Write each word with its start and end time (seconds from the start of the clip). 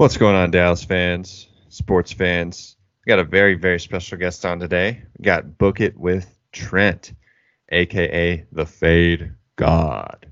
What's 0.00 0.16
going 0.16 0.34
on, 0.34 0.50
Dallas 0.50 0.82
fans, 0.82 1.46
sports 1.68 2.10
fans? 2.10 2.76
We 3.04 3.10
got 3.10 3.18
a 3.18 3.24
very, 3.24 3.54
very 3.54 3.78
special 3.78 4.16
guest 4.16 4.46
on 4.46 4.58
today. 4.58 5.02
We 5.18 5.24
got 5.24 5.58
Book 5.58 5.78
It 5.78 5.94
with 5.94 6.38
Trent, 6.52 7.12
aka 7.70 8.46
the 8.50 8.64
Fade 8.64 9.34
God. 9.56 10.26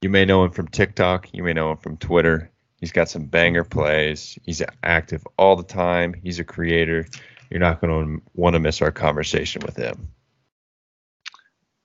You 0.00 0.08
may 0.08 0.24
know 0.24 0.42
him 0.42 0.52
from 0.52 0.68
TikTok, 0.68 1.28
you 1.34 1.42
may 1.42 1.52
know 1.52 1.70
him 1.70 1.76
from 1.76 1.98
Twitter. 1.98 2.50
He's 2.80 2.92
got 2.92 3.10
some 3.10 3.26
banger 3.26 3.62
plays. 3.62 4.38
He's 4.42 4.62
active 4.82 5.28
all 5.36 5.56
the 5.56 5.64
time. 5.64 6.14
He's 6.14 6.38
a 6.38 6.44
creator. 6.44 7.06
You're 7.50 7.60
not 7.60 7.82
going 7.82 8.16
to 8.16 8.22
want 8.32 8.54
to 8.54 8.58
miss 8.58 8.80
our 8.80 8.90
conversation 8.90 9.60
with 9.66 9.76
him. 9.76 10.08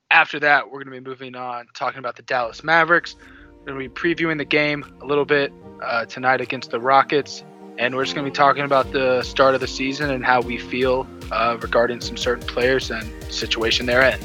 After 0.09 0.39
that, 0.39 0.67
we're 0.67 0.85
going 0.85 0.95
to 0.95 1.01
be 1.01 1.09
moving 1.09 1.35
on, 1.35 1.67
talking 1.73 1.99
about 1.99 2.15
the 2.15 2.23
Dallas 2.23 2.63
Mavericks. 2.63 3.17
Going 3.69 3.87
to 3.87 3.87
be 3.87 4.15
previewing 4.15 4.39
the 4.39 4.45
game 4.45 4.83
a 4.99 5.05
little 5.05 5.25
bit 5.25 5.53
uh, 5.83 6.03
tonight 6.05 6.41
against 6.41 6.71
the 6.71 6.79
Rockets. 6.79 7.43
And 7.77 7.95
we're 7.95 8.03
just 8.03 8.15
going 8.15 8.25
to 8.25 8.31
be 8.31 8.35
talking 8.35 8.63
about 8.63 8.91
the 8.91 9.21
start 9.21 9.53
of 9.53 9.61
the 9.61 9.67
season 9.67 10.09
and 10.09 10.25
how 10.25 10.41
we 10.41 10.57
feel 10.57 11.07
uh, 11.31 11.55
regarding 11.61 12.01
some 12.01 12.17
certain 12.17 12.47
players 12.47 12.89
and 12.89 13.07
situation 13.31 13.85
they're 13.85 14.01
in. 14.01 14.19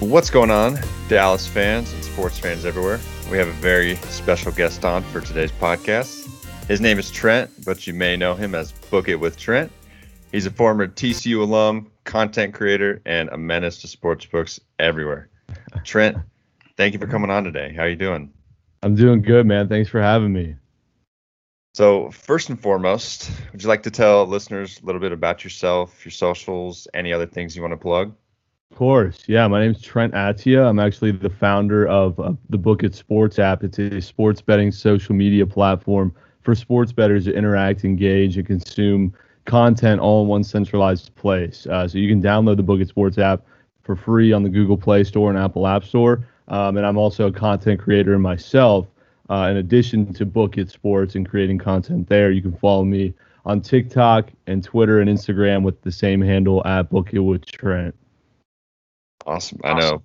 What's 0.00 0.30
going 0.30 0.50
on, 0.50 0.80
Dallas 1.06 1.46
fans 1.46 1.92
and 1.92 2.04
sports 2.04 2.40
fans 2.40 2.64
everywhere? 2.64 2.98
We 3.30 3.38
have 3.38 3.46
a 3.46 3.52
very 3.52 3.94
special 3.94 4.50
guest 4.50 4.84
on 4.84 5.04
for 5.04 5.20
today's 5.20 5.52
podcast. 5.52 6.28
His 6.66 6.80
name 6.80 6.98
is 6.98 7.12
Trent, 7.12 7.48
but 7.64 7.86
you 7.86 7.94
may 7.94 8.16
know 8.16 8.34
him 8.34 8.56
as 8.56 8.72
Book 8.72 9.08
It 9.08 9.14
with 9.14 9.38
Trent. 9.38 9.70
He's 10.32 10.46
a 10.46 10.50
former 10.50 10.88
TCU 10.88 11.40
alum, 11.40 11.92
content 12.02 12.54
creator, 12.54 13.00
and 13.06 13.28
a 13.28 13.38
menace 13.38 13.82
to 13.82 13.86
sports 13.86 14.26
books 14.26 14.58
everywhere. 14.80 15.28
Trent, 15.84 16.18
thank 16.76 16.92
you 16.92 16.98
for 16.98 17.06
coming 17.06 17.30
on 17.30 17.44
today. 17.44 17.72
How 17.72 17.82
are 17.82 17.88
you 17.88 17.94
doing? 17.94 18.32
I'm 18.82 18.96
doing 18.96 19.22
good, 19.22 19.46
man. 19.46 19.68
Thanks 19.68 19.88
for 19.88 20.02
having 20.02 20.32
me. 20.32 20.56
So, 21.74 22.10
first 22.10 22.48
and 22.48 22.60
foremost, 22.60 23.30
would 23.52 23.62
you 23.62 23.68
like 23.68 23.84
to 23.84 23.92
tell 23.92 24.26
listeners 24.26 24.80
a 24.82 24.86
little 24.86 25.00
bit 25.00 25.12
about 25.12 25.44
yourself, 25.44 26.04
your 26.04 26.10
socials, 26.10 26.88
any 26.94 27.12
other 27.12 27.26
things 27.26 27.54
you 27.54 27.62
want 27.62 27.74
to 27.74 27.76
plug? 27.78 28.12
Of 28.70 28.76
course. 28.76 29.24
Yeah, 29.26 29.46
my 29.48 29.60
name 29.60 29.72
is 29.72 29.82
Trent 29.82 30.14
Attia. 30.14 30.66
I'm 30.66 30.78
actually 30.78 31.10
the 31.10 31.28
founder 31.28 31.88
of 31.88 32.18
uh, 32.20 32.32
the 32.48 32.56
Book 32.56 32.84
It 32.84 32.94
Sports 32.94 33.38
app. 33.38 33.64
It's 33.64 33.78
a 33.78 34.00
sports 34.00 34.40
betting 34.40 34.70
social 34.70 35.14
media 35.14 35.44
platform 35.44 36.14
for 36.42 36.54
sports 36.54 36.92
bettors 36.92 37.24
to 37.24 37.34
interact, 37.34 37.84
engage, 37.84 38.36
and 38.38 38.46
consume 38.46 39.12
content 39.44 40.00
all 40.00 40.22
in 40.22 40.28
one 40.28 40.44
centralized 40.44 41.14
place. 41.16 41.66
Uh, 41.66 41.88
so 41.88 41.98
you 41.98 42.08
can 42.08 42.22
download 42.22 42.56
the 42.56 42.62
Book 42.62 42.80
It 42.80 42.88
Sports 42.88 43.18
app 43.18 43.42
for 43.82 43.96
free 43.96 44.32
on 44.32 44.44
the 44.44 44.48
Google 44.48 44.78
Play 44.78 45.02
Store 45.04 45.30
and 45.30 45.38
Apple 45.38 45.66
App 45.66 45.84
Store. 45.84 46.26
Um, 46.48 46.76
and 46.76 46.86
I'm 46.86 46.96
also 46.96 47.26
a 47.26 47.32
content 47.32 47.80
creator 47.80 48.18
myself. 48.18 48.86
Uh, 49.28 49.48
in 49.50 49.58
addition 49.58 50.12
to 50.14 50.24
Book 50.24 50.58
It 50.58 50.70
Sports 50.70 51.16
and 51.16 51.28
creating 51.28 51.58
content 51.58 52.08
there, 52.08 52.30
you 52.30 52.40
can 52.40 52.56
follow 52.56 52.84
me 52.84 53.14
on 53.44 53.60
TikTok 53.60 54.30
and 54.46 54.62
Twitter 54.62 55.00
and 55.00 55.10
Instagram 55.10 55.62
with 55.64 55.80
the 55.82 55.92
same 55.92 56.20
handle 56.20 56.64
at 56.66 56.88
Book 56.88 57.12
It 57.12 57.18
with 57.18 57.44
Trent. 57.46 57.94
Awesome. 59.26 59.60
I 59.64 59.74
know 59.74 60.02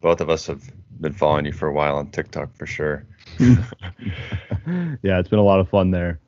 both 0.00 0.20
of 0.20 0.30
us 0.30 0.46
have 0.46 0.62
been 1.00 1.12
following 1.12 1.46
you 1.46 1.52
for 1.52 1.68
a 1.68 1.72
while 1.72 1.96
on 1.96 2.10
TikTok 2.10 2.56
for 2.56 2.66
sure. 2.66 3.06
yeah, 3.38 5.18
it's 5.18 5.28
been 5.28 5.38
a 5.38 5.44
lot 5.44 5.60
of 5.60 5.68
fun 5.68 5.90
there. 5.90 6.20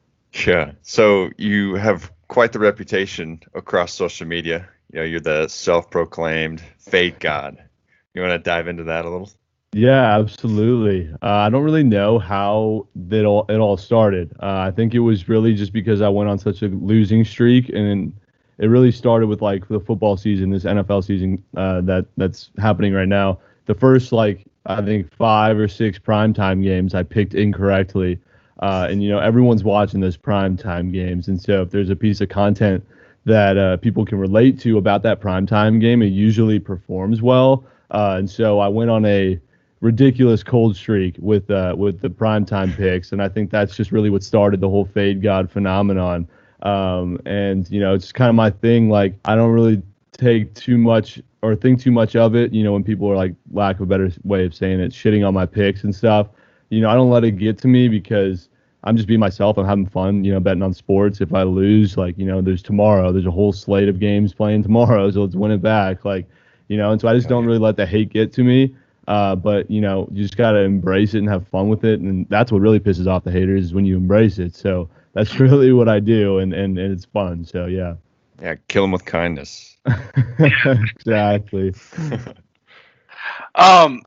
Yeah. 0.47 0.72
So 0.83 1.31
you 1.37 1.75
have 1.75 2.12
quite 2.28 2.53
the 2.53 2.59
reputation 2.59 3.41
across 3.55 3.92
social 3.92 4.27
media. 4.27 4.69
You 4.92 5.00
know, 5.00 5.05
you're 5.05 5.20
the 5.20 5.48
self-proclaimed 5.48 6.62
fade 6.78 7.19
god. 7.20 7.62
You 8.14 8.22
want 8.22 8.33
to 8.33 8.39
dive 8.39 8.69
into 8.69 8.84
that 8.84 9.04
a 9.04 9.10
little? 9.10 9.31
Yeah, 9.72 10.19
absolutely. 10.19 11.12
Uh, 11.22 11.27
I 11.27 11.49
don't 11.49 11.62
really 11.62 11.84
know 11.84 12.19
how 12.19 12.88
it 13.10 13.25
all 13.25 13.47
it 13.49 13.59
all 13.59 13.77
started. 13.77 14.33
Uh, 14.43 14.65
I 14.66 14.72
think 14.72 14.94
it 14.94 14.99
was 14.99 15.28
really 15.28 15.54
just 15.54 15.72
because 15.72 16.00
I 16.00 16.09
went 16.09 16.28
on 16.28 16.38
such 16.38 16.62
a 16.62 16.66
losing 16.66 17.25
streak, 17.25 17.69
and 17.69 18.12
it 18.60 18.66
really 18.66 18.93
started 18.93 19.26
with 19.26 19.41
like 19.41 19.66
the 19.69 19.81
football 19.81 20.16
season, 20.16 20.50
this 20.50 20.65
NFL 20.65 21.04
season 21.04 21.43
uh, 21.56 21.81
that 21.82 22.06
that's 22.16 22.50
happening 22.59 22.93
right 22.93 23.09
now. 23.09 23.38
The 23.66 23.75
first 23.75 24.12
like 24.12 24.44
I 24.66 24.82
think 24.82 25.12
five 25.15 25.59
or 25.59 25.66
six 25.66 25.98
primetime 25.98 26.62
games 26.62 26.94
I 26.94 27.03
picked 27.03 27.34
incorrectly, 27.34 28.19
uh, 28.60 28.87
and 28.91 29.03
you 29.03 29.09
know 29.09 29.19
everyone's 29.19 29.65
watching 29.65 30.00
those 30.00 30.19
primetime 30.19 30.93
games, 30.93 31.28
and 31.28 31.41
so 31.41 31.62
if 31.62 31.71
there's 31.71 31.88
a 31.88 31.97
piece 31.97 32.21
of 32.21 32.28
content 32.28 32.87
that 33.25 33.56
uh, 33.56 33.76
people 33.78 34.04
can 34.04 34.19
relate 34.19 34.60
to 34.60 34.77
about 34.77 35.03
that 35.03 35.21
primetime 35.21 35.81
game, 35.81 36.03
it 36.03 36.06
usually 36.06 36.59
performs 36.59 37.22
well. 37.22 37.65
Uh, 37.91 38.16
and 38.19 38.31
so 38.31 38.60
I 38.60 38.69
went 38.69 38.91
on 38.91 39.04
a 39.06 39.41
ridiculous 39.81 40.42
cold 40.42 40.77
streak 40.77 41.16
with 41.19 41.50
uh, 41.50 41.75
with 41.78 42.00
the 42.00 42.10
primetime 42.10 42.77
picks, 42.77 43.12
and 43.12 43.22
I 43.22 43.31
think 43.31 43.50
that's 43.50 43.75
just 43.75 43.91
really 43.91 44.10
what 44.10 44.22
started 44.22 44.60
the 44.60 44.69
whole 44.69 44.84
fade 44.84 45.22
god 45.22 45.50
phenomenon. 45.50 46.28
Um, 46.62 47.19
and 47.26 47.69
you 47.71 47.81
know, 47.81 47.94
it's 47.94 48.12
kind 48.12 48.28
of 48.28 48.34
my 48.34 48.50
thing. 48.50 48.88
Like, 48.88 49.15
I 49.25 49.34
don't 49.34 49.53
really 49.53 49.82
take 50.12 50.54
too 50.54 50.78
much 50.78 51.21
or 51.43 51.56
think 51.56 51.81
too 51.81 51.91
much 51.91 52.16
of 52.16 52.34
it. 52.34 52.53
You 52.53 52.62
know, 52.62 52.72
when 52.72 52.84
people 52.84 53.10
are 53.10 53.16
like, 53.16 53.34
lack 53.53 53.76
of 53.76 53.82
a 53.82 53.87
better 53.87 54.10
way 54.25 54.44
of 54.44 54.54
saying 54.54 54.81
it, 54.81 54.93
shitting 54.93 55.26
on 55.26 55.34
my 55.34 55.47
picks 55.47 55.84
and 55.84 55.94
stuff. 55.94 56.28
You 56.69 56.81
know, 56.81 56.91
I 56.91 56.94
don't 56.94 57.10
let 57.10 57.25
it 57.25 57.32
get 57.32 57.59
to 57.59 57.69
me 57.69 57.88
because 57.88 58.48
I'm 58.84 58.97
just 58.97 59.09
being 59.09 59.21
myself. 59.21 59.59
I'm 59.59 59.66
having 59.66 59.87
fun. 59.87 60.25
You 60.25 60.32
know, 60.32 60.41
betting 60.41 60.62
on 60.62 60.75
sports. 60.75 61.21
If 61.21 61.34
I 61.34 61.43
lose, 61.43 61.97
like, 61.97 62.16
you 62.19 62.26
know, 62.26 62.41
there's 62.41 62.62
tomorrow. 62.62 63.12
There's 63.12 63.27
a 63.27 63.31
whole 63.31 63.53
slate 63.53 63.88
of 63.88 63.98
games 63.98 64.34
playing 64.34 64.62
tomorrow, 64.62 65.10
so 65.12 65.22
let's 65.22 65.34
win 65.34 65.50
it 65.50 65.62
back. 65.62 66.04
Like, 66.04 66.27
you 66.69 66.77
know, 66.77 66.92
and 66.92 67.00
so 67.00 67.09
I 67.09 67.15
just 67.15 67.28
don't 67.28 67.47
really 67.47 67.59
let 67.59 67.77
the 67.77 67.87
hate 67.87 68.10
get 68.10 68.32
to 68.34 68.44
me. 68.44 68.75
Uh, 69.09 69.34
but 69.34 69.69
you 69.71 69.81
know, 69.81 70.06
you 70.12 70.22
just 70.22 70.37
gotta 70.37 70.60
embrace 70.60 71.15
it 71.15 71.19
and 71.19 71.28
have 71.28 71.48
fun 71.48 71.69
with 71.69 71.84
it, 71.84 72.00
and 72.00 72.28
that's 72.28 72.53
what 72.53 72.60
really 72.60 72.78
pisses 72.78 73.09
off 73.09 73.25
the 73.25 73.32
haters 73.32 73.65
is 73.66 73.75
when 73.75 73.84
you 73.84 73.97
embrace 73.97 74.38
it. 74.38 74.54
So 74.54 74.88
that's 75.12 75.38
really 75.41 75.72
what 75.72 75.88
I 75.88 76.00
do, 76.00 76.38
and, 76.38 76.53
and, 76.53 76.78
and 76.78 76.93
it's 76.93 77.04
fun. 77.04 77.44
So 77.44 77.66
yeah. 77.66 77.94
Yeah, 78.41 78.54
kill 78.69 78.84
them 78.84 78.93
with 78.93 79.04
kindness. 79.04 79.76
exactly. 80.38 81.75
um, 83.54 84.03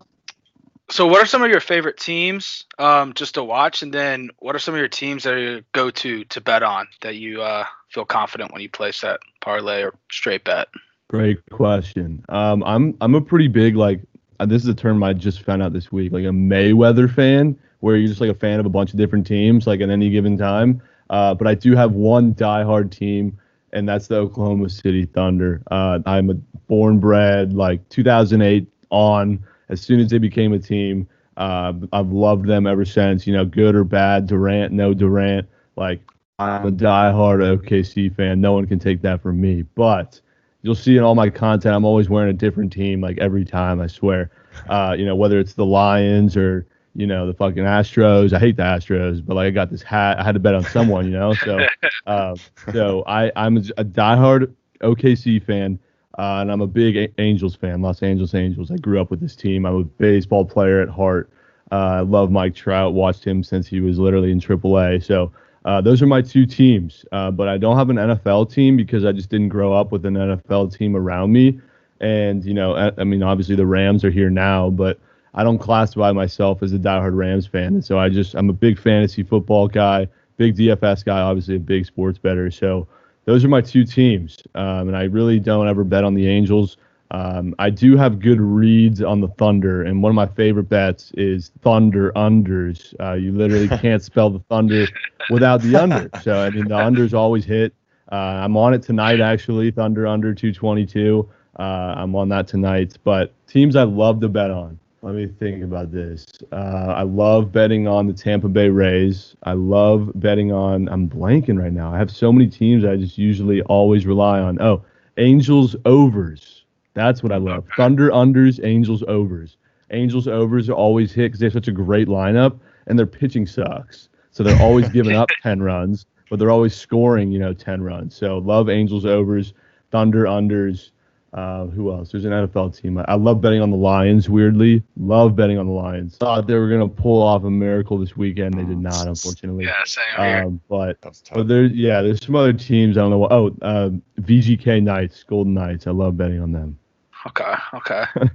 so 0.90 1.08
what 1.08 1.22
are 1.22 1.26
some 1.26 1.44
of 1.44 1.50
your 1.50 1.60
favorite 1.60 1.98
teams 1.98 2.66
um, 2.80 3.14
just 3.14 3.36
to 3.36 3.44
watch, 3.44 3.84
and 3.84 3.94
then 3.94 4.30
what 4.40 4.56
are 4.56 4.60
some 4.60 4.74
of 4.74 4.80
your 4.80 4.88
teams 4.88 5.24
that 5.24 5.40
you 5.40 5.64
go 5.72 5.90
to 5.90 6.24
to 6.26 6.42
bet 6.42 6.64
on 6.64 6.88
that 7.02 7.16
you 7.16 7.42
uh, 7.42 7.66
feel 7.90 8.06
confident 8.06 8.52
when 8.52 8.62
you 8.62 8.70
place 8.70 9.02
that 9.02 9.20
parlay 9.42 9.84
or 9.84 9.94
straight 10.12 10.44
bet? 10.44 10.68
Great 11.10 11.40
question. 11.52 12.24
Um, 12.30 12.64
I'm 12.64 12.98
I'm 13.02 13.16
a 13.16 13.22
pretty 13.22 13.48
big 13.48 13.76
like 13.76 14.02
uh, 14.40 14.46
this 14.46 14.64
is 14.64 14.68
a 14.68 14.74
term 14.74 15.04
I 15.04 15.14
just 15.14 15.44
found 15.44 15.62
out 15.62 15.74
this 15.74 15.92
week, 15.92 16.12
like 16.12 16.26
a 16.26 16.30
Mayweather 16.30 17.14
fan, 17.14 17.58
where 17.80 17.96
you're 17.96 18.08
just 18.08 18.22
like 18.22 18.32
a 18.32 18.36
fan 18.36 18.60
of 18.60 18.66
a 18.66 18.70
bunch 18.70 18.92
of 18.92 18.98
different 18.98 19.28
teams, 19.28 19.68
like 19.68 19.82
at 19.82 19.90
any 19.90 20.10
given 20.10 20.38
time. 20.38 20.82
Uh, 21.10 21.34
but 21.34 21.48
I 21.48 21.56
do 21.56 21.76
have 21.76 21.94
one 21.94 22.34
diehard 22.34 22.92
team, 22.92 23.38
and 23.72 23.88
that's 23.88 24.08
the 24.08 24.18
Oklahoma 24.18 24.70
City 24.70 25.06
Thunder. 25.06 25.62
Uh, 25.70 26.00
I'm 26.06 26.30
a 26.30 26.36
born 26.68 27.00
bred, 27.00 27.54
like 27.54 27.88
2008 27.90 28.68
on. 28.90 29.44
As 29.70 29.82
soon 29.82 30.00
as 30.00 30.10
they 30.10 30.18
became 30.18 30.54
a 30.54 30.60
team, 30.60 31.08
uh, 31.38 31.74
I've 31.92 32.12
loved 32.12 32.48
them 32.48 32.68
ever 32.68 32.86
since. 32.86 33.26
You 33.26 33.34
know, 33.34 33.46
good 33.46 33.76
or 33.76 33.84
bad, 33.84 34.28
Durant, 34.28 34.74
no 34.74 34.94
Durant. 34.94 35.48
Like 35.76 36.02
I'm 36.40 36.68
a 36.68 36.72
diehard 36.72 37.40
OKC 37.40 38.16
fan. 38.16 38.42
No 38.42 38.54
one 38.54 38.68
can 38.68 38.80
take 38.80 39.02
that 39.02 39.22
from 39.22 39.40
me. 39.40 39.64
But 39.76 40.20
you'll 40.62 40.76
see 40.76 40.98
in 40.98 41.04
all 41.04 41.16
my 41.16 41.30
content, 41.30 41.76
I'm 41.76 41.86
always 41.86 42.10
wearing 42.10 42.30
a 42.30 42.38
different 42.38 42.72
team, 42.72 43.02
like 43.02 43.18
every 43.20 43.46
time. 43.46 43.80
I 43.82 43.88
swear. 43.88 44.32
Uh, 44.70 44.96
you 44.98 45.06
know, 45.06 45.16
whether 45.16 45.40
it's 45.40 45.54
the 45.54 45.66
Lions 45.66 46.38
or 46.38 46.68
you 46.96 47.08
know, 47.08 47.26
the 47.26 47.34
fucking 47.34 47.64
Astros. 47.64 48.34
I 48.34 48.40
hate 48.40 48.56
the 48.56 48.64
Astros, 48.64 49.26
but 49.26 49.36
like 49.36 49.48
I 49.48 49.50
got 49.50 49.72
this 49.72 49.82
hat. 49.82 50.20
I 50.20 50.24
had 50.24 50.34
to 50.34 50.40
bet 50.40 50.54
on 50.54 50.64
someone, 50.66 51.06
you 51.06 51.12
know. 51.12 51.34
So, 51.34 51.60
uh, 52.08 52.36
so 52.72 53.04
I 53.08 53.32
I'm 53.36 53.58
a, 53.58 53.62
a 53.78 53.86
diehard 53.86 54.54
OKC 54.82 55.44
fan, 55.44 55.80
uh, 56.18 56.40
and 56.42 56.52
I'm 56.52 56.62
a 56.62 56.68
big 56.68 57.14
Angels 57.18 57.56
fan. 57.56 57.82
Los 57.82 58.04
Angeles 58.04 58.34
Angels. 58.36 58.72
I 58.72 58.78
grew 58.78 59.02
up 59.02 59.10
with 59.10 59.20
this 59.20 59.36
team. 59.36 59.66
I'm 59.66 59.76
a 59.76 59.84
baseball 59.84 60.46
player 60.46 60.82
at 60.82 60.90
heart. 60.90 61.30
Uh, 61.72 61.76
I 61.76 62.00
love 62.02 62.30
Mike 62.30 62.54
Trout. 62.56 62.94
Watched 62.94 63.26
him 63.26 63.44
since 63.44 63.68
he 63.68 63.80
was 63.80 63.98
literally 64.00 64.32
in 64.32 64.40
AAA. 64.40 65.04
So. 65.04 65.32
Uh, 65.66 65.80
those 65.80 66.02
are 66.02 66.06
my 66.06 66.22
two 66.22 66.46
teams, 66.46 67.06
uh, 67.14 67.32
but 67.32 67.48
I 67.48 67.58
don't 67.58 67.78
have 67.78 67.90
an 67.90 67.96
NFL 67.96 68.52
team 68.52 68.76
because 68.76 69.06
I 69.06 69.14
just 69.14 69.30
didn't 69.30 69.48
grow 69.48 69.72
up 69.72 69.94
with 69.94 70.06
an 70.06 70.16
NFL 70.16 70.78
team 70.78 70.94
around 70.94 71.32
me. 71.32 71.58
And 72.02 72.44
you 72.44 72.54
know, 72.54 72.76
I, 72.76 72.92
I 72.98 73.06
mean, 73.06 73.24
obviously 73.24 73.56
the 73.56 73.66
Rams 73.66 74.04
are 74.04 74.12
here 74.12 74.30
now, 74.30 74.70
but 74.70 75.00
I 75.34 75.44
don't 75.44 75.58
classify 75.58 76.12
myself 76.12 76.62
as 76.62 76.74
a 76.74 76.80
diehard 76.80 77.16
Rams 77.16 77.48
fan, 77.48 77.76
and 77.76 77.86
so 77.86 77.98
I 78.00 78.10
just 78.10 78.36
I'm 78.36 78.50
a 78.50 78.54
big 78.54 78.80
fantasy 78.80 79.24
football 79.24 79.68
guy, 79.68 80.08
big 80.38 80.56
DFS 80.56 81.04
guy, 81.06 81.20
obviously 81.20 81.56
a 81.56 81.60
big 81.60 81.86
sports 81.86 82.18
better. 82.18 82.52
So 82.52 82.88
those 83.26 83.44
are 83.44 83.48
my 83.48 83.62
two 83.62 83.86
teams, 83.86 84.38
um, 84.56 84.88
and 84.88 84.98
I 84.98 85.04
really 85.04 85.40
don't 85.40 85.68
ever 85.68 85.84
bet 85.84 86.04
on 86.04 86.14
the 86.14 86.28
Angels. 86.28 86.78
Um, 87.12 87.54
I 87.60 87.70
do 87.70 87.96
have 87.96 88.20
good 88.20 88.42
reads 88.42 89.02
on 89.02 89.22
the 89.22 89.28
Thunder, 89.28 89.84
and 89.84 90.02
one 90.02 90.10
of 90.10 90.16
my 90.16 90.26
favorite 90.26 90.70
bets 90.70 91.12
is 91.16 91.52
Thunder 91.62 92.12
unders. 92.16 92.94
Uh, 93.00 93.14
you 93.14 93.32
literally 93.32 93.68
can't 93.80 94.04
spell 94.04 94.30
the 94.30 94.40
Thunder 94.50 94.88
without 95.30 95.62
the 95.62 95.76
under. 95.76 96.10
So 96.22 96.40
I 96.40 96.50
mean, 96.50 96.68
the 96.68 96.76
unders 96.76 97.14
always 97.14 97.46
hit. 97.46 97.74
Uh, 98.12 98.16
I'm 98.16 98.58
on 98.58 98.74
it 98.74 98.84
tonight, 98.84 99.22
actually. 99.22 99.72
Thunder 99.72 100.06
under 100.06 100.34
222. 100.34 101.30
Uh, 101.58 101.62
I'm 101.62 102.16
on 102.16 102.30
that 102.30 102.48
tonight. 102.48 102.98
But 103.04 103.32
teams 103.48 103.76
I 103.76 103.84
love 103.84 104.20
to 104.22 104.30
bet 104.30 104.52
on. 104.52 104.80
Let 105.04 105.16
me 105.16 105.28
think 105.28 105.66
about 105.66 105.92
this. 105.92 106.26
Uh, 106.54 106.94
I 106.96 107.04
love 107.04 107.52
betting 107.52 107.90
on 107.90 108.08
the 108.08 108.14
Tampa 108.14 108.48
Bay 108.48 108.70
Rays. 108.70 109.36
I 109.44 109.52
love 109.52 110.10
betting 110.16 110.54
on. 110.54 110.88
I'm 110.88 111.10
blanking 111.10 111.60
right 111.62 111.74
now. 111.74 111.94
I 111.94 111.98
have 111.98 112.10
so 112.10 112.32
many 112.32 112.48
teams 112.48 112.86
I 112.86 112.96
just 112.96 113.18
usually 113.18 113.62
always 113.64 114.06
rely 114.06 114.40
on. 114.40 114.62
Oh, 114.62 114.86
Angels 115.18 115.76
overs. 115.84 116.64
That's 116.94 117.22
what 117.22 117.34
I 117.34 117.38
love. 117.38 117.66
Thunder 117.76 118.12
unders, 118.12 118.64
Angels 118.64 119.04
overs. 119.10 119.58
Angels 119.92 120.30
overs 120.30 120.70
are 120.70 120.74
always 120.74 121.12
hit 121.12 121.24
because 121.34 121.42
they 121.42 121.48
have 121.48 121.54
such 121.54 121.68
a 121.68 121.74
great 121.74 122.08
lineup 122.08 122.62
and 122.88 122.98
their 122.98 123.06
pitching 123.06 123.46
sucks. 123.46 124.08
So 124.32 124.42
they're 124.42 124.62
always 124.62 124.88
giving 124.94 125.18
up 125.18 125.28
10 125.42 125.62
runs, 125.62 126.06
but 126.30 126.40
they're 126.40 126.50
always 126.50 126.74
scoring, 126.74 127.30
you 127.30 127.40
know, 127.40 127.54
10 127.54 127.82
runs. 127.82 128.16
So 128.16 128.38
love 128.38 128.70
Angels 128.70 129.06
overs, 129.06 129.54
Thunder 129.92 130.24
unders. 130.24 130.92
Uh, 131.34 131.66
who 131.66 131.92
else? 131.92 132.12
There's 132.12 132.26
an 132.26 132.32
NFL 132.32 132.80
team. 132.80 133.00
I, 133.00 133.06
I, 133.08 133.16
love 133.16 133.42
betting 133.42 133.60
on 133.60 133.72
the 133.72 133.78
Lions. 133.78 134.30
Weirdly, 134.30 134.84
love 134.98 135.36
betting 135.36 135.58
on 135.58 135.66
the 135.66 135.72
Lions. 135.72 136.16
Thought 136.16 136.46
they 136.46 136.54
were 136.54 136.70
gonna 136.70 136.88
pull 136.88 137.24
off 137.24 137.44
a 137.44 137.50
miracle 137.50 137.98
this 137.98 138.16
weekend. 138.16 138.54
They 138.54 138.64
did 138.64 138.78
not, 138.78 139.08
unfortunately. 139.08 139.66
Yeah, 139.66 139.84
same 139.84 140.04
here. 140.16 140.44
Um, 140.46 140.62
but 140.70 141.02
but 141.02 141.48
there's 141.48 141.72
yeah, 141.72 142.04
there's 142.04 142.24
some 142.24 142.36
other 142.36 142.54
teams. 142.54 142.98
I 142.98 143.02
don't 143.02 143.10
know 143.10 143.18
what. 143.18 143.32
Oh, 143.32 143.48
uh, 143.64 143.90
VGK 144.22 144.84
Knights, 144.84 145.24
Golden 145.24 145.56
Knights. 145.56 145.88
I 145.88 145.92
love 145.92 146.18
betting 146.18 146.40
on 146.40 146.52
them. 146.52 146.78
Okay, 147.26 147.54
okay. 147.74 148.04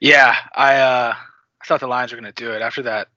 yeah, 0.00 0.36
I 0.54 0.76
uh, 0.76 1.14
I 1.60 1.66
thought 1.66 1.80
the 1.80 1.88
Lions 1.88 2.12
were 2.12 2.16
gonna 2.16 2.30
do 2.30 2.52
it 2.52 2.62
after 2.62 2.82
that 2.82 3.08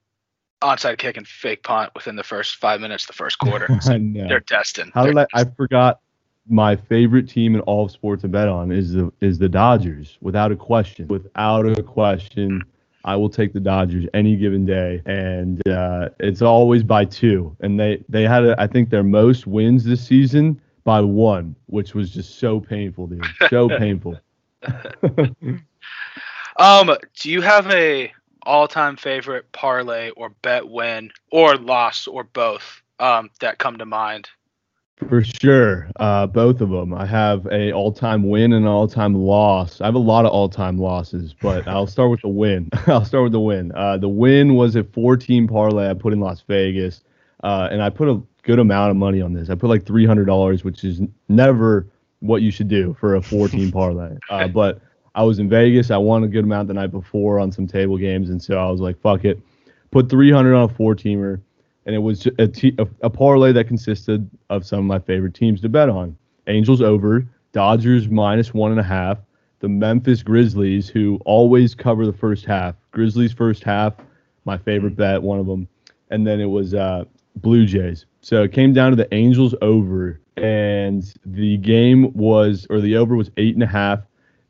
onside 0.60 0.98
kick 0.98 1.16
and 1.16 1.28
fake 1.28 1.62
punt 1.62 1.92
within 1.94 2.16
the 2.16 2.24
first 2.24 2.56
five 2.56 2.80
minutes, 2.80 3.06
the 3.06 3.12
first 3.12 3.38
quarter. 3.38 3.68
I 3.84 3.98
know. 3.98 4.26
They're 4.26 4.40
destined. 4.40 4.90
How 4.92 5.04
They're 5.04 5.12
did 5.12 5.26
I? 5.34 5.42
I 5.42 5.44
forgot 5.44 6.00
my 6.48 6.76
favorite 6.76 7.28
team 7.28 7.54
in 7.54 7.60
all 7.62 7.84
of 7.84 7.90
sports 7.90 8.22
to 8.22 8.28
bet 8.28 8.48
on 8.48 8.70
is 8.70 8.92
the 8.92 9.12
is 9.20 9.38
the 9.38 9.48
Dodgers, 9.48 10.18
without 10.20 10.52
a 10.52 10.56
question. 10.56 11.08
Without 11.08 11.66
a 11.66 11.82
question, 11.82 12.62
I 13.04 13.16
will 13.16 13.28
take 13.28 13.52
the 13.52 13.60
Dodgers 13.60 14.06
any 14.14 14.36
given 14.36 14.66
day, 14.66 15.02
and 15.06 15.66
uh, 15.68 16.08
it's 16.20 16.42
always 16.42 16.82
by 16.82 17.04
two. 17.04 17.56
And 17.60 17.78
they 17.78 18.04
they 18.08 18.24
had 18.24 18.44
a, 18.44 18.60
I 18.60 18.66
think 18.66 18.90
their 18.90 19.02
most 19.02 19.46
wins 19.46 19.84
this 19.84 20.04
season 20.04 20.60
by 20.84 21.00
one, 21.00 21.54
which 21.66 21.94
was 21.94 22.10
just 22.10 22.38
so 22.38 22.60
painful, 22.60 23.08
dude. 23.08 23.24
So 23.50 23.68
painful. 23.78 24.18
um, 26.56 26.96
do 27.20 27.30
you 27.30 27.40
have 27.42 27.70
a 27.70 28.12
all-time 28.42 28.96
favorite 28.96 29.50
parlay 29.52 30.10
or 30.10 30.30
bet 30.42 30.68
win 30.68 31.10
or 31.32 31.56
loss 31.56 32.06
or 32.06 32.24
both 32.24 32.82
um, 33.00 33.30
that 33.40 33.58
come 33.58 33.78
to 33.78 33.86
mind? 33.86 34.28
For 34.96 35.22
sure, 35.22 35.90
uh, 35.96 36.26
both 36.26 36.62
of 36.62 36.70
them. 36.70 36.94
I 36.94 37.04
have 37.04 37.46
a 37.48 37.70
all-time 37.70 38.28
win 38.28 38.54
and 38.54 38.64
an 38.64 38.70
all-time 38.70 39.14
loss. 39.14 39.82
I 39.82 39.84
have 39.84 39.94
a 39.94 39.98
lot 39.98 40.24
of 40.24 40.32
all-time 40.32 40.78
losses, 40.78 41.34
but 41.34 41.68
I'll 41.68 41.86
start 41.86 42.10
with 42.10 42.22
the 42.22 42.28
win. 42.28 42.70
I'll 42.86 43.04
start 43.04 43.24
with 43.24 43.32
the 43.32 43.40
win. 43.40 43.72
Uh, 43.74 43.98
the 43.98 44.08
win 44.08 44.54
was 44.54 44.74
a 44.74 44.84
14 44.84 45.46
parlay 45.48 45.90
I 45.90 45.94
put 45.94 46.14
in 46.14 46.20
Las 46.20 46.42
Vegas, 46.48 47.02
uh, 47.44 47.68
and 47.70 47.82
I 47.82 47.90
put 47.90 48.08
a 48.08 48.22
good 48.42 48.58
amount 48.58 48.90
of 48.90 48.96
money 48.96 49.20
on 49.20 49.34
this. 49.34 49.50
I 49.50 49.54
put 49.54 49.68
like 49.68 49.84
$300, 49.84 50.64
which 50.64 50.82
is 50.82 51.02
never 51.28 51.86
what 52.20 52.40
you 52.40 52.50
should 52.50 52.68
do 52.68 52.96
for 52.98 53.16
a 53.16 53.22
14 53.22 53.70
parlay. 53.72 54.16
Uh, 54.30 54.48
but 54.48 54.80
I 55.14 55.24
was 55.24 55.38
in 55.38 55.48
Vegas. 55.50 55.90
I 55.90 55.98
won 55.98 56.24
a 56.24 56.28
good 56.28 56.44
amount 56.44 56.68
the 56.68 56.74
night 56.74 56.90
before 56.90 57.38
on 57.38 57.52
some 57.52 57.66
table 57.66 57.98
games, 57.98 58.30
and 58.30 58.42
so 58.42 58.56
I 58.58 58.70
was 58.70 58.80
like, 58.80 58.98
"Fuck 59.00 59.26
it." 59.26 59.40
Put 59.90 60.10
300 60.10 60.54
on 60.54 60.64
a 60.64 60.68
four-teamer 60.74 61.40
and 61.86 61.94
it 61.94 62.00
was 62.00 62.26
a, 62.38 62.48
t- 62.48 62.74
a, 62.78 62.86
a 63.02 63.08
parlay 63.08 63.52
that 63.52 63.68
consisted 63.68 64.28
of 64.50 64.66
some 64.66 64.80
of 64.80 64.84
my 64.84 64.98
favorite 64.98 65.34
teams 65.34 65.60
to 65.62 65.68
bet 65.68 65.88
on. 65.88 66.16
Angels 66.48 66.82
over, 66.82 67.26
Dodgers 67.52 68.08
minus 68.08 68.52
one 68.52 68.72
and 68.72 68.80
a 68.80 68.84
half, 68.84 69.18
the 69.60 69.68
Memphis 69.68 70.22
Grizzlies, 70.22 70.88
who 70.88 71.18
always 71.24 71.74
cover 71.74 72.04
the 72.04 72.12
first 72.12 72.44
half. 72.44 72.74
Grizzlies 72.90 73.32
first 73.32 73.62
half, 73.62 73.94
my 74.44 74.58
favorite 74.58 74.94
mm. 74.94 74.98
bet, 74.98 75.22
one 75.22 75.38
of 75.38 75.46
them. 75.46 75.68
And 76.10 76.26
then 76.26 76.40
it 76.40 76.46
was 76.46 76.74
uh, 76.74 77.04
Blue 77.36 77.64
Jays. 77.64 78.04
So 78.20 78.42
it 78.42 78.52
came 78.52 78.72
down 78.72 78.90
to 78.90 78.96
the 78.96 79.12
Angels 79.14 79.54
over, 79.62 80.20
and 80.36 81.02
the 81.24 81.56
game 81.58 82.12
was, 82.14 82.66
or 82.68 82.80
the 82.80 82.96
over 82.96 83.16
was 83.16 83.30
eight 83.36 83.54
and 83.54 83.62
a 83.62 83.68
half, 83.68 84.00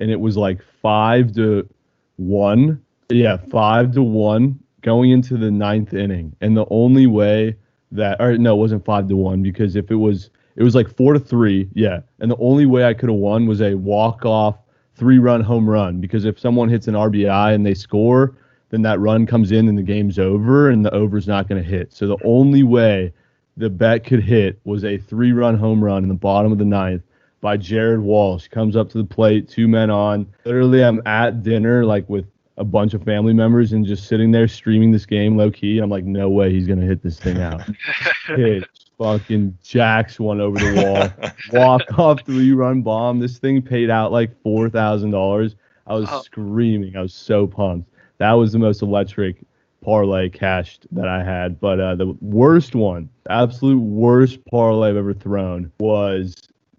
and 0.00 0.11
it 0.11 0.19
was 0.19 0.37
like 0.37 0.61
five 0.83 1.33
to 1.35 1.69
one. 2.17 2.83
Yeah, 3.11 3.37
five 3.37 3.93
to 3.93 4.03
one 4.03 4.59
going 4.87 5.11
into 5.11 5.37
the 5.37 5.50
ninth 5.50 5.93
inning, 5.93 6.35
and 6.41 6.56
the 6.56 6.65
only 6.71 7.09
way 7.09 7.56
that, 7.91 8.21
or 8.21 8.38
no, 8.38 8.55
it 8.55 8.59
wasn't 8.59 8.85
five 8.85 9.09
to 9.09 9.17
one 9.17 9.43
because 9.43 9.75
if 9.75 9.91
it 9.91 9.97
was, 9.97 10.31
it 10.55 10.62
was 10.62 10.77
like 10.77 10.88
four 10.88 11.12
to 11.12 11.19
three, 11.19 11.69
yeah, 11.75 12.00
and 12.21 12.31
the 12.31 12.37
only 12.38 12.67
way 12.67 12.85
I 12.85 12.94
could 12.94 13.09
have 13.09 13.19
won 13.19 13.47
was 13.47 13.61
a 13.61 13.75
walk 13.75 14.25
off 14.25 14.56
three 14.94 15.19
run 15.19 15.43
home 15.43 15.69
run 15.69 16.00
because 16.00 16.25
if 16.25 16.38
someone 16.38 16.69
hits 16.69 16.87
an 16.87 16.94
RBI 16.94 17.53
and 17.53 17.67
they 17.67 17.75
score, 17.75 18.37
then 18.71 18.83
that 18.83 19.00
run 19.00 19.27
comes 19.27 19.50
in 19.50 19.69
and 19.69 19.77
the 19.77 19.83
game's 19.83 20.21
over 20.21 20.71
and 20.71 20.85
the 20.85 20.94
over's 20.94 21.27
not 21.27 21.49
going 21.49 21.62
to 21.62 21.69
hit. 21.69 21.93
So 21.93 22.06
the 22.06 22.17
only 22.25 22.62
way 22.62 23.12
the 23.56 23.69
bet 23.69 24.05
could 24.05 24.23
hit 24.23 24.61
was 24.65 24.85
a 24.85 24.99
three 24.99 25.33
run 25.33 25.59
home 25.59 25.83
run 25.83 26.05
in 26.05 26.09
the 26.09 26.15
bottom 26.15 26.53
of 26.53 26.59
the 26.59 26.65
ninth 26.65 27.03
by 27.41 27.56
Jared 27.56 28.00
Walsh. 28.00 28.49
Comes 28.49 28.77
up 28.77 28.88
to 28.91 28.99
the 28.99 29.05
plate, 29.05 29.49
two 29.49 29.67
men 29.67 29.91
on. 29.91 30.27
Literally, 30.44 30.85
I'm 30.85 31.03
at 31.06 31.43
dinner 31.43 31.85
like 31.85 32.09
with 32.09 32.27
a 32.58 32.64
bunch 32.64 32.94
of 32.94 33.03
family 33.03 33.35
members 33.35 33.73
and 33.73 33.85
just 33.85 34.06
sitting 34.06 34.31
there 34.31 34.49
streaming 34.49 34.91
this 34.91 35.06
game 35.06 35.37
low 35.37 35.50
key. 35.50 35.79
I'm 35.79 35.91
like, 35.91 36.05
no 36.05 36.29
way 36.29 36.53
he's 36.53 36.67
gonna 36.67 36.87
hit 36.87 37.03
this 37.03 37.19
thing 37.19 37.41
out. 37.41 37.62
Hit 38.26 38.64
fucking 38.99 39.56
jacks 39.62 40.19
one 40.19 40.41
over 40.41 40.58
the 40.58 40.82
wall, 40.82 41.31
walk 41.53 41.99
off 41.99 42.25
three 42.25 42.53
run 42.53 42.82
bomb. 42.82 43.20
This 43.20 43.38
thing 43.38 43.62
paid 43.62 43.91
out 43.91 44.11
like 44.11 44.31
four 44.43 44.69
thousand 44.70 45.11
dollars. 45.11 45.56
I 45.87 45.94
was 45.94 46.08
oh. 46.11 46.23
screaming. 46.23 46.97
I 46.97 47.03
was 47.03 47.14
so 47.14 47.47
pumped. 47.47 47.91
That 48.19 48.32
was 48.32 48.53
the 48.53 48.59
most 48.59 48.82
electric 48.82 49.44
parlay 49.82 50.29
cashed 50.29 50.87
that 50.93 51.09
I 51.09 51.23
had. 51.23 51.61
But 51.61 51.79
uh, 51.79 51.94
the 51.94 52.17
worst 52.20 52.75
one, 52.75 53.09
absolute 53.31 53.79
worst 53.79 54.44
parlay 54.47 54.91
I've 54.91 54.97
ever 54.97 55.14
thrown 55.14 55.70
was 55.79 56.35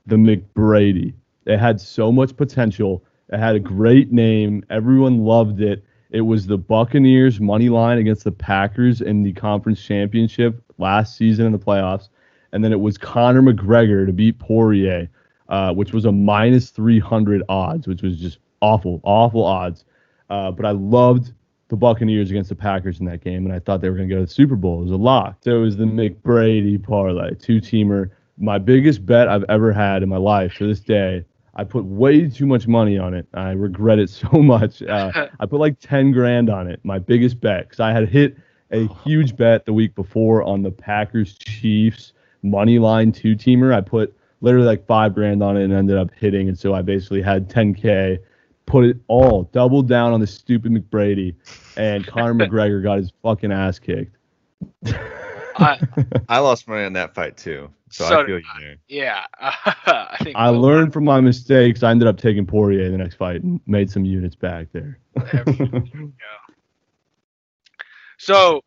the 0.06 0.16
McBrady. 0.16 1.14
It 1.46 1.58
had 1.58 1.80
so 1.80 2.12
much 2.12 2.36
potential 2.36 3.04
it 3.30 3.40
had 3.40 3.56
a 3.56 3.60
great 3.60 4.12
name. 4.12 4.64
Everyone 4.70 5.20
loved 5.20 5.62
it. 5.62 5.84
It 6.10 6.22
was 6.22 6.48
the 6.48 6.58
Buccaneers 6.58 7.40
money 7.40 7.70
line 7.70 7.98
against 7.98 8.24
the 8.24 8.32
Packers 8.32 9.02
in 9.02 9.24
the 9.24 9.34
conference 9.34 9.82
championship 9.82 10.64
last 10.78 11.18
season 11.18 11.46
in 11.46 11.52
the 11.52 11.60
playoffs. 11.60 12.08
And 12.54 12.64
then 12.64 12.72
it 12.72 12.80
was 12.80 12.98
Conor 12.98 13.42
McGregor 13.42 14.06
to 14.06 14.14
beat 14.14 14.40
Poirier, 14.40 15.10
uh, 15.50 15.74
which 15.74 15.92
was 15.92 16.06
a 16.06 16.12
minus 16.12 16.70
300 16.70 17.44
odds, 17.50 17.88
which 17.88 18.02
was 18.02 18.18
just 18.18 18.40
awful, 18.62 19.02
awful 19.04 19.44
odds. 19.44 19.84
Uh, 20.30 20.52
but 20.52 20.66
I 20.66 20.72
loved 20.72 21.34
the 21.68 21.76
Buccaneers 21.76 22.30
against 22.30 22.50
the 22.50 22.56
Packers 22.56 23.02
in 23.02 23.06
that 23.08 23.22
game, 23.22 23.46
and 23.46 23.54
I 23.54 23.60
thought 23.60 23.82
they 23.82 23.90
were 23.90 23.98
going 23.98 24.08
to 24.08 24.16
go 24.16 24.22
to 24.22 24.26
the 24.26 24.32
Super 24.32 24.56
Bowl. 24.56 24.80
It 24.80 24.84
was 24.84 24.92
a 24.92 24.98
lock. 24.98 25.38
So 25.42 25.58
it 25.58 25.62
was 25.62 25.76
the 25.76 25.84
McBrady 25.84 26.82
parlay, 26.82 27.34
two 27.36 27.60
teamer. 27.60 28.12
My 28.38 28.58
biggest 28.58 29.06
bet 29.06 29.28
I've 29.28 29.44
ever 29.50 29.74
had 29.74 30.04
in 30.04 30.10
my 30.10 30.18
life 30.18 30.56
to 30.56 30.68
this 30.68 30.80
day 30.80 31.26
I 31.58 31.64
put 31.64 31.84
way 31.86 32.30
too 32.30 32.46
much 32.46 32.68
money 32.68 32.98
on 32.98 33.14
it. 33.16 33.28
I 33.34 33.52
regret 33.52 34.00
it 34.00 34.10
so 34.22 34.30
much. 34.32 34.82
Uh, 34.82 35.28
I 35.40 35.46
put 35.46 35.60
like 35.60 35.80
10 35.80 36.12
grand 36.12 36.50
on 36.50 36.68
it, 36.68 36.80
my 36.84 37.00
biggest 37.00 37.42
bet, 37.42 37.66
because 37.66 37.80
I 37.80 37.92
had 37.92 38.08
hit 38.08 38.38
a 38.72 38.88
huge 39.04 39.36
bet 39.36 39.66
the 39.66 39.74
week 39.74 39.96
before 39.96 40.44
on 40.44 40.62
the 40.62 40.72
Packers 40.72 41.38
Chiefs 41.38 42.14
money 42.44 42.80
line 42.80 43.12
two 43.12 43.36
teamer. 43.36 43.74
I 43.74 43.82
put 43.82 44.16
literally 44.42 44.68
like 44.68 44.86
five 44.86 45.16
grand 45.16 45.42
on 45.42 45.58
it 45.58 45.64
and 45.64 45.74
ended 45.74 45.98
up 45.98 46.12
hitting. 46.16 46.48
And 46.48 46.58
so 46.58 46.74
I 46.74 46.84
basically 46.84 47.22
had 47.22 47.50
10K, 47.50 48.20
put 48.68 48.86
it 48.86 48.98
all, 49.08 49.44
doubled 49.52 49.88
down 49.88 50.14
on 50.14 50.20
the 50.20 50.28
stupid 50.28 50.72
McBrady, 50.72 51.34
and 51.76 52.06
Conor 52.06 52.36
McGregor 52.36 52.84
got 52.84 53.00
his 53.00 53.12
fucking 53.24 53.52
ass 53.52 53.80
kicked. 53.80 54.16
I, 55.58 55.80
I 56.30 56.40
lost 56.40 56.68
money 56.68 56.84
on 56.84 56.94
that 56.94 57.14
fight 57.14 57.38
too. 57.38 57.70
So, 57.90 58.06
so 58.06 58.22
I 58.22 58.26
feel 58.26 58.40
you 58.40 58.46
there. 58.60 58.76
Yeah, 58.88 59.26
I 59.40 60.18
think 60.22 60.36
I 60.36 60.50
learned 60.50 60.94
from 60.94 61.06
my 61.06 61.22
mistakes. 61.22 61.84
I 61.84 61.92
ended 61.92 62.08
up 62.08 62.18
taking 62.18 62.46
Poirier 62.46 62.86
in 62.86 62.92
the 62.92 62.98
next 62.98 63.16
fight 63.16 63.44
and 63.44 63.62
made 63.66 63.90
some 63.90 64.04
units 64.06 64.36
back 64.36 64.68
there. 64.74 65.00
there 65.16 65.44
go. 65.46 65.84
So 68.18 68.64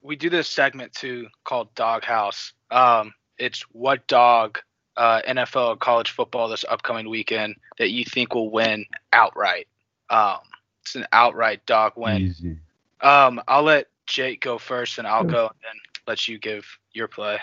we 0.00 0.16
do 0.16 0.30
this 0.30 0.48
segment 0.48 0.92
too 0.94 1.26
called 1.44 1.74
Doghouse. 1.74 2.52
Um, 2.70 3.12
it's 3.38 3.62
what 3.72 4.06
dog 4.06 4.58
uh, 4.96 5.20
NFL 5.28 5.68
or 5.68 5.76
college 5.76 6.10
football 6.10 6.48
this 6.48 6.64
upcoming 6.68 7.08
weekend 7.08 7.56
that 7.78 7.90
you 7.90 8.04
think 8.04 8.34
will 8.34 8.50
win 8.50 8.86
outright. 9.12 9.68
Um, 10.08 10.38
it's 10.82 10.94
an 10.94 11.06
outright 11.12 11.64
dog 11.66 11.92
win. 11.96 12.22
Easy. 12.22 12.58
Um, 13.00 13.42
I'll 13.48 13.64
let 13.64 13.88
Jake 14.06 14.40
go 14.40 14.58
first, 14.58 14.98
and 14.98 15.06
I'll 15.06 15.24
go 15.24 15.46
and 15.46 15.56
then 15.62 15.80
let 16.06 16.28
you 16.28 16.38
give 16.38 16.66
your 16.92 17.08
play. 17.08 17.38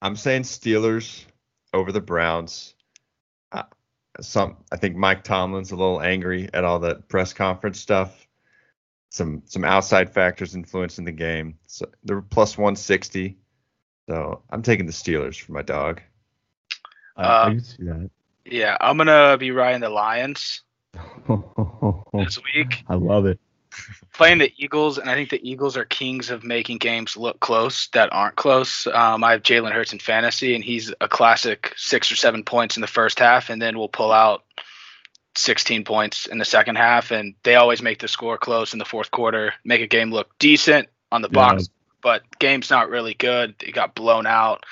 I'm 0.00 0.16
saying 0.16 0.42
Steelers 0.42 1.24
over 1.72 1.92
the 1.92 2.00
Browns. 2.00 2.74
I, 3.52 3.64
some 4.20 4.56
I 4.70 4.76
think 4.76 4.96
Mike 4.96 5.24
Tomlin's 5.24 5.70
a 5.70 5.76
little 5.76 6.00
angry 6.00 6.48
at 6.52 6.64
all 6.64 6.78
that 6.80 7.08
press 7.08 7.32
conference 7.32 7.80
stuff. 7.80 8.26
Some 9.10 9.42
some 9.44 9.64
outside 9.64 10.12
factors 10.12 10.54
influencing 10.54 11.04
the 11.04 11.12
game. 11.12 11.58
So 11.66 11.86
they're 12.04 12.22
plus 12.22 12.56
160. 12.56 13.38
So 14.08 14.42
I'm 14.50 14.62
taking 14.62 14.86
the 14.86 14.92
Steelers 14.92 15.40
for 15.40 15.52
my 15.52 15.62
dog. 15.62 16.00
I, 17.16 17.22
Uh, 17.22 17.44
I 17.44 17.50
can 17.50 17.60
see 17.60 17.84
that. 17.84 18.10
Yeah, 18.44 18.76
I'm 18.80 18.96
gonna 18.96 19.36
be 19.38 19.50
riding 19.52 19.80
the 19.82 19.90
Lions 19.90 20.62
this 22.14 22.38
week, 22.54 22.84
I 22.88 22.94
love 22.94 23.26
it. 23.26 23.40
Playing 24.12 24.38
the 24.38 24.52
Eagles, 24.56 24.98
and 24.98 25.08
I 25.08 25.14
think 25.14 25.30
the 25.30 25.48
Eagles 25.48 25.76
are 25.76 25.84
kings 25.84 26.30
of 26.30 26.44
making 26.44 26.78
games 26.78 27.16
look 27.16 27.40
close 27.40 27.88
that 27.88 28.12
aren't 28.12 28.36
close. 28.36 28.86
Um, 28.86 29.24
I 29.24 29.32
have 29.32 29.42
Jalen 29.42 29.72
Hurts 29.72 29.92
in 29.92 29.98
fantasy, 29.98 30.54
and 30.54 30.62
he's 30.62 30.92
a 31.00 31.08
classic 31.08 31.72
six 31.76 32.12
or 32.12 32.16
seven 32.16 32.44
points 32.44 32.76
in 32.76 32.80
the 32.80 32.86
first 32.86 33.18
half, 33.18 33.50
and 33.50 33.60
then 33.60 33.78
we'll 33.78 33.88
pull 33.88 34.12
out 34.12 34.44
16 35.36 35.84
points 35.84 36.26
in 36.26 36.38
the 36.38 36.44
second 36.44 36.76
half, 36.76 37.10
and 37.10 37.34
they 37.42 37.54
always 37.54 37.82
make 37.82 37.98
the 37.98 38.08
score 38.08 38.38
close 38.38 38.72
in 38.72 38.78
the 38.78 38.84
fourth 38.84 39.10
quarter, 39.10 39.54
make 39.64 39.80
a 39.80 39.86
game 39.86 40.10
look 40.10 40.38
decent 40.38 40.88
on 41.10 41.22
the 41.22 41.28
box, 41.28 41.68
but 42.02 42.22
game's 42.38 42.70
not 42.70 42.90
really 42.90 43.14
good. 43.14 43.54
It 43.60 43.72
got 43.72 43.94
blown 43.94 44.26
out. 44.26 44.64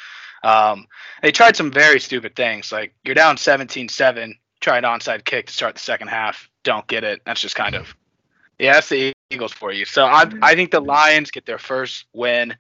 Um, 0.42 0.87
they 1.23 1.33
tried 1.33 1.57
some 1.57 1.71
very 1.71 2.00
stupid 2.00 2.35
things, 2.35 2.73
like 2.73 2.95
you're 3.04 3.14
down 3.14 3.37
17-7, 3.37 4.35
try 4.61 4.78
an 4.78 4.85
onside 4.85 5.25
kick 5.25 5.47
to 5.47 5.52
start 5.52 5.75
the 5.75 5.80
second 5.80 6.09
half, 6.09 6.49
don't 6.62 6.87
get 6.87 7.04
it. 7.04 7.23
That's 7.25 7.40
just 7.40 7.57
kind 7.57 7.75
of 7.75 7.95
yeah, 8.61 8.75
that's 8.75 8.90
the 8.90 9.12
Eagles 9.31 9.52
for 9.52 9.73
you. 9.73 9.85
So 9.85 10.05
I 10.05 10.31
I 10.43 10.55
think 10.55 10.71
the 10.71 10.81
Lions 10.81 11.31
get 11.31 11.47
their 11.47 11.59
first 11.59 12.05
win. 12.12 12.55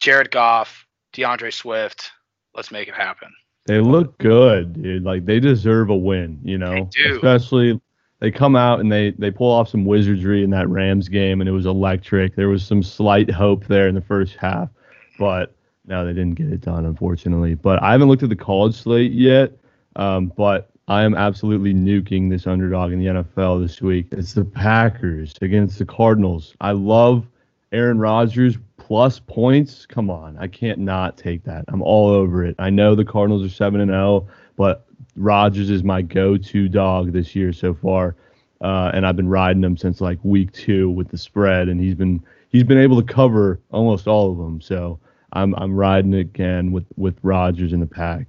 Jared 0.00 0.30
Goff, 0.30 0.86
D'Andre 1.12 1.50
Swift, 1.50 2.12
let's 2.54 2.70
make 2.70 2.86
it 2.86 2.94
happen. 2.94 3.28
They 3.66 3.80
look 3.80 4.16
good, 4.18 4.80
dude. 4.80 5.02
Like 5.02 5.26
they 5.26 5.40
deserve 5.40 5.90
a 5.90 5.96
win, 5.96 6.40
you 6.44 6.56
know. 6.56 6.70
They 6.72 7.04
do. 7.04 7.16
Especially 7.16 7.80
they 8.20 8.30
come 8.30 8.54
out 8.56 8.80
and 8.80 8.90
they 8.90 9.10
they 9.12 9.30
pull 9.30 9.50
off 9.50 9.68
some 9.68 9.84
wizardry 9.84 10.44
in 10.44 10.50
that 10.50 10.68
Rams 10.68 11.08
game 11.08 11.40
and 11.40 11.48
it 11.48 11.52
was 11.52 11.66
electric. 11.66 12.36
There 12.36 12.48
was 12.48 12.64
some 12.64 12.82
slight 12.82 13.30
hope 13.30 13.66
there 13.66 13.88
in 13.88 13.94
the 13.94 14.00
first 14.00 14.36
half, 14.36 14.70
but 15.18 15.54
no, 15.84 16.04
they 16.04 16.12
didn't 16.12 16.34
get 16.34 16.48
it 16.48 16.60
done, 16.60 16.84
unfortunately. 16.84 17.54
But 17.54 17.82
I 17.82 17.92
haven't 17.92 18.08
looked 18.08 18.22
at 18.22 18.28
the 18.28 18.36
college 18.36 18.74
slate 18.74 19.12
yet. 19.12 19.52
Um, 19.96 20.32
but 20.36 20.70
I 20.88 21.02
am 21.02 21.14
absolutely 21.14 21.74
nuking 21.74 22.30
this 22.30 22.46
underdog 22.46 22.92
in 22.92 22.98
the 22.98 23.22
NFL 23.22 23.60
this 23.60 23.82
week. 23.82 24.06
It's 24.10 24.32
the 24.32 24.44
Packers 24.46 25.34
against 25.42 25.78
the 25.78 25.84
Cardinals. 25.84 26.54
I 26.62 26.72
love 26.72 27.26
Aaron 27.72 27.98
Rodgers 27.98 28.56
plus 28.78 29.20
points. 29.20 29.84
Come 29.84 30.08
on, 30.08 30.38
I 30.38 30.46
can't 30.46 30.78
not 30.78 31.18
take 31.18 31.44
that. 31.44 31.66
I'm 31.68 31.82
all 31.82 32.08
over 32.08 32.42
it. 32.42 32.56
I 32.58 32.70
know 32.70 32.94
the 32.94 33.04
Cardinals 33.04 33.44
are 33.44 33.54
seven 33.54 33.82
and 33.82 33.90
zero, 33.90 34.28
but 34.56 34.86
Rodgers 35.14 35.68
is 35.68 35.84
my 35.84 36.00
go-to 36.00 36.70
dog 36.70 37.12
this 37.12 37.36
year 37.36 37.52
so 37.52 37.74
far, 37.74 38.16
uh, 38.62 38.90
and 38.94 39.06
I've 39.06 39.16
been 39.16 39.28
riding 39.28 39.62
him 39.62 39.76
since 39.76 40.00
like 40.00 40.18
week 40.22 40.52
two 40.52 40.88
with 40.88 41.10
the 41.10 41.18
spread, 41.18 41.68
and 41.68 41.78
he's 41.78 41.96
been 41.96 42.24
he's 42.48 42.64
been 42.64 42.78
able 42.78 42.96
to 43.02 43.12
cover 43.12 43.60
almost 43.72 44.08
all 44.08 44.32
of 44.32 44.38
them. 44.38 44.62
So 44.62 44.98
I'm 45.34 45.54
I'm 45.56 45.74
riding 45.74 46.14
again 46.14 46.72
with 46.72 46.86
with 46.96 47.18
Rodgers 47.22 47.74
in 47.74 47.80
the 47.80 47.86
pack. 47.86 48.26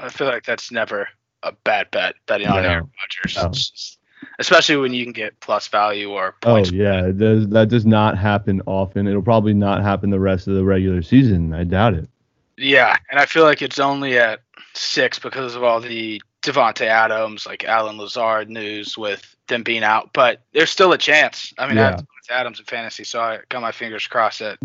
I 0.00 0.08
feel 0.08 0.26
like 0.26 0.42
that's 0.42 0.72
never 0.72 1.06
a 1.42 1.52
bad 1.52 1.90
bet 1.90 2.14
betting 2.26 2.48
on 2.48 2.62
No. 2.62 2.68
Aaron 2.68 2.90
Rodgers, 3.00 3.36
No. 3.36 3.48
Just- 3.50 3.98
especially 4.38 4.76
when 4.76 4.94
you 4.94 5.04
can 5.04 5.12
get 5.12 5.38
plus 5.40 5.68
value 5.68 6.10
or 6.10 6.36
points. 6.40 6.70
Oh 6.70 6.74
yeah, 6.74 7.10
does, 7.10 7.48
that 7.48 7.68
does 7.68 7.84
not 7.84 8.16
happen 8.16 8.62
often. 8.66 9.06
It'll 9.08 9.22
probably 9.22 9.54
not 9.54 9.82
happen 9.82 10.10
the 10.10 10.20
rest 10.20 10.46
of 10.48 10.54
the 10.54 10.64
regular 10.64 11.02
season. 11.02 11.52
I 11.54 11.64
doubt 11.64 11.94
it. 11.94 12.08
Yeah, 12.56 12.96
and 13.10 13.18
I 13.18 13.26
feel 13.26 13.44
like 13.44 13.62
it's 13.62 13.78
only 13.80 14.18
at 14.18 14.40
six 14.74 15.18
because 15.18 15.54
of 15.56 15.64
all 15.64 15.80
the 15.80 16.22
Davante 16.42 16.86
Adams, 16.86 17.46
like 17.46 17.64
Allen 17.64 17.98
Lazard 17.98 18.48
news 18.48 18.96
with 18.96 19.34
them 19.48 19.62
being 19.62 19.82
out. 19.82 20.10
But 20.12 20.40
there's 20.52 20.70
still 20.70 20.92
a 20.92 20.98
chance. 20.98 21.52
I 21.58 21.66
mean, 21.68 21.78
I 21.78 21.82
have 21.90 22.00
Davante 22.00 22.30
Adams 22.30 22.58
in 22.60 22.64
fantasy, 22.66 23.04
so 23.04 23.20
I 23.20 23.40
got 23.48 23.62
my 23.62 23.72
fingers 23.72 24.06
crossed 24.06 24.38
that 24.40 24.58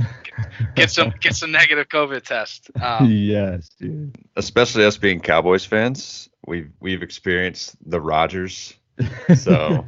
get 0.76 0.92
some 0.92 1.14
get 1.20 1.36
some 1.36 1.52
negative 1.52 1.90
COVID 1.90 2.24
test. 2.24 2.70
Um, 2.82 3.08
yes, 3.10 3.70
dude. 3.80 4.16
Especially 4.36 4.86
us 4.86 4.98
being 4.98 5.20
Cowboys 5.20 5.66
fans, 5.66 6.30
we've 6.48 6.72
we've 6.80 7.04
experienced 7.04 7.76
the 7.90 8.02
Rodgers. 8.02 8.74
So 9.36 9.86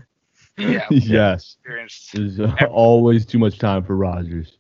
yeah, 0.58 0.86
yes. 0.92 1.56
experienced. 1.58 2.12
There's 2.13 2.39
always 2.70 3.25
too 3.25 3.39
much 3.39 3.58
time 3.58 3.84
for 3.84 3.96
Rodgers. 3.96 4.58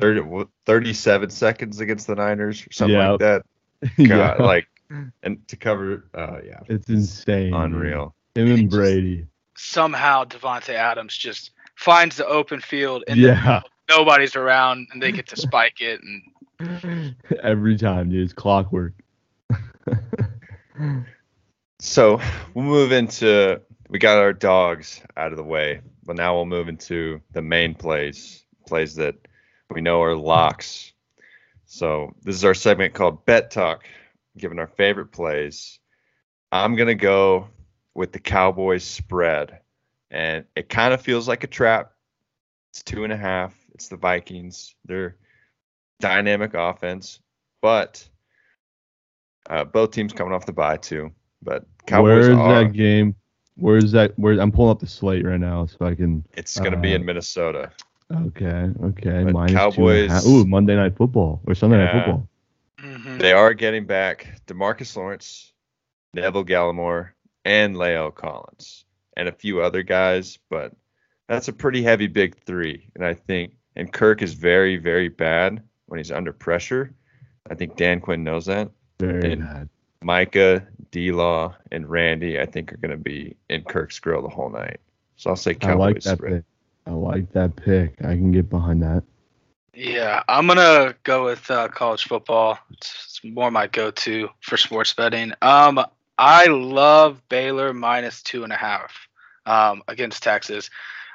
30, 0.00 0.44
37 0.66 1.30
seconds 1.30 1.80
against 1.80 2.06
the 2.06 2.14
Niners 2.14 2.66
or 2.66 2.72
something 2.72 2.96
Yeah. 2.96 3.10
like 3.12 3.20
that. 3.20 3.42
God, 4.08 4.40
like 4.40 4.66
and 5.22 5.46
to 5.48 5.56
cover 5.56 6.04
uh 6.14 6.38
yeah, 6.44 6.60
it's 6.68 6.88
insane. 6.88 7.52
unreal. 7.54 8.14
Him 8.34 8.52
and 8.52 8.70
Brady. 8.70 9.26
Somehow 9.56 10.24
Davante 10.24 10.74
Adams 10.74 11.16
just 11.16 11.50
finds 11.74 12.16
the 12.16 12.26
open 12.26 12.60
field 12.60 13.04
and 13.08 13.18
then 13.22 13.36
Yeah. 13.36 13.62
nobody's 13.88 14.36
around 14.36 14.86
and 14.92 15.02
they 15.02 15.12
get 15.12 15.26
to 15.28 15.36
spike 15.36 15.80
it 15.80 16.00
and 16.02 16.22
Every 17.42 17.76
time, 17.76 18.08
dude. 18.10 18.24
It's 18.24 18.32
clockwork. 18.32 18.92
So 21.78 22.20
we'll 22.54 22.64
move 22.64 22.90
into 22.90 23.60
we 23.88 23.98
got 23.98 24.18
our 24.18 24.32
dogs 24.32 25.00
out 25.16 25.30
of 25.30 25.36
the 25.36 25.44
way, 25.44 25.80
but 26.04 26.16
now 26.16 26.34
we'll 26.34 26.46
move 26.46 26.68
into 26.68 27.20
the 27.32 27.42
main 27.42 27.74
plays, 27.74 28.44
plays 28.66 28.96
that 28.96 29.14
we 29.70 29.80
know 29.80 30.02
are 30.02 30.16
locks. 30.16 30.92
So 31.66 32.14
this 32.22 32.34
is 32.34 32.44
our 32.44 32.54
segment 32.54 32.94
called 32.94 33.24
Bet 33.24 33.50
Talk, 33.50 33.84
giving 34.36 34.58
our 34.58 34.66
favorite 34.66 35.12
plays. 35.12 35.78
I'm 36.50 36.76
gonna 36.76 36.94
go 36.94 37.48
with 37.94 38.12
the 38.12 38.20
Cowboys 38.20 38.82
spread, 38.82 39.60
and 40.10 40.44
it 40.56 40.68
kind 40.68 40.94
of 40.94 41.02
feels 41.02 41.28
like 41.28 41.44
a 41.44 41.48
trap. 41.48 41.92
It's 42.72 42.82
two 42.82 43.04
and 43.04 43.12
a 43.12 43.16
half. 43.16 43.54
It's 43.74 43.88
the 43.88 43.96
Vikings. 43.96 44.74
They're 44.84 45.16
dynamic 46.00 46.54
offense, 46.54 47.20
but 47.60 48.08
uh, 49.50 49.64
both 49.64 49.90
teams 49.90 50.12
coming 50.12 50.32
off 50.32 50.46
the 50.46 50.52
bye 50.52 50.76
too. 50.76 51.10
But 51.42 51.64
Cowboys 51.86 52.26
Where's 52.26 52.28
are. 52.36 52.64
that 52.64 52.72
game? 52.72 53.14
Where's 53.56 53.92
that? 53.92 54.18
Where 54.18 54.38
I'm 54.40 54.52
pulling 54.52 54.70
up 54.72 54.80
the 54.80 54.86
slate 54.86 55.24
right 55.24 55.40
now 55.40 55.66
so 55.66 55.86
I 55.86 55.94
can. 55.94 56.24
It's 56.34 56.58
gonna 56.58 56.76
be 56.76 56.92
uh, 56.92 56.96
in 56.96 57.04
Minnesota. 57.04 57.70
Okay, 58.12 58.70
okay. 58.84 59.24
But 59.24 59.32
minus 59.32 59.50
two 59.52 59.56
Cowboys- 59.56 60.10
half. 60.10 60.26
Ooh, 60.26 60.44
Monday 60.44 60.76
Night 60.76 60.96
Football 60.96 61.40
or 61.46 61.54
Sunday 61.54 61.78
Night 61.78 61.94
Yeah. 61.94 62.04
Football. 62.04 62.28
Mhm. 62.80 63.18
They 63.18 63.32
are 63.32 63.54
getting 63.54 63.86
back 63.86 64.40
DeMarcus 64.46 64.94
Lawrence, 64.96 65.52
Neville 66.14 66.44
Gallimore, 66.44 67.10
and 67.44 67.76
Leo 67.76 68.10
Collins, 68.10 68.84
and 69.16 69.28
a 69.28 69.32
few 69.32 69.60
other 69.62 69.82
guys, 69.82 70.38
but 70.50 70.72
that's 71.28 71.48
a 71.48 71.52
pretty 71.52 71.82
heavy 71.82 72.06
big 72.06 72.36
three. 72.44 72.88
And 72.94 73.04
I 73.04 73.14
think, 73.14 73.54
and 73.76 73.92
Kirk 73.92 74.22
is 74.22 74.34
very, 74.34 74.76
very 74.76 75.08
bad 75.08 75.62
when 75.86 75.98
he's 75.98 76.12
under 76.12 76.32
pressure. 76.32 76.92
I 77.50 77.54
think 77.54 77.76
Dan 77.76 78.00
Quinn 78.00 78.22
knows 78.22 78.46
that. 78.46 78.70
Very 78.98 79.32
And- 79.32 79.42
bad. 79.42 79.68
Micah, 80.02 80.64
D 80.92 81.10
Law, 81.10 81.54
and 81.72 81.88
Randy, 81.88 82.38
I 82.40 82.46
think, 82.46 82.72
are 82.72 82.76
going 82.76 82.92
to 82.92 82.96
be 82.96 83.34
in 83.48 83.64
Kirk's 83.64 83.98
grill 83.98 84.22
the 84.22 84.28
whole 84.28 84.50
night. 84.50 84.78
So 85.16 85.30
I'll 85.30 85.36
say 85.36 85.54
Cowboys. 85.54 85.60
I 85.60 85.72
Cowboys 85.72 85.94
like 85.94 86.02
that 86.04 86.16
spread. 86.18 86.32
pick. 86.32 86.44
I 86.86 86.90
like 86.90 87.32
that 87.32 87.56
pick. 87.56 87.94
I 88.04 88.14
can 88.14 88.30
get 88.30 88.48
behind 88.48 88.82
that. 88.82 89.02
Yeah, 89.74 90.22
I'm 90.28 90.46
gonna 90.46 90.94
go 91.02 91.24
with 91.24 91.50
uh, 91.50 91.68
college 91.68 92.04
football. 92.04 92.58
It's, 92.70 93.18
it's 93.20 93.24
more 93.24 93.50
my 93.50 93.66
go-to 93.66 94.28
for 94.40 94.56
sports 94.56 94.94
betting. 94.94 95.32
Um, 95.42 95.84
I 96.16 96.46
love 96.46 97.20
Baylor 97.28 97.74
minus 97.74 98.22
two 98.22 98.44
and 98.44 98.52
a 98.52 98.56
half 98.56 99.08
um, 99.44 99.82
against 99.88 100.22
Texas. 100.22 100.70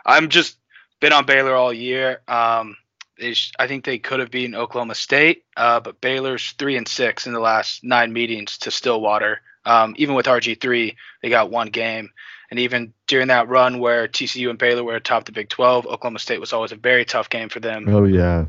I'm 0.05 0.29
just 0.29 0.57
been 0.99 1.11
on 1.13 1.25
Baylor 1.25 1.55
all 1.55 1.73
year. 1.73 2.21
Um, 2.27 2.75
they 3.21 3.33
sh- 3.33 3.53
I 3.57 3.67
think 3.67 3.85
they 3.85 3.99
could 3.99 4.19
have 4.19 4.31
beaten 4.31 4.55
Oklahoma 4.55 4.95
State, 4.95 5.45
uh, 5.55 5.79
but 5.79 6.01
Baylor's 6.01 6.51
three 6.59 6.75
and 6.75 6.87
six 6.87 7.27
in 7.27 7.33
the 7.33 7.39
last 7.39 7.83
nine 7.83 8.11
meetings 8.11 8.57
to 8.59 8.71
Stillwater. 8.71 9.39
Um, 9.63 9.93
even 9.97 10.15
with 10.15 10.25
RG3, 10.25 10.95
they 11.21 11.29
got 11.29 11.51
one 11.51 11.69
game. 11.69 12.09
And 12.49 12.59
even 12.59 12.93
during 13.07 13.27
that 13.29 13.47
run 13.47 13.79
where 13.79 14.07
TCU 14.09 14.49
and 14.49 14.59
Baylor 14.59 14.83
were 14.83 14.95
atop 14.95 15.23
the 15.25 15.31
Big 15.31 15.47
12, 15.49 15.85
Oklahoma 15.87 16.19
State 16.19 16.41
was 16.41 16.51
always 16.51 16.73
a 16.73 16.75
very 16.75 17.05
tough 17.05 17.29
game 17.29 17.47
for 17.47 17.61
them 17.61 17.85
Oh 17.87 18.03
yeah. 18.03 18.45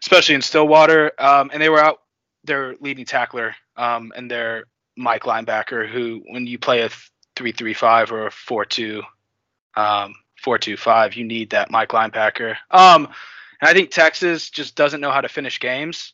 especially 0.00 0.36
in 0.36 0.42
Stillwater. 0.42 1.12
Um, 1.18 1.50
and 1.52 1.60
they 1.60 1.68
were 1.68 1.80
out 1.82 2.00
their 2.44 2.76
leading 2.80 3.04
tackler 3.04 3.54
um, 3.76 4.12
and 4.16 4.30
their 4.30 4.64
Mike 4.96 5.24
linebacker, 5.24 5.86
who 5.86 6.22
when 6.30 6.46
you 6.46 6.58
play 6.58 6.80
a 6.82 6.90
three-three-five 7.34 8.10
or 8.12 8.28
a 8.28 8.30
four-two, 8.30 9.02
um, 9.76 10.14
four-two-five, 10.42 11.14
you 11.14 11.24
need 11.24 11.50
that 11.50 11.70
Mike 11.70 11.90
linebacker. 11.90 12.56
And 13.60 13.68
I 13.68 13.72
think 13.72 13.90
Texas 13.90 14.50
just 14.50 14.74
doesn't 14.76 15.00
know 15.00 15.10
how 15.10 15.20
to 15.20 15.28
finish 15.28 15.58
games. 15.60 16.12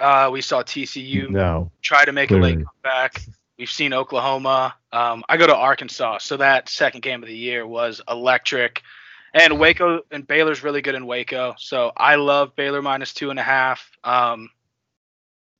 Uh, 0.00 0.30
we 0.32 0.40
saw 0.40 0.62
TCU 0.62 1.28
No. 1.28 1.70
try 1.82 2.04
to 2.04 2.12
make 2.12 2.30
a 2.30 2.34
late 2.34 2.54
Clearly. 2.54 2.64
comeback. 2.82 3.22
We've 3.58 3.70
seen 3.70 3.92
Oklahoma. 3.92 4.74
Um, 4.92 5.22
I 5.28 5.36
go 5.36 5.46
to 5.46 5.54
Arkansas, 5.54 6.18
so 6.18 6.36
that 6.38 6.68
second 6.68 7.02
game 7.02 7.22
of 7.22 7.28
the 7.28 7.36
year 7.36 7.66
was 7.66 8.00
electric. 8.08 8.82
And 9.34 9.58
Waco 9.58 10.00
and 10.10 10.26
Baylor's 10.26 10.62
really 10.62 10.82
good 10.82 10.94
in 10.94 11.06
Waco, 11.06 11.54
so 11.58 11.92
I 11.96 12.16
love 12.16 12.54
Baylor 12.56 12.82
minus 12.82 13.14
two 13.14 13.30
and 13.30 13.38
a 13.38 13.42
half. 13.42 13.90
Um, 14.04 14.50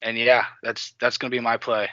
and 0.03 0.17
yeah, 0.19 0.45
that's 0.63 0.95
that's 1.01 1.17
gonna 1.17 1.31
be 1.31 1.41
my 1.41 1.57
play. 1.57 1.89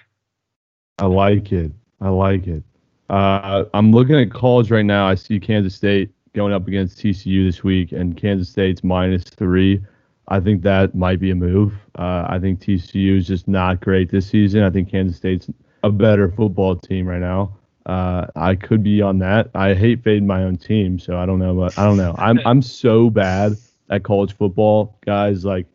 I 0.97 1.05
like 1.05 1.51
it. 1.51 1.71
I 2.01 2.09
like 2.09 2.47
it. 2.47 2.63
Uh, 3.09 3.65
I'm 3.73 3.91
looking 3.91 4.15
at 4.15 4.31
college 4.31 4.71
right 4.71 4.85
now. 4.85 5.07
I 5.07 5.15
see 5.15 5.39
Kansas 5.39 5.75
State 5.75 6.11
going 6.39 6.53
up 6.53 6.69
against 6.69 6.97
TCU 6.97 7.45
this 7.45 7.65
week, 7.65 7.91
and 7.91 8.15
Kansas 8.15 8.47
State's 8.47 8.81
minus 8.81 9.23
three. 9.25 9.81
I 10.29 10.39
think 10.39 10.61
that 10.61 10.95
might 10.95 11.19
be 11.19 11.31
a 11.31 11.35
move. 11.35 11.73
Uh, 11.97 12.25
I 12.29 12.39
think 12.39 12.61
TCU 12.61 13.17
is 13.17 13.27
just 13.27 13.49
not 13.49 13.81
great 13.81 14.09
this 14.09 14.27
season. 14.27 14.63
I 14.63 14.69
think 14.69 14.89
Kansas 14.89 15.17
State's 15.17 15.49
a 15.83 15.91
better 15.91 16.31
football 16.31 16.77
team 16.77 17.07
right 17.07 17.19
now. 17.19 17.57
Uh, 17.85 18.27
I 18.37 18.55
could 18.55 18.83
be 18.83 19.01
on 19.01 19.19
that. 19.19 19.49
I 19.53 19.73
hate 19.73 20.01
fading 20.01 20.27
my 20.27 20.43
own 20.43 20.55
team, 20.55 20.97
so 20.97 21.17
I 21.17 21.25
don't 21.25 21.39
know. 21.39 21.53
But 21.55 21.77
I 21.77 21.83
don't 21.83 21.97
know. 21.97 22.15
I'm 22.17 22.39
I'm 22.45 22.61
so 22.61 23.09
bad 23.09 23.57
at 23.89 24.03
college 24.03 24.33
football, 24.33 24.95
guys. 25.05 25.43
Like 25.43 25.65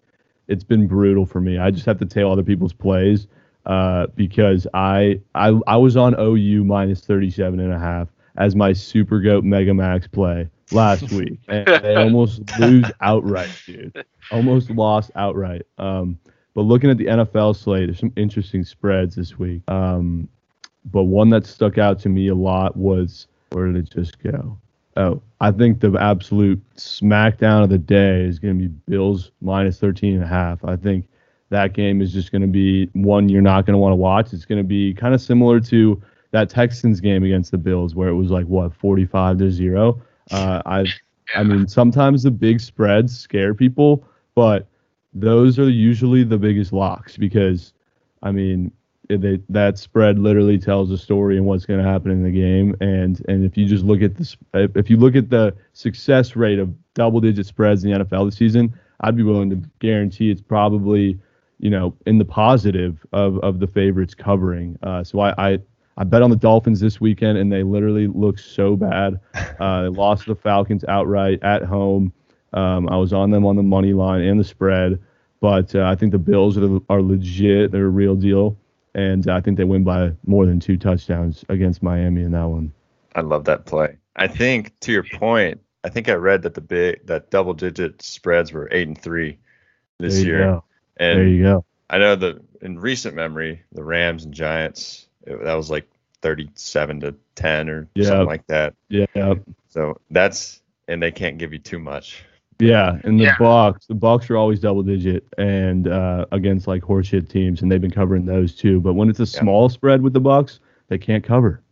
it's 0.49 0.65
been 0.65 0.87
brutal 0.87 1.27
for 1.27 1.43
me. 1.43 1.59
I 1.59 1.71
just 1.71 1.85
have 1.85 1.99
to 1.99 2.07
tail 2.07 2.33
other 2.33 2.43
people's 2.43 2.73
plays 2.73 3.27
uh, 3.67 4.07
because 4.17 4.67
I, 4.73 5.21
I 5.35 5.61
I 5.67 5.77
was 5.77 5.99
on 5.99 6.19
OU 6.19 6.65
minus 6.65 7.03
37 7.03 7.61
and 7.61 7.71
a 7.71 7.79
half 7.79 8.09
as 8.37 8.57
my 8.57 8.73
Super 8.73 9.21
Goat 9.21 9.45
Mega 9.45 9.75
Max 9.75 10.07
play 10.07 10.49
last 10.73 11.11
week, 11.13 11.39
and 11.49 11.67
they 11.67 11.97
almost 11.97 12.43
lose 12.59 12.91
outright, 13.01 13.51
dude. 13.67 14.05
Almost 14.31 14.71
lost 14.71 15.11
outright. 15.17 15.67
Um, 15.79 16.19
but 16.55 16.63
looking 16.63 16.91
at 16.91 16.99
the 16.99 17.07
NFL 17.07 17.57
slate, 17.57 17.89
there's 17.89 17.99
some 17.99 18.13
interesting 18.17 18.65
spreads 18.65 19.17
this 19.17 19.39
week. 19.39 19.63
Um, 19.69 20.29
but 20.91 21.05
one 21.05 21.31
that 21.31 21.47
stuck 21.47 21.79
out 21.79 21.99
to 22.01 22.09
me 22.09 22.29
a 22.29 22.35
lot 22.35 22.77
was 22.77 23.27
where 23.51 23.67
did 23.67 23.77
it 23.77 23.91
just 23.91 24.23
go? 24.23 24.59
Oh, 24.97 25.21
I 25.41 25.51
think 25.51 25.81
the 25.81 25.97
absolute 25.99 26.63
smackdown 26.77 27.65
of 27.65 27.71
the 27.71 27.79
day 27.79 28.23
is 28.23 28.39
going 28.39 28.59
to 28.59 28.69
be 28.69 28.75
Bills 28.87 29.33
minus 29.41 29.81
13 29.81 30.15
and 30.15 30.23
a 30.23 30.27
half. 30.27 30.65
I 30.65 30.77
think 30.77 31.09
that 31.51 31.73
game 31.73 32.01
is 32.01 32.13
just 32.13 32.31
going 32.31 32.43
to 32.43 32.49
be 32.49 32.87
one 32.93 33.29
you're 33.29 33.43
not 33.43 33.67
going 33.67 33.75
to 33.75 33.79
want 33.79 33.93
to 33.93 33.97
watch. 33.97 34.33
It's 34.33 34.45
going 34.45 34.61
to 34.61 34.67
be 34.67 34.95
kind 34.95 35.15
of 35.15 35.21
similar 35.21 35.59
to 35.61 36.01
that 36.31 36.49
Texans 36.49 37.01
game 37.01 37.25
against 37.25 37.51
the 37.51 37.59
Bills 37.59 37.95
where 37.95 38.09
it 38.09 38.15
was 38.15 38.31
like 38.31 38.47
what 38.47 38.75
45 38.75 39.39
to 39.39 39.51
0. 39.51 40.01
Uh, 40.31 40.63
I 40.67 40.87
I 41.35 41.43
mean 41.43 41.69
sometimes 41.69 42.23
the 42.23 42.31
big 42.31 42.61
spreads 42.61 43.19
scare 43.19 43.55
people, 43.55 44.07
but 44.35 44.67
those 45.13 45.59
are 45.59 45.69
usually 45.69 46.25
the 46.25 46.39
biggest 46.39 46.73
locks 46.73 47.17
because 47.17 47.73
I 48.23 48.33
mean 48.33 48.73
they, 49.09 49.41
that 49.49 49.79
spread 49.79 50.19
literally 50.19 50.59
tells 50.59 50.91
a 50.91 50.99
story 50.99 51.37
and 51.37 51.47
what's 51.47 51.67
going 51.67 51.83
to 51.83 51.89
happen 51.89 52.11
in 52.11 52.23
the 52.23 52.31
game. 52.31 52.77
And 52.81 53.23
and 53.29 53.45
if 53.45 53.57
you 53.57 53.67
just 53.67 53.85
look 53.85 54.03
at 54.03 54.17
this, 54.17 54.37
if 54.55 54.89
you 54.89 54.97
look 54.97 55.17
at 55.17 55.31
the 55.31 55.55
success 55.73 56.37
rate 56.37 56.59
of 56.59 56.75
double 56.95 57.21
digit 57.21 57.47
spreads 57.47 57.85
in 57.85 57.93
the 57.93 58.05
NFL 58.05 58.27
this 58.27 58.37
season, 58.37 58.75
I'd 59.01 59.17
be 59.17 59.23
willing 59.23 59.51
to 59.51 59.57
guarantee 59.81 60.31
it's 60.31 60.41
probably 60.41 61.19
you 61.59 61.71
know 61.71 61.95
in 62.07 62.19
the 62.19 62.25
positive 62.25 63.05
of 63.13 63.39
of 63.39 63.61
the 63.61 63.67
favorites 63.67 64.15
covering. 64.15 64.79
Uh, 64.83 65.05
so 65.05 65.21
I, 65.21 65.53
I 65.53 65.59
I 65.97 66.05
bet 66.05 66.23
on 66.23 66.31
the 66.31 66.37
Dolphins 66.37 66.81
this 66.81 67.01
weekend, 67.01 67.39
and 67.39 67.53
they 67.53 67.63
literally 67.63 68.07
look 68.09 68.39
so 68.39 68.77
bad. 68.77 69.21
Uh, 69.61 69.83
they 69.83 69.89
lost 69.89 70.25
to 70.25 70.35
the 70.35 70.41
Falcons 70.41 70.85
outright 70.89 71.39
at 71.45 71.63
home. 71.63 72.13
Um, 72.55 72.89
I 72.89 72.97
was 72.97 73.13
on 73.13 73.31
them 73.31 73.47
on 73.47 73.55
the 73.55 73.63
money 73.63 73.93
line 73.93 74.21
and 74.21 74.39
the 74.39 74.43
spread, 74.43 75.01
but 75.41 75.73
uh, 75.77 75.85
I 75.85 75.95
think 75.95 76.11
the 76.11 76.19
Bills 76.19 76.59
are, 76.59 76.81
are 76.91 77.01
legit. 77.01 77.71
They're 77.71 77.87
a 77.87 77.89
real 77.89 78.17
deal 78.17 78.59
and 78.95 79.29
I 79.29 79.41
think 79.41 79.57
they 79.59 79.65
win 79.65 79.85
by 79.85 80.13
more 80.27 80.47
than 80.47 80.61
two 80.61 80.77
touchdowns 80.77 81.45
against 81.49 81.83
Miami 81.83 82.23
in 82.23 82.33
that 82.33 82.45
one. 82.45 82.73
I 83.15 83.21
love 83.21 83.45
that 83.45 83.67
play. 83.67 83.97
I 84.17 84.29
think 84.29 84.79
to 84.81 84.93
your 84.93 85.05
point, 85.05 85.61
I 85.83 85.89
think 85.89 86.09
I 86.09 86.15
read 86.15 86.43
that 86.43 86.55
the 86.55 86.61
big 86.61 87.07
that 87.07 87.31
double 87.31 87.55
digit 87.55 88.03
spreads 88.03 88.53
were 88.53 88.69
eight 88.71 88.89
and 88.89 89.01
three 89.01 89.39
this 89.99 90.23
year. 90.23 90.39
Go. 90.39 90.65
And 90.97 91.19
there 91.19 91.27
you 91.27 91.43
go. 91.43 91.65
I 91.91 91.99
know 91.99 92.17
that 92.17 92.41
in 92.63 92.79
recent 92.79 93.15
memory, 93.15 93.63
the 93.73 93.85
Rams 93.85 94.25
and 94.25 94.33
Giants 94.33 95.09
that 95.27 95.55
was 95.55 95.71
like 95.71 95.89
thirty-seven 96.23 97.01
to 97.01 97.15
ten 97.35 97.69
or 97.69 97.89
yep. 97.95 98.07
something 98.07 98.27
like 98.27 98.47
that. 98.47 98.75
Yeah. 98.89 99.35
So 99.69 100.01
that's 100.11 100.63
and 100.89 101.03
they 101.03 101.11
can't 101.11 101.39
give 101.39 101.53
you 101.53 101.59
too 101.59 101.79
much. 101.79 102.25
Yeah, 102.61 102.99
and 103.03 103.19
the 103.19 103.25
yeah. 103.25 103.39
Bucks, 103.39 103.87
the 103.87 103.95
Bucks 103.95 104.31
are 104.31 104.37
always 104.37 104.61
double 104.61 104.83
digit 104.83 105.27
and 105.39 105.89
uh, 105.89 106.27
against 106.31 106.67
like 106.67 106.83
horseshit 106.83 107.29
teams, 107.29 107.63
and 107.63 107.71
they've 107.71 107.81
been 107.81 107.91
covering 107.91 108.25
those 108.25 108.55
too. 108.55 108.81
But 108.81 108.95
when 108.95 109.11
it's 109.11 109.21
a 109.21 109.27
small 109.27 109.69
spread 109.69 110.03
with 110.03 110.13
the 110.13 110.21
Bucks, 110.21 110.61
they 110.89 110.99
can't 110.99 111.25
cover. 111.25 111.63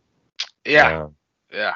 Yeah, 0.65 1.07
yeah. 1.53 1.75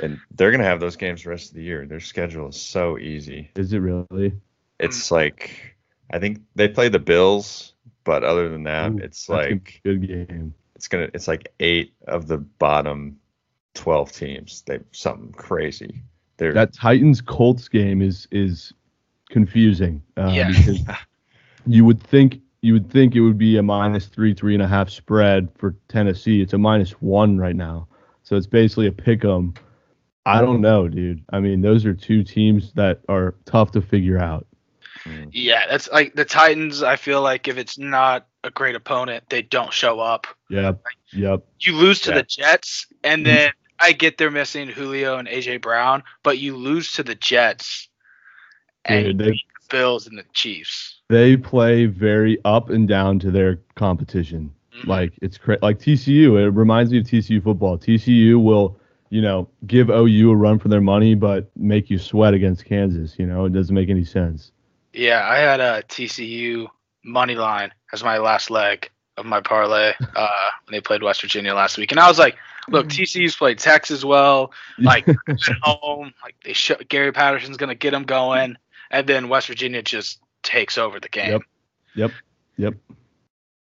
And 0.00 0.20
they're 0.34 0.50
gonna 0.50 0.64
have 0.64 0.80
those 0.80 0.96
games 0.96 1.22
the 1.22 1.30
rest 1.30 1.48
of 1.48 1.54
the 1.56 1.62
year. 1.62 1.86
Their 1.86 2.00
schedule 2.00 2.48
is 2.48 2.60
so 2.60 2.98
easy. 2.98 3.50
Is 3.56 3.72
it 3.72 3.78
really? 3.78 4.34
It's 4.78 5.10
like 5.10 5.76
I 6.10 6.18
think 6.18 6.40
they 6.54 6.68
play 6.68 6.90
the 6.90 6.98
Bills, 6.98 7.72
but 8.04 8.22
other 8.22 8.50
than 8.50 8.64
that, 8.64 8.92
Ooh, 8.92 8.98
it's 8.98 9.30
like 9.30 9.80
good 9.82 10.06
game. 10.06 10.54
It's 10.76 10.88
gonna 10.88 11.08
it's 11.14 11.26
like 11.26 11.52
eight 11.58 11.94
of 12.06 12.28
the 12.28 12.38
bottom 12.38 13.18
twelve 13.74 14.12
teams. 14.12 14.62
They 14.66 14.80
something 14.92 15.32
crazy. 15.32 16.02
They're, 16.36 16.52
that 16.52 16.74
Titans 16.74 17.20
Colts 17.20 17.66
game 17.66 18.02
is 18.02 18.28
is 18.30 18.72
confusing 19.30 20.02
uh, 20.16 20.30
yeah. 20.32 20.48
because 20.48 20.80
you 21.66 21.84
would 21.84 22.00
think 22.02 22.40
you 22.60 22.74
would 22.74 22.90
think 22.90 23.16
it 23.16 23.20
would 23.20 23.38
be 23.38 23.56
a 23.56 23.62
minus 23.62 24.06
three 24.06 24.34
three 24.34 24.54
and 24.54 24.62
a 24.62 24.68
half 24.68 24.90
spread 24.90 25.48
for 25.56 25.74
Tennessee. 25.88 26.42
It's 26.42 26.52
a 26.52 26.58
minus 26.58 26.92
one 26.92 27.38
right 27.38 27.56
now, 27.56 27.88
so 28.22 28.36
it's 28.36 28.46
basically 28.46 28.86
a 28.86 28.92
pick 28.92 29.24
'em. 29.24 29.54
I 30.26 30.40
don't 30.40 30.60
know, 30.60 30.88
dude. 30.88 31.24
I 31.30 31.38
mean, 31.38 31.60
those 31.60 31.86
are 31.86 31.94
two 31.94 32.24
teams 32.24 32.72
that 32.72 33.00
are 33.08 33.36
tough 33.44 33.70
to 33.72 33.80
figure 33.80 34.18
out. 34.18 34.46
Hmm. 35.06 35.24
Yeah, 35.32 35.66
that's 35.68 35.88
like 35.90 36.14
the 36.14 36.24
Titans. 36.24 36.82
I 36.82 36.96
feel 36.96 37.22
like 37.22 37.46
if 37.48 37.58
it's 37.58 37.78
not 37.78 38.26
a 38.42 38.50
great 38.50 38.74
opponent, 38.74 39.24
they 39.28 39.42
don't 39.42 39.72
show 39.72 40.00
up. 40.00 40.26
Yep. 40.50 40.82
Yep. 41.12 41.44
You 41.60 41.76
lose 41.76 42.00
to 42.00 42.10
yeah. 42.10 42.16
the 42.16 42.22
Jets, 42.24 42.86
and 43.04 43.24
then 43.24 43.52
I 43.78 43.92
get 43.92 44.18
they're 44.18 44.30
missing 44.30 44.68
Julio 44.68 45.18
and 45.18 45.28
AJ 45.28 45.62
Brown, 45.62 46.02
but 46.22 46.38
you 46.38 46.56
lose 46.56 46.92
to 46.92 47.02
the 47.02 47.14
Jets 47.14 47.88
and 48.84 49.04
Dude, 49.04 49.18
they, 49.18 49.30
the 49.30 49.38
Bills 49.70 50.06
and 50.06 50.18
the 50.18 50.24
Chiefs. 50.32 51.00
They 51.08 51.36
play 51.36 51.86
very 51.86 52.38
up 52.44 52.70
and 52.70 52.88
down 52.88 53.18
to 53.20 53.30
their 53.30 53.60
competition. 53.74 54.52
Mm-hmm. 54.76 54.90
Like 54.90 55.12
it's 55.22 55.38
cra- 55.38 55.58
like 55.62 55.78
TCU. 55.78 56.40
It 56.40 56.50
reminds 56.50 56.92
me 56.92 56.98
of 56.98 57.04
TCU 57.04 57.42
football. 57.42 57.78
TCU 57.78 58.42
will, 58.42 58.78
you 59.10 59.22
know, 59.22 59.48
give 59.66 59.88
OU 59.90 60.30
a 60.30 60.36
run 60.36 60.58
for 60.58 60.68
their 60.68 60.80
money, 60.80 61.14
but 61.14 61.50
make 61.56 61.90
you 61.90 61.98
sweat 61.98 62.34
against 62.34 62.64
Kansas. 62.64 63.18
You 63.18 63.26
know, 63.26 63.44
it 63.44 63.52
doesn't 63.52 63.74
make 63.74 63.88
any 63.88 64.04
sense. 64.04 64.52
Yeah, 64.96 65.28
I 65.28 65.36
had 65.36 65.60
a 65.60 65.82
TCU 65.82 66.68
money 67.04 67.34
line 67.34 67.70
as 67.92 68.02
my 68.02 68.18
last 68.18 68.50
leg 68.50 68.90
of 69.16 69.26
my 69.26 69.40
parlay 69.40 69.92
uh, 70.16 70.48
when 70.64 70.72
they 70.72 70.80
played 70.80 71.02
West 71.02 71.20
Virginia 71.20 71.54
last 71.54 71.76
week, 71.76 71.92
and 71.92 72.00
I 72.00 72.08
was 72.08 72.18
like, 72.18 72.36
look, 72.68 72.86
mm. 72.86 72.90
TCU's 72.90 73.36
played 73.36 73.58
Texas 73.58 74.04
well. 74.04 74.52
Like 74.78 75.06
at 75.28 75.38
home, 75.62 76.12
like 76.22 76.36
they 76.44 76.54
show 76.54 76.76
Gary 76.88 77.12
Patterson's 77.12 77.58
gonna 77.58 77.74
get 77.74 77.90
them 77.90 78.04
going, 78.04 78.56
and 78.90 79.06
then 79.06 79.28
West 79.28 79.48
Virginia 79.48 79.82
just 79.82 80.20
takes 80.42 80.78
over 80.78 80.98
the 80.98 81.10
game. 81.10 81.32
Yep. 81.32 81.42
Yep. 81.94 82.10
Yep. 82.56 82.74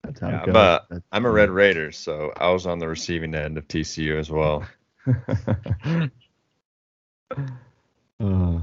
That's 0.05 0.21
how 0.21 0.29
yeah, 0.29 0.43
it 0.43 0.47
goes. 0.47 0.57
I'm 0.57 0.97
a, 0.97 1.03
I'm 1.13 1.27
a 1.27 1.31
Red 1.31 1.51
Raider, 1.51 1.93
so 1.93 2.33
I 2.37 2.51
was 2.51 2.67
on 2.67 2.79
the 2.79 2.89
receiving 2.89 3.35
end 3.35 3.59
of 3.59 3.69
TCU 3.69 4.19
as 4.19 4.31
well. 4.31 4.67
uh. 8.21 8.61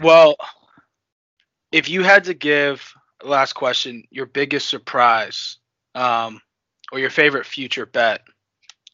Well, 0.00 0.36
if 1.72 1.88
you 1.88 2.02
had 2.02 2.24
to 2.24 2.34
give 2.34 2.94
last 3.24 3.54
question 3.54 4.04
your 4.10 4.26
biggest 4.26 4.68
surprise 4.68 5.56
um, 5.94 6.40
or 6.92 6.98
your 6.98 7.10
favorite 7.10 7.46
future 7.46 7.86
bet 7.86 8.22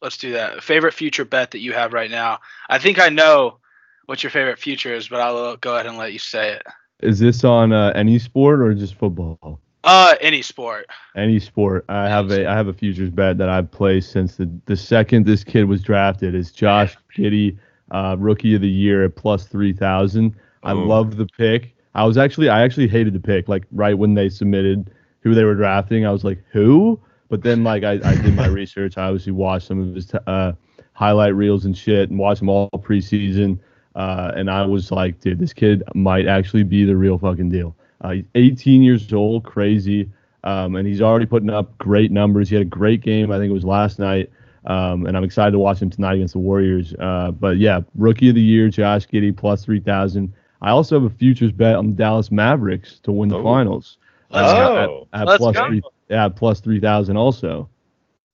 Let's 0.00 0.16
do 0.16 0.32
that. 0.32 0.62
Favorite 0.62 0.94
future 0.94 1.24
bet 1.24 1.50
that 1.50 1.58
you 1.58 1.72
have 1.72 1.92
right 1.92 2.10
now. 2.10 2.38
I 2.68 2.78
think 2.78 3.00
I 3.00 3.08
know 3.08 3.58
what 4.06 4.22
your 4.22 4.30
favorite 4.30 4.58
future 4.58 4.94
is, 4.94 5.08
but 5.08 5.20
I'll 5.20 5.56
go 5.56 5.74
ahead 5.74 5.86
and 5.86 5.98
let 5.98 6.12
you 6.12 6.18
say 6.18 6.52
it. 6.52 6.62
Is 7.00 7.18
this 7.18 7.44
on 7.44 7.72
uh, 7.72 7.92
any 7.94 8.18
sport 8.18 8.60
or 8.60 8.74
just 8.74 8.94
football? 8.94 9.60
Uh, 9.84 10.14
any 10.20 10.42
sport. 10.42 10.86
Any 11.16 11.38
sport. 11.38 11.84
I 11.88 12.08
have 12.08 12.30
a 12.30 12.46
I 12.46 12.54
have 12.54 12.68
a 12.68 12.72
futures 12.72 13.10
bet 13.10 13.38
that 13.38 13.48
I've 13.48 13.70
placed 13.70 14.12
since 14.12 14.36
the 14.36 14.50
the 14.66 14.76
second 14.76 15.24
this 15.24 15.44
kid 15.44 15.64
was 15.64 15.82
drafted. 15.82 16.34
Is 16.34 16.50
Josh 16.50 16.96
Giddey, 17.16 17.56
uh, 17.90 18.16
rookie 18.18 18.54
of 18.54 18.60
the 18.60 18.68
year 18.68 19.04
at 19.04 19.16
plus 19.16 19.46
three 19.46 19.72
thousand. 19.72 20.34
I 20.62 20.72
love 20.72 21.16
the 21.16 21.26
pick. 21.26 21.76
I 21.94 22.04
was 22.04 22.16
actually 22.16 22.48
I 22.48 22.62
actually 22.62 22.88
hated 22.88 23.12
the 23.14 23.20
pick. 23.20 23.48
Like 23.48 23.64
right 23.72 23.96
when 23.96 24.14
they 24.14 24.28
submitted 24.28 24.90
who 25.20 25.34
they 25.34 25.44
were 25.44 25.54
drafting, 25.54 26.06
I 26.06 26.10
was 26.10 26.24
like, 26.24 26.42
who? 26.52 27.00
But 27.28 27.42
then 27.42 27.64
like 27.64 27.84
I, 27.84 27.92
I 28.04 28.14
did 28.16 28.34
my 28.34 28.46
research. 28.48 28.96
I 28.96 29.04
obviously 29.04 29.32
watched 29.32 29.66
some 29.66 29.80
of 29.80 29.94
his 29.94 30.06
t- 30.06 30.18
uh, 30.26 30.52
highlight 30.92 31.34
reels 31.34 31.64
and 31.64 31.76
shit, 31.76 32.10
and 32.10 32.18
watched 32.18 32.42
him 32.42 32.48
all 32.48 32.70
preseason. 32.70 33.58
Uh, 33.94 34.32
and 34.36 34.50
I 34.50 34.64
was 34.64 34.92
like, 34.92 35.20
dude, 35.20 35.38
this 35.38 35.52
kid 35.52 35.82
might 35.94 36.26
actually 36.26 36.62
be 36.62 36.84
the 36.84 36.96
real 36.96 37.18
fucking 37.18 37.48
deal. 37.48 37.74
Uh, 38.00 38.10
he's 38.10 38.24
18 38.36 38.82
years 38.82 39.12
old, 39.12 39.44
crazy, 39.44 40.08
um, 40.44 40.76
and 40.76 40.86
he's 40.86 41.02
already 41.02 41.26
putting 41.26 41.50
up 41.50 41.76
great 41.78 42.12
numbers. 42.12 42.48
He 42.48 42.54
had 42.54 42.62
a 42.62 42.68
great 42.68 43.00
game. 43.00 43.32
I 43.32 43.38
think 43.38 43.50
it 43.50 43.54
was 43.54 43.64
last 43.64 43.98
night. 43.98 44.30
Um, 44.66 45.06
and 45.06 45.16
I'm 45.16 45.24
excited 45.24 45.52
to 45.52 45.58
watch 45.58 45.80
him 45.80 45.90
tonight 45.90 46.14
against 46.14 46.34
the 46.34 46.40
Warriors. 46.40 46.94
Uh, 46.98 47.30
but 47.32 47.56
yeah, 47.56 47.80
rookie 47.96 48.28
of 48.28 48.34
the 48.34 48.42
year, 48.42 48.68
Josh 48.68 49.06
Giddey, 49.08 49.36
plus 49.36 49.64
3,000. 49.64 50.32
I 50.60 50.70
also 50.70 51.00
have 51.00 51.10
a 51.10 51.14
futures 51.14 51.52
bet 51.52 51.76
on 51.76 51.88
the 51.88 51.92
Dallas 51.92 52.30
Mavericks 52.30 53.00
to 53.00 53.12
win 53.12 53.28
the 53.28 53.38
oh. 53.38 53.42
finals. 53.42 53.98
Uh, 54.30 54.86
go. 54.86 55.08
At, 55.12 55.28
at 55.28 55.38
plus. 55.38 55.56
Three, 55.56 55.82
yeah, 56.08 56.28
plus 56.28 56.60
three 56.60 56.80
thousand 56.80 57.16
also. 57.16 57.68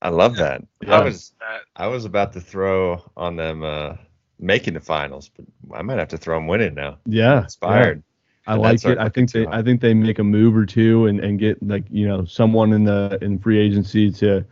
I 0.02 0.10
love 0.10 0.36
that. 0.36 0.62
Yeah. 0.82 0.98
I 0.98 1.04
was 1.04 1.32
I 1.76 1.86
was 1.86 2.04
about 2.04 2.32
to 2.34 2.40
throw 2.40 3.02
on 3.16 3.36
them 3.36 3.62
uh, 3.64 3.96
making 4.38 4.74
the 4.74 4.80
finals, 4.80 5.30
but 5.34 5.46
I 5.76 5.82
might 5.82 5.98
have 5.98 6.08
to 6.08 6.18
throw 6.18 6.36
them 6.36 6.46
winning 6.46 6.74
now. 6.74 6.98
Yeah, 7.06 7.44
Inspired. 7.44 8.02
I 8.46 8.56
like 8.56 8.84
it. 8.84 8.98
I 8.98 9.08
think 9.08 9.32
they 9.32 9.46
I 9.46 9.62
think 9.62 9.80
they 9.80 9.94
make 9.94 10.18
a 10.18 10.24
move 10.24 10.54
or 10.56 10.66
two 10.66 11.06
and, 11.06 11.20
and 11.20 11.38
get 11.38 11.62
like 11.66 11.84
you 11.90 12.06
know 12.06 12.24
someone 12.26 12.72
in 12.72 12.84
the 12.84 13.18
in 13.22 13.38
free 13.38 13.58
agency 13.58 14.10
to 14.12 14.44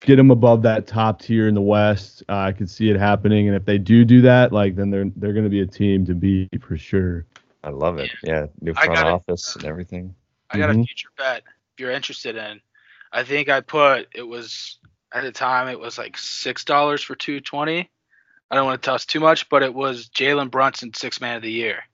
get 0.00 0.16
them 0.16 0.30
above 0.30 0.62
that 0.62 0.86
top 0.86 1.20
tier 1.20 1.48
in 1.48 1.54
the 1.54 1.60
West. 1.60 2.22
Uh, 2.28 2.36
I 2.36 2.52
could 2.52 2.68
see 2.70 2.90
it 2.90 2.96
happening, 2.96 3.46
and 3.48 3.56
if 3.56 3.64
they 3.64 3.78
do 3.78 4.04
do 4.04 4.20
that, 4.22 4.52
like 4.52 4.76
then 4.76 4.90
they're 4.90 5.10
they're 5.16 5.32
going 5.32 5.44
to 5.44 5.50
be 5.50 5.60
a 5.60 5.66
team 5.66 6.04
to 6.06 6.14
beat 6.14 6.48
for 6.62 6.76
sure. 6.76 7.26
I 7.62 7.70
love 7.70 7.98
it. 7.98 8.10
Yeah, 8.22 8.46
new 8.60 8.72
front 8.74 8.94
gotta- 8.94 9.10
office 9.10 9.56
and 9.56 9.64
everything. 9.66 10.14
I 10.50 10.58
got 10.58 10.70
a 10.70 10.72
Mhm. 10.72 10.86
future 10.86 11.10
bet 11.16 11.42
if 11.74 11.80
you're 11.80 11.92
interested 11.92 12.36
in. 12.36 12.60
I 13.12 13.22
think 13.24 13.48
I 13.48 13.60
put 13.60 14.08
it 14.14 14.22
was 14.26 14.78
at 15.12 15.22
the 15.22 15.32
time 15.32 15.68
it 15.68 15.78
was 15.78 15.98
like 15.98 16.16
six 16.16 16.64
dollars 16.64 17.02
for 17.02 17.14
two 17.14 17.40
twenty. 17.40 17.90
I 18.50 18.56
don't 18.56 18.64
want 18.66 18.82
to 18.82 18.86
toss 18.90 19.04
too 19.04 19.20
much, 19.20 19.48
but 19.48 19.62
it 19.62 19.74
was 19.74 20.08
Jalen 20.08 20.50
Brunson 20.50 20.92
six 20.94 21.20
man 21.20 21.36
of 21.36 21.42
the 21.42 21.52
year. 21.52 21.84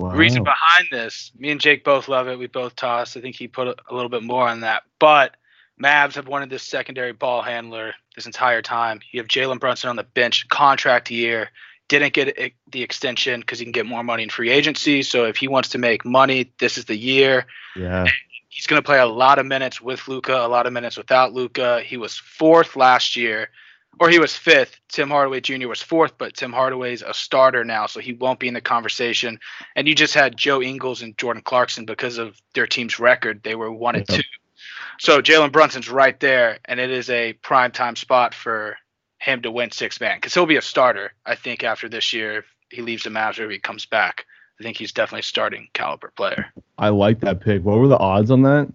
Wow. 0.00 0.10
The 0.10 0.18
reason 0.18 0.44
behind 0.44 0.88
this, 0.90 1.32
me 1.38 1.50
and 1.50 1.60
Jake 1.60 1.84
both 1.84 2.08
love 2.08 2.28
it. 2.28 2.38
We 2.38 2.48
both 2.48 2.76
toss. 2.76 3.16
I 3.16 3.22
think 3.22 3.34
he 3.36 3.48
put 3.48 3.68
a, 3.68 3.76
a 3.88 3.94
little 3.94 4.10
bit 4.10 4.22
more 4.22 4.46
on 4.46 4.60
that. 4.60 4.82
But 4.98 5.36
Mavs 5.82 6.14
have 6.14 6.28
wanted 6.28 6.50
this 6.50 6.62
secondary 6.62 7.12
ball 7.12 7.42
handler 7.42 7.94
this 8.14 8.26
entire 8.26 8.62
time. 8.62 9.00
You 9.12 9.20
have 9.20 9.28
Jalen 9.28 9.60
Brunson 9.60 9.90
on 9.90 9.96
the 9.96 10.04
bench, 10.04 10.48
contract 10.48 11.10
year. 11.10 11.50
Didn't 11.88 12.14
get 12.14 12.52
the 12.70 12.82
extension 12.82 13.40
because 13.40 13.58
he 13.58 13.64
can 13.64 13.72
get 13.72 13.86
more 13.86 14.02
money 14.02 14.24
in 14.24 14.28
free 14.30 14.50
agency. 14.50 15.02
So 15.02 15.26
if 15.26 15.36
he 15.36 15.48
wants 15.48 15.68
to 15.70 15.78
make 15.78 16.04
money, 16.04 16.52
this 16.58 16.78
is 16.78 16.86
the 16.86 16.96
year. 16.96 17.46
Yeah, 17.76 18.06
He's 18.56 18.66
going 18.66 18.80
to 18.80 18.86
play 18.86 18.98
a 18.98 19.06
lot 19.06 19.38
of 19.38 19.44
minutes 19.44 19.82
with 19.82 20.08
Luka, 20.08 20.34
a 20.34 20.48
lot 20.48 20.66
of 20.66 20.72
minutes 20.72 20.96
without 20.96 21.34
Luka. 21.34 21.82
He 21.82 21.98
was 21.98 22.16
fourth 22.16 22.74
last 22.74 23.14
year, 23.14 23.50
or 24.00 24.08
he 24.08 24.18
was 24.18 24.34
fifth. 24.34 24.80
Tim 24.88 25.10
Hardaway 25.10 25.42
Jr. 25.42 25.68
was 25.68 25.82
fourth, 25.82 26.16
but 26.16 26.32
Tim 26.34 26.54
Hardaway's 26.54 27.02
a 27.02 27.12
starter 27.12 27.66
now, 27.66 27.84
so 27.84 28.00
he 28.00 28.14
won't 28.14 28.38
be 28.38 28.48
in 28.48 28.54
the 28.54 28.62
conversation. 28.62 29.40
And 29.76 29.86
you 29.86 29.94
just 29.94 30.14
had 30.14 30.38
Joe 30.38 30.62
Ingles 30.62 31.02
and 31.02 31.18
Jordan 31.18 31.42
Clarkson 31.42 31.84
because 31.84 32.16
of 32.16 32.40
their 32.54 32.66
team's 32.66 32.98
record. 32.98 33.42
They 33.42 33.54
were 33.54 33.70
one 33.70 33.94
and 33.94 34.08
two. 34.08 34.22
So 34.98 35.20
Jalen 35.20 35.52
Brunson's 35.52 35.90
right 35.90 36.18
there, 36.20 36.58
and 36.64 36.80
it 36.80 36.90
is 36.90 37.10
a 37.10 37.34
prime 37.34 37.70
time 37.72 37.96
spot 37.96 38.34
for 38.34 38.76
him 39.18 39.42
to 39.42 39.50
win 39.50 39.70
six 39.70 40.00
man 40.00 40.18
because 40.18 40.34
he'll 40.34 40.46
be 40.46 40.56
a 40.56 40.62
starter. 40.62 41.12
I 41.24 41.34
think 41.34 41.64
after 41.64 41.88
this 41.88 42.12
year, 42.12 42.38
if 42.38 42.44
he 42.70 42.82
leaves 42.82 43.04
the 43.04 43.10
Mavs 43.10 43.38
or 43.38 43.44
if 43.44 43.50
he 43.50 43.58
comes 43.58 43.86
back, 43.86 44.26
I 44.60 44.62
think 44.62 44.76
he's 44.76 44.92
definitely 44.92 45.20
a 45.20 45.24
starting 45.24 45.68
caliber 45.74 46.12
player. 46.16 46.46
I 46.78 46.88
like 46.90 47.20
that 47.20 47.40
pick. 47.40 47.62
What 47.64 47.78
were 47.78 47.88
the 47.88 47.98
odds 47.98 48.30
on 48.30 48.42
that? 48.42 48.72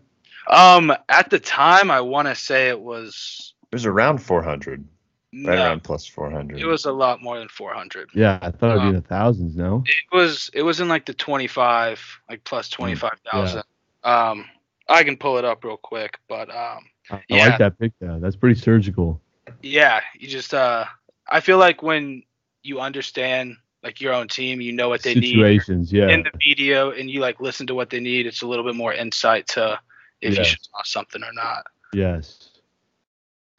Um, 0.47 0.91
at 1.09 1.29
the 1.29 1.39
time, 1.39 1.91
I 1.91 2.01
want 2.01 2.27
to 2.27 2.35
say 2.35 2.69
it 2.69 2.79
was 2.79 3.53
It 3.71 3.75
was 3.75 3.85
around 3.85 4.17
400, 4.19 4.79
right 4.79 4.87
no, 5.33 5.51
around 5.53 5.83
plus 5.83 6.05
400. 6.07 6.59
it 6.59 6.65
was 6.65 6.85
a 6.85 6.91
lot 6.91 7.21
more 7.21 7.39
than 7.39 7.47
400. 7.47 8.09
Yeah, 8.13 8.37
I 8.41 8.51
thought 8.51 8.71
it'd 8.71 8.81
be 8.81 8.87
Um, 8.87 8.87
in 8.89 8.95
the 8.95 9.01
thousands. 9.07 9.55
No. 9.55 9.83
It 9.85 10.15
was 10.15 10.49
it 10.53 10.63
was 10.63 10.79
in 10.81 10.87
like 10.89 11.05
the 11.05 11.13
25, 11.13 12.21
like 12.29 12.43
plus 12.43 12.69
25,000. 12.69 13.63
Yeah. 14.03 14.29
Um, 14.29 14.45
I 14.91 15.03
can 15.03 15.17
pull 15.17 15.37
it 15.37 15.45
up 15.45 15.63
real 15.63 15.77
quick, 15.77 16.19
but 16.27 16.49
um, 16.49 16.85
I 17.09 17.21
I 17.31 17.49
like 17.49 17.57
that 17.59 17.79
pick. 17.79 17.93
though. 17.99 18.19
That's 18.19 18.35
pretty 18.35 18.59
surgical. 18.59 19.21
yeah, 19.61 20.01
you 20.19 20.27
just 20.27 20.53
uh, 20.53 20.85
I 21.29 21.39
feel 21.39 21.57
like 21.57 21.81
when 21.81 22.23
you 22.63 22.79
understand 22.79 23.57
like 23.83 23.99
your 24.01 24.13
own 24.13 24.27
team, 24.27 24.61
you 24.61 24.71
know 24.73 24.89
what 24.89 25.01
they 25.01 25.15
need 25.15 25.31
Situations. 25.31 25.91
Yeah. 25.91 26.09
in 26.09 26.23
the 26.23 26.31
video, 26.37 26.91
and 26.91 27.09
you 27.09 27.19
like 27.21 27.39
listen 27.41 27.65
to 27.67 27.75
what 27.75 27.89
they 27.89 27.99
need. 27.99 28.27
It's 28.27 28.41
a 28.43 28.47
little 28.47 28.65
bit 28.65 28.75
more 28.75 28.93
insight 28.93 29.47
to 29.49 29.79
if 30.21 30.33
Yeah. 30.33 30.39
you 30.39 30.45
should 30.45 30.59
toss 30.75 30.89
something 30.91 31.23
or 31.23 31.33
not. 31.33 31.65
yes. 31.93 32.49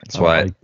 That's 0.05 0.17
I 0.17 0.21
why 0.23 0.43
like- 0.43 0.55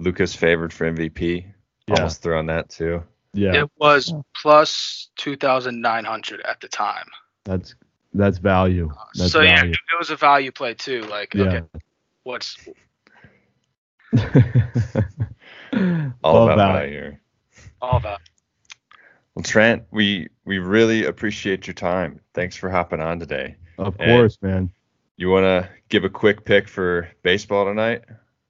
Luka's 0.00 0.34
favored 0.34 0.72
for 0.72 0.86
MVP. 0.90 1.44
Yeah. 1.86 1.94
Almost 1.96 2.22
threw 2.22 2.36
on 2.38 2.46
that 2.46 2.68
too. 2.70 3.02
Yeah. 3.34 3.54
It 3.64 3.70
was 3.78 4.12
plus 4.40 5.08
2,900 5.16 6.40
at 6.42 6.60
the 6.60 6.68
time. 6.68 7.06
That's 7.44 7.74
that's 8.14 8.38
value. 8.38 8.90
Uh, 8.90 9.04
that's 9.14 9.32
so 9.32 9.40
yeah, 9.42 9.64
it 9.64 9.76
was 9.98 10.10
a 10.10 10.16
value 10.16 10.50
play 10.52 10.74
too. 10.74 11.02
Like, 11.02 11.34
okay, 11.36 11.62
what's 12.22 12.56
All 16.22 16.34
Love 16.34 16.50
about 16.50 16.56
value 16.56 16.90
here. 16.92 17.20
all 17.82 17.96
about? 17.96 18.20
Well, 19.34 19.42
Trent, 19.42 19.82
we 19.90 20.28
we 20.44 20.58
really 20.58 21.04
appreciate 21.04 21.66
your 21.66 21.74
time. 21.74 22.20
Thanks 22.34 22.54
for 22.56 22.70
hopping 22.70 23.00
on 23.00 23.18
today. 23.18 23.56
Of 23.78 23.96
And- 23.98 24.10
course, 24.10 24.38
man. 24.42 24.70
You 25.16 25.30
want 25.30 25.44
to 25.44 25.68
give 25.90 26.02
a 26.02 26.08
quick 26.10 26.44
pick 26.44 26.66
for 26.66 27.08
baseball 27.22 27.64
tonight? 27.66 28.02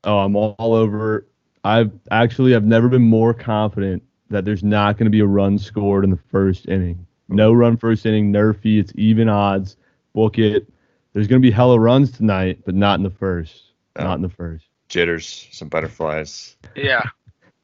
Oh, 0.04 0.18
I'm 0.20 0.34
all, 0.34 0.54
all 0.58 0.72
over. 0.74 1.26
I've 1.62 1.90
actually 2.10 2.54
I've 2.54 2.64
never 2.64 2.88
been 2.88 3.02
more 3.02 3.34
confident 3.34 4.02
that 4.30 4.46
there's 4.46 4.64
not 4.64 4.96
going 4.96 5.04
to 5.04 5.10
be 5.10 5.20
a 5.20 5.26
run 5.26 5.58
scored 5.58 6.04
in 6.04 6.10
the 6.10 6.18
first 6.30 6.66
inning. 6.66 7.06
No 7.28 7.52
run 7.52 7.76
first 7.76 8.04
inning, 8.06 8.32
NRFI. 8.32 8.80
It's 8.80 8.92
even 8.96 9.28
odds. 9.28 9.76
Book 10.12 10.38
it. 10.38 10.68
There's 11.12 11.26
going 11.26 11.40
to 11.40 11.46
be 11.46 11.50
hella 11.52 11.78
runs 11.78 12.10
tonight, 12.10 12.60
but 12.64 12.74
not 12.74 12.98
in 12.98 13.02
the 13.04 13.10
first. 13.10 13.62
Oh. 13.96 14.04
Not 14.04 14.16
in 14.16 14.22
the 14.22 14.28
first. 14.28 14.66
Jitters, 14.88 15.48
some 15.52 15.68
butterflies. 15.68 16.56
Yeah, 16.76 17.02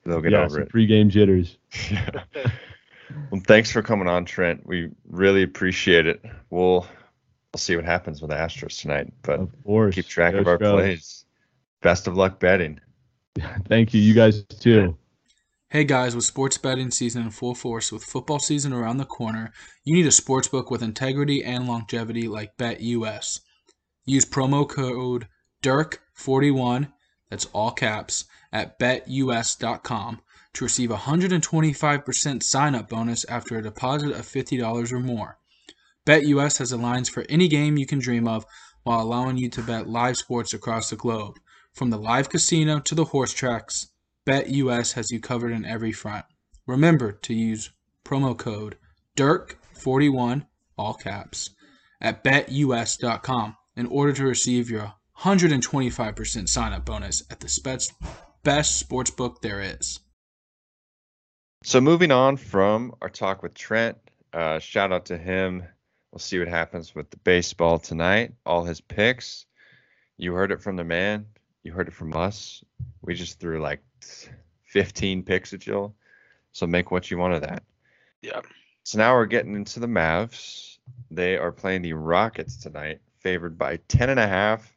They'll 0.05 0.20
get 0.23 0.33
yeah, 0.33 0.38
over 0.44 0.51
some 0.55 0.62
it. 0.62 0.73
pregame 0.73 1.09
jitters. 1.09 1.59
yeah. 1.90 2.11
well, 3.31 3.42
thanks 3.46 3.70
for 3.70 3.83
coming 3.83 4.09
on, 4.09 4.25
Trent. 4.25 4.64
We 4.66 4.90
really 5.09 5.42
appreciate 5.42 6.07
it. 6.07 6.25
We'll 6.49 6.81
we'll 7.53 7.59
see 7.59 7.77
what 7.77 7.85
happens 7.85 8.23
with 8.23 8.31
the 8.31 8.37
Astros 8.37 8.81
tonight, 8.81 9.12
but 9.23 9.40
Of 9.40 9.53
course. 9.64 9.94
keep 9.94 10.07
track 10.07 10.33
Go 10.33 10.40
of 10.40 10.49
our 10.49 10.57
Stros. 10.57 10.73
plays. 10.81 11.25
Best 11.83 12.07
of 12.07 12.16
luck 12.16 12.38
betting. 12.40 12.81
Thank 13.68 13.92
you. 13.94 14.01
You 14.01 14.14
guys 14.14 14.42
too. 14.44 14.96
Hey 15.73 15.85
guys, 15.85 16.17
with 16.17 16.25
sports 16.25 16.59
betting 16.59 16.91
season 16.91 17.23
in 17.23 17.31
full 17.31 17.55
force, 17.55 17.93
with 17.93 18.03
football 18.03 18.41
season 18.41 18.73
around 18.73 18.97
the 18.97 19.05
corner, 19.05 19.53
you 19.85 19.95
need 19.95 20.05
a 20.05 20.11
sports 20.11 20.49
book 20.49 20.69
with 20.69 20.83
integrity 20.83 21.45
and 21.45 21.69
longevity 21.69 22.27
like 22.27 22.57
BetUS. 22.57 23.39
Use 24.05 24.25
promo 24.25 24.69
code 24.69 25.29
DIRK41, 25.63 26.93
that's 27.29 27.45
all 27.53 27.71
caps, 27.71 28.25
at 28.53 28.81
betus.com 28.81 30.21
to 30.55 30.65
receive 30.65 30.91
a 30.91 30.97
125% 30.97 32.43
sign 32.43 32.75
up 32.75 32.89
bonus 32.89 33.25
after 33.27 33.57
a 33.57 33.63
deposit 33.63 34.11
of 34.11 34.27
$50 34.27 34.91
or 34.91 34.99
more. 34.99 35.39
BetUS 36.05 36.59
has 36.59 36.71
the 36.71 36.79
lines 36.79 37.09
for 37.09 37.25
any 37.29 37.47
game 37.47 37.79
you 37.79 37.87
can 37.87 38.01
dream 38.01 38.27
of 38.27 38.45
while 38.83 39.01
allowing 39.01 39.37
you 39.37 39.49
to 39.51 39.63
bet 39.63 39.89
live 39.89 40.17
sports 40.17 40.53
across 40.53 40.91
the 40.91 40.97
globe. 40.97 41.39
From 41.73 41.91
the 41.91 41.99
live 41.99 42.29
casino 42.29 42.81
to 42.81 42.97
the 42.97 43.05
horse 43.05 43.33
tracks, 43.33 43.89
BetUS 44.27 44.93
has 44.95 45.11
you 45.11 45.21
covered 45.21 45.53
in 45.53 45.65
every 45.65 45.93
front. 45.93 46.25
Remember 46.67 47.13
to 47.13 47.35
use 47.35 47.71
promo 48.05 48.37
code 48.37 48.77
DIRK41, 49.17 50.47
all 50.77 50.95
caps, 50.95 51.51
at 52.01 52.23
betus.com 52.23 53.57
in 53.77 53.87
order 53.87 54.13
to 54.13 54.25
receive 54.25 54.71
your 54.71 54.95
125% 55.21 56.49
sign 56.49 56.73
up 56.73 56.85
bonus 56.85 57.23
at 57.31 57.41
the 57.41 57.91
best 58.43 58.79
sports 58.79 59.11
book 59.11 59.43
there 59.43 59.61
is. 59.61 60.01
So 61.63 61.81
moving 61.81 62.11
on 62.11 62.37
from 62.39 62.95
our 63.03 63.11
talk 63.11 63.43
with 63.43 63.55
Trent, 63.55 63.99
uh, 64.33 64.59
shout 64.61 64.93
out 64.93 65.07
to 65.07 65.19
him. 65.19 65.63
We'll 66.11 66.19
see 66.19 66.39
what 66.39 66.49
happens 66.49 66.95
with 66.95 67.11
the 67.11 67.19
baseball 67.19 67.79
tonight. 67.79 68.33
All 68.47 68.65
his 68.65 68.81
picks. 68.81 69.47
You 70.17 70.33
heard 70.33 70.53
it 70.53 70.63
from 70.63 70.77
the 70.77 70.85
man. 70.85 71.27
You 71.62 71.73
heard 71.73 71.88
it 71.88 71.94
from 71.94 72.16
us. 72.16 72.64
We 73.03 73.14
just 73.14 73.38
threw 73.38 73.61
like 73.61 73.83
15 74.64 75.23
picks 75.23 75.53
at 75.53 75.66
you. 75.66 75.92
So 76.53 76.66
make 76.66 76.90
what 76.90 77.11
you 77.11 77.18
want 77.18 77.35
of 77.35 77.42
that. 77.42 77.62
Yeah. 78.23 78.40
So 78.83 78.99
now 78.99 79.14
we're 79.14 79.27
getting 79.27 79.55
into 79.55 79.81
the 79.81 79.87
Mavs. 79.87 80.79
They 81.11 81.37
are 81.37 81.53
playing 81.53 81.83
the 81.83 81.92
Rockets 81.92 82.57
tonight, 82.57 83.01
favored 83.18 83.59
by 83.59 83.79
10 83.88 84.11
and 84.11 84.20
a 84.20 84.27
half. 84.27 84.75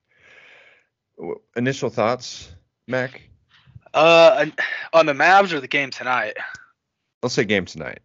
Initial 1.55 1.89
thoughts, 1.89 2.51
Mac? 2.87 3.29
Uh, 3.93 4.47
on 4.93 5.05
the 5.05 5.13
Mavs 5.13 5.53
or 5.53 5.59
the 5.59 5.67
game 5.67 5.89
tonight? 5.89 6.35
Let's 7.21 7.35
say 7.35 7.45
game 7.45 7.65
tonight. 7.65 7.99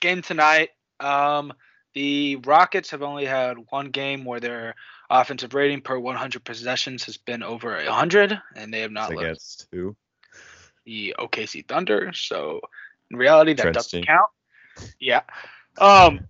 Game 0.00 0.22
tonight. 0.22 0.70
Um, 1.00 1.52
the 1.94 2.36
Rockets 2.36 2.90
have 2.90 3.02
only 3.02 3.24
had 3.24 3.56
one 3.70 3.90
game 3.90 4.24
where 4.24 4.40
their 4.40 4.74
offensive 5.10 5.54
rating 5.54 5.80
per 5.80 5.98
100 5.98 6.44
possessions 6.44 7.04
has 7.04 7.16
been 7.16 7.42
over 7.42 7.74
100, 7.76 8.40
and 8.54 8.72
they 8.72 8.80
have 8.80 8.92
not 8.92 9.12
It's 9.12 9.20
against 9.20 9.68
who? 9.72 9.96
the 10.84 11.14
OKC 11.18 11.66
Thunder. 11.66 12.12
So 12.14 12.60
in 13.10 13.16
reality, 13.16 13.54
that 13.54 13.74
doesn't 13.74 14.06
count. 14.06 14.30
Yeah. 15.00 15.22
Um. 15.78 16.26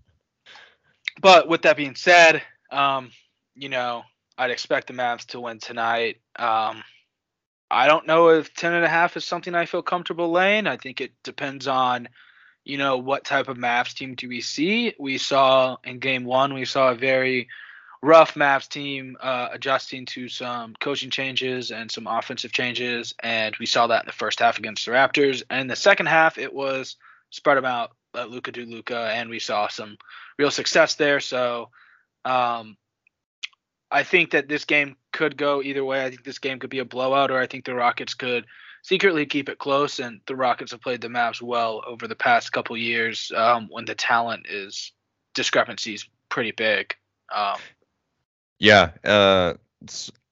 But 1.21 1.49
with 1.49 1.63
that 1.63 1.79
being 1.79 1.95
said, 1.95 2.43
um, 2.71 3.11
you 3.55 3.69
know, 3.71 4.03
I'd 4.37 4.51
expect 4.51 4.87
the 4.89 4.93
Mavs 4.93 5.25
to 5.27 5.41
win 5.41 5.59
tonight. 5.59 6.21
Um, 6.39 6.83
I 7.71 7.89
don't 7.89 8.07
know 8.07 8.29
if 8.29 8.55
ten 8.55 8.75
and 8.75 8.85
a 8.85 8.89
half 8.89 9.17
is 9.17 9.25
something 9.25 9.55
I 9.55 9.67
feel 9.67 9.83
comfortable 9.83 10.31
laying. 10.31 10.67
I 10.67 10.77
think 10.77 11.01
it 11.01 11.13
depends 11.25 11.67
on, 11.67 12.09
you 12.65 12.77
know, 12.77 12.99
what 12.99 13.25
type 13.25 13.49
of 13.49 13.57
Mavs 13.57 13.95
team 13.95 14.15
do 14.15 14.29
we 14.29 14.41
see. 14.41 14.95
We 14.99 15.19
saw 15.19 15.77
in 15.85 15.99
game 15.99 16.25
one, 16.25 16.55
we 16.55 16.67
saw 16.67 16.91
a 16.91 16.95
very 16.95 17.49
rough 18.03 18.35
Mavs 18.35 18.69
team 18.69 19.17
uh, 19.21 19.49
adjusting 19.53 20.07
to 20.07 20.29
some 20.29 20.75
coaching 20.81 21.11
changes 21.11 21.71
and 21.71 21.91
some 21.91 22.07
offensive 22.07 22.53
changes, 22.53 23.15
and 23.23 23.57
we 23.59 23.67
saw 23.67 23.87
that 23.87 24.03
in 24.03 24.07
the 24.07 24.13
first 24.13 24.41
half 24.41 24.59
against 24.59 24.87
the 24.87 24.93
Raptors. 24.93 25.43
And 25.51 25.71
the 25.71 25.77
second 25.77 26.07
half, 26.07 26.39
it 26.39 26.53
was 26.53 26.97
spread 27.31 27.57
them 27.57 27.65
out, 27.65 27.93
let 28.15 28.31
Luka 28.31 28.53
do 28.53 28.65
Luka. 28.65 29.11
and 29.13 29.31
we 29.31 29.39
saw 29.39 29.69
some 29.69 29.97
real 30.39 30.51
success 30.51 30.95
there. 30.95 31.21
So 31.21 31.71
um, 32.25 32.77
I 33.91 34.03
think 34.03 34.33
that 34.33 34.49
this 34.49 34.65
game 34.65 34.97
could 35.13 35.37
go 35.37 35.63
either 35.63 35.85
way. 35.85 36.05
I 36.05 36.11
think 36.11 36.25
this 36.25 36.39
game 36.39 36.59
could 36.59 36.71
be 36.71 36.81
a 36.81 36.85
blowout, 36.85 37.31
or 37.31 37.39
I 37.39 37.47
think 37.47 37.65
the 37.65 37.75
Rockets 37.75 38.15
could 38.15 38.47
secretly 38.83 39.27
keep 39.27 39.49
it 39.49 39.59
close. 39.59 39.99
And 39.99 40.21
the 40.27 40.37
Rockets 40.37 40.73
have 40.73 40.83
played 40.83 41.01
the 41.01 41.09
Mavs 41.09 41.41
well 41.41 41.83
over 41.87 42.07
the 42.07 42.17
past 42.17 42.53
couple 42.53 42.77
years 42.77 43.33
um, 43.35 43.69
when 43.71 43.85
the 43.85 43.95
talent 43.95 44.47
is 44.49 44.93
discrepancies 45.35 46.09
pretty 46.29 46.53
big. 46.53 46.95
Um, 47.35 47.59
Yeah, 48.59 48.91
uh, 49.05 49.55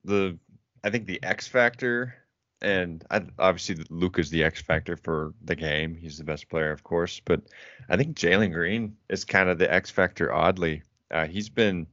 the 0.05 0.39
I 0.83 0.91
think 0.91 1.07
the 1.07 1.23
X 1.23 1.47
factor, 1.47 2.15
and 2.63 3.05
I, 3.11 3.23
obviously 3.39 3.85
Luke 3.91 4.19
is 4.19 4.31
the 4.31 4.45
X 4.45 4.63
factor 4.63 4.97
for 4.97 5.35
the 5.43 5.57
game. 5.57 5.95
He's 5.95 6.19
the 6.19 6.25
best 6.25 6.49
player, 6.49 6.71
of 6.71 6.83
course, 6.83 7.21
but 7.25 7.43
I 7.89 7.97
think 7.97 8.17
Jalen 8.17 8.53
Green 8.53 8.97
is 9.09 9.25
kind 9.25 9.49
of 9.49 9.59
the 9.59 9.73
X 9.73 9.91
factor. 9.91 10.33
Oddly, 10.33 10.83
uh, 11.11 11.27
he's 11.27 11.49
been 11.49 11.87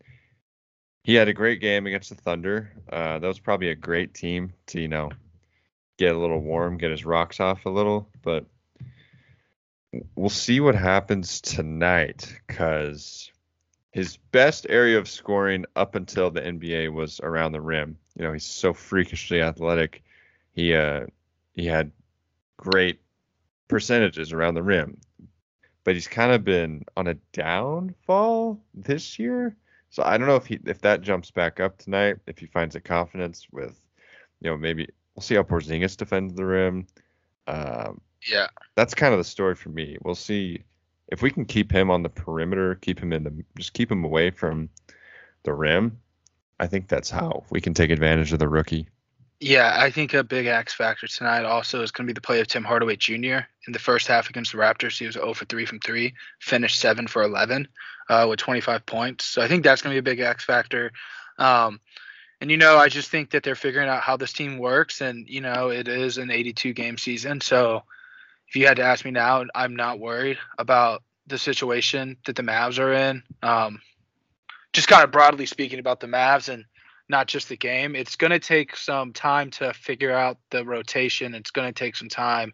he 1.03 1.15
had 1.15 1.27
a 1.27 1.33
great 1.33 1.61
game 1.61 1.87
against 1.87 2.09
the 2.09 2.15
Thunder. 2.15 2.71
Uh, 2.91 3.19
that 3.19 3.27
was 3.27 3.39
probably 3.39 3.69
a 3.69 3.75
great 3.75 4.13
team 4.13 4.53
to 4.67 4.79
you 4.79 4.87
know 4.87 5.09
get 5.97 6.15
a 6.15 6.19
little 6.19 6.41
warm, 6.41 6.77
get 6.77 6.91
his 6.91 7.05
rocks 7.05 7.39
off 7.39 7.65
a 7.65 7.69
little, 7.69 8.09
but 8.21 8.45
we'll 10.15 10.29
see 10.29 10.59
what 10.59 10.75
happens 10.75 11.41
tonight 11.41 12.33
because 12.47 13.30
his 13.91 14.17
best 14.31 14.65
area 14.69 14.97
of 14.97 15.09
scoring 15.09 15.65
up 15.75 15.95
until 15.95 16.31
the 16.31 16.41
NBA 16.41 16.93
was 16.93 17.19
around 17.21 17.51
the 17.51 17.61
rim. 17.61 17.97
You 18.15 18.23
know, 18.23 18.33
he's 18.33 18.45
so 18.45 18.73
freakishly 18.73 19.41
athletic. 19.41 20.03
He 20.53 20.73
uh 20.73 21.07
he 21.53 21.65
had 21.65 21.91
great 22.57 23.01
percentages 23.67 24.31
around 24.31 24.53
the 24.53 24.63
rim. 24.63 24.97
But 25.83 25.95
he's 25.95 26.07
kind 26.07 26.31
of 26.31 26.43
been 26.43 26.85
on 26.95 27.07
a 27.07 27.15
downfall 27.33 28.61
this 28.73 29.19
year. 29.19 29.55
So 29.89 30.03
I 30.03 30.17
don't 30.17 30.27
know 30.27 30.35
if 30.37 30.45
he 30.45 30.59
if 30.65 30.79
that 30.81 31.01
jumps 31.01 31.31
back 31.31 31.59
up 31.59 31.77
tonight, 31.77 32.17
if 32.27 32.39
he 32.39 32.45
finds 32.45 32.75
a 32.75 32.81
confidence 32.81 33.47
with 33.51 33.77
you 34.39 34.49
know, 34.49 34.57
maybe 34.57 34.87
we'll 35.15 35.23
see 35.23 35.35
how 35.35 35.43
Porzingis 35.43 35.97
defends 35.97 36.33
the 36.33 36.45
rim. 36.45 36.87
Um 37.47 37.99
yeah, 38.25 38.47
that's 38.75 38.93
kind 38.93 39.13
of 39.13 39.17
the 39.17 39.25
story 39.25 39.55
for 39.55 39.69
me. 39.69 39.97
We'll 40.01 40.15
see 40.15 40.63
if 41.11 41.21
we 41.21 41.29
can 41.29 41.45
keep 41.45 41.71
him 41.71 41.91
on 41.91 42.03
the 42.03 42.09
perimeter, 42.09 42.75
keep 42.75 42.99
him 42.99 43.13
in 43.13 43.23
the 43.23 43.43
just 43.57 43.73
keep 43.73 43.91
him 43.91 44.03
away 44.03 44.31
from 44.31 44.69
the 45.43 45.53
rim. 45.53 45.99
I 46.59 46.67
think 46.67 46.87
that's 46.87 47.09
how 47.09 47.43
we 47.49 47.59
can 47.59 47.73
take 47.73 47.91
advantage 47.91 48.33
of 48.33 48.39
the 48.39 48.47
rookie. 48.47 48.87
Yeah, 49.39 49.75
I 49.75 49.89
think 49.89 50.13
a 50.13 50.23
big 50.23 50.45
X 50.45 50.71
factor 50.73 51.07
tonight 51.07 51.45
also 51.45 51.81
is 51.81 51.89
going 51.91 52.05
to 52.05 52.13
be 52.13 52.15
the 52.15 52.21
play 52.21 52.39
of 52.39 52.47
Tim 52.47 52.63
Hardaway 52.63 52.95
Jr. 52.95 53.39
In 53.65 53.73
the 53.73 53.79
first 53.79 54.07
half 54.07 54.29
against 54.29 54.51
the 54.51 54.59
Raptors, 54.59 54.99
he 54.99 55.07
was 55.07 55.15
0 55.15 55.33
for 55.33 55.45
3 55.45 55.65
from 55.65 55.79
3, 55.79 56.13
finished 56.39 56.79
7 56.79 57.07
for 57.07 57.23
11 57.23 57.67
uh, 58.07 58.27
with 58.29 58.37
25 58.37 58.85
points. 58.85 59.25
So 59.25 59.41
I 59.41 59.47
think 59.47 59.63
that's 59.63 59.81
going 59.81 59.95
to 59.95 60.01
be 60.01 60.11
a 60.11 60.13
big 60.13 60.19
X 60.19 60.45
factor. 60.45 60.91
Um, 61.39 61.79
and, 62.39 62.51
you 62.51 62.57
know, 62.57 62.77
I 62.77 62.87
just 62.87 63.09
think 63.09 63.31
that 63.31 63.41
they're 63.41 63.55
figuring 63.55 63.89
out 63.89 64.03
how 64.03 64.15
this 64.15 64.31
team 64.31 64.59
works. 64.59 65.01
And, 65.01 65.27
you 65.27 65.41
know, 65.41 65.69
it 65.69 65.87
is 65.87 66.19
an 66.19 66.29
82 66.29 66.73
game 66.73 66.99
season. 66.99 67.41
So 67.41 67.83
if 68.51 68.57
you 68.57 68.67
had 68.67 68.75
to 68.75 68.83
ask 68.83 69.05
me 69.05 69.11
now, 69.11 69.45
I'm 69.55 69.77
not 69.77 70.01
worried 70.01 70.37
about 70.57 71.03
the 71.25 71.37
situation 71.37 72.17
that 72.25 72.35
the 72.35 72.43
Mavs 72.43 72.79
are 72.79 72.91
in. 72.91 73.23
Um, 73.41 73.79
just 74.73 74.89
kind 74.89 75.05
of 75.05 75.11
broadly 75.11 75.45
speaking 75.45 75.79
about 75.79 76.01
the 76.01 76.07
Mavs 76.07 76.49
and 76.49 76.65
not 77.07 77.29
just 77.29 77.47
the 77.47 77.55
game. 77.55 77.95
It's 77.95 78.17
going 78.17 78.31
to 78.31 78.39
take 78.39 78.75
some 78.75 79.13
time 79.13 79.51
to 79.51 79.73
figure 79.73 80.11
out 80.11 80.37
the 80.49 80.65
rotation. 80.65 81.33
It's 81.33 81.51
going 81.51 81.69
to 81.69 81.79
take 81.79 81.95
some 81.95 82.09
time 82.09 82.51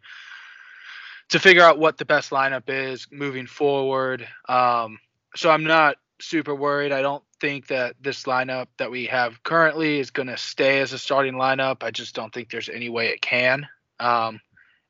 to 1.29 1.39
figure 1.39 1.63
out 1.63 1.79
what 1.79 1.97
the 1.97 2.05
best 2.05 2.29
lineup 2.29 2.69
is 2.69 3.07
moving 3.12 3.47
forward. 3.47 4.27
Um, 4.47 4.99
so 5.36 5.49
I'm 5.49 5.63
not 5.63 5.97
super 6.21 6.53
worried. 6.53 6.91
I 6.91 7.01
don't 7.01 7.23
think 7.41 7.65
that 7.67 7.95
this 7.99 8.25
lineup 8.25 8.67
that 8.77 8.91
we 8.91 9.07
have 9.07 9.41
currently 9.41 9.99
is 9.99 10.12
going 10.12 10.27
to 10.27 10.38
stay 10.38 10.79
as 10.79 10.93
a 10.93 10.99
starting 10.99 11.33
lineup. 11.33 11.81
I 11.81 11.89
just 11.89 12.13
don't 12.13 12.31
think 12.31 12.51
there's 12.51 12.69
any 12.69 12.89
way 12.89 13.07
it 13.07 13.21
can. 13.23 13.67
Um, 13.99 14.39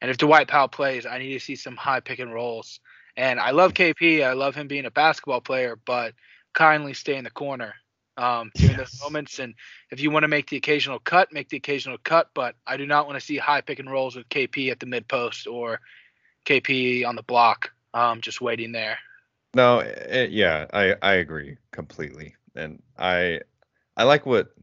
and 0.02 0.10
if 0.12 0.18
Dwight 0.18 0.48
Powell 0.48 0.68
plays, 0.68 1.06
I 1.06 1.18
need 1.20 1.34
to 1.34 1.40
see 1.40 1.56
some 1.56 1.76
high 1.76 2.00
pick 2.00 2.20
and 2.20 2.34
rolls. 2.34 2.80
And 3.16 3.40
I 3.40 3.52
love 3.52 3.74
KP. 3.74 4.24
I 4.24 4.34
love 4.34 4.56
him 4.56 4.68
being 4.68 4.86
a 4.86 4.92
basketball 4.92 5.42
player, 5.42 5.78
but 5.86 6.14
kindly 6.54 6.94
stay 6.94 7.16
in 7.16 7.24
the 7.24 7.32
corner 7.32 7.74
um, 8.18 8.52
during 8.58 8.78
Yes. 8.78 8.78
those 8.78 8.92
moments. 9.02 9.40
And 9.40 9.54
if 9.92 10.00
you 10.02 10.12
want 10.12 10.24
to 10.24 10.28
make 10.28 10.50
the 10.50 10.58
occasional 10.58 11.00
cut, 11.00 11.32
make 11.34 11.50
the 11.50 11.58
occasional 11.58 11.98
cut. 12.04 12.30
But 12.34 12.56
I 12.66 12.78
do 12.78 12.86
not 12.86 13.08
want 13.08 13.20
to 13.20 13.26
see 13.26 13.38
high 13.38 13.62
pick 13.62 13.80
and 13.80 13.90
rolls 13.92 14.16
with 14.16 14.30
KP 14.30 14.70
at 14.72 14.80
the 14.80 14.86
mid 14.88 15.08
post 15.08 15.48
or 15.48 15.80
KP 16.46 17.04
on 17.06 17.16
the 17.16 17.24
block, 17.24 17.72
um, 17.94 18.22
just 18.22 18.42
waiting 18.42 18.72
there. 18.72 18.98
No, 19.54 19.80
eh, 19.80 20.28
yeah, 20.30 20.68
I 20.74 20.96
I 21.02 21.14
agree 21.16 21.58
completely, 21.72 22.36
and 22.56 22.82
I 22.98 23.42
I 23.96 24.04
like 24.04 24.26
what 24.26 24.54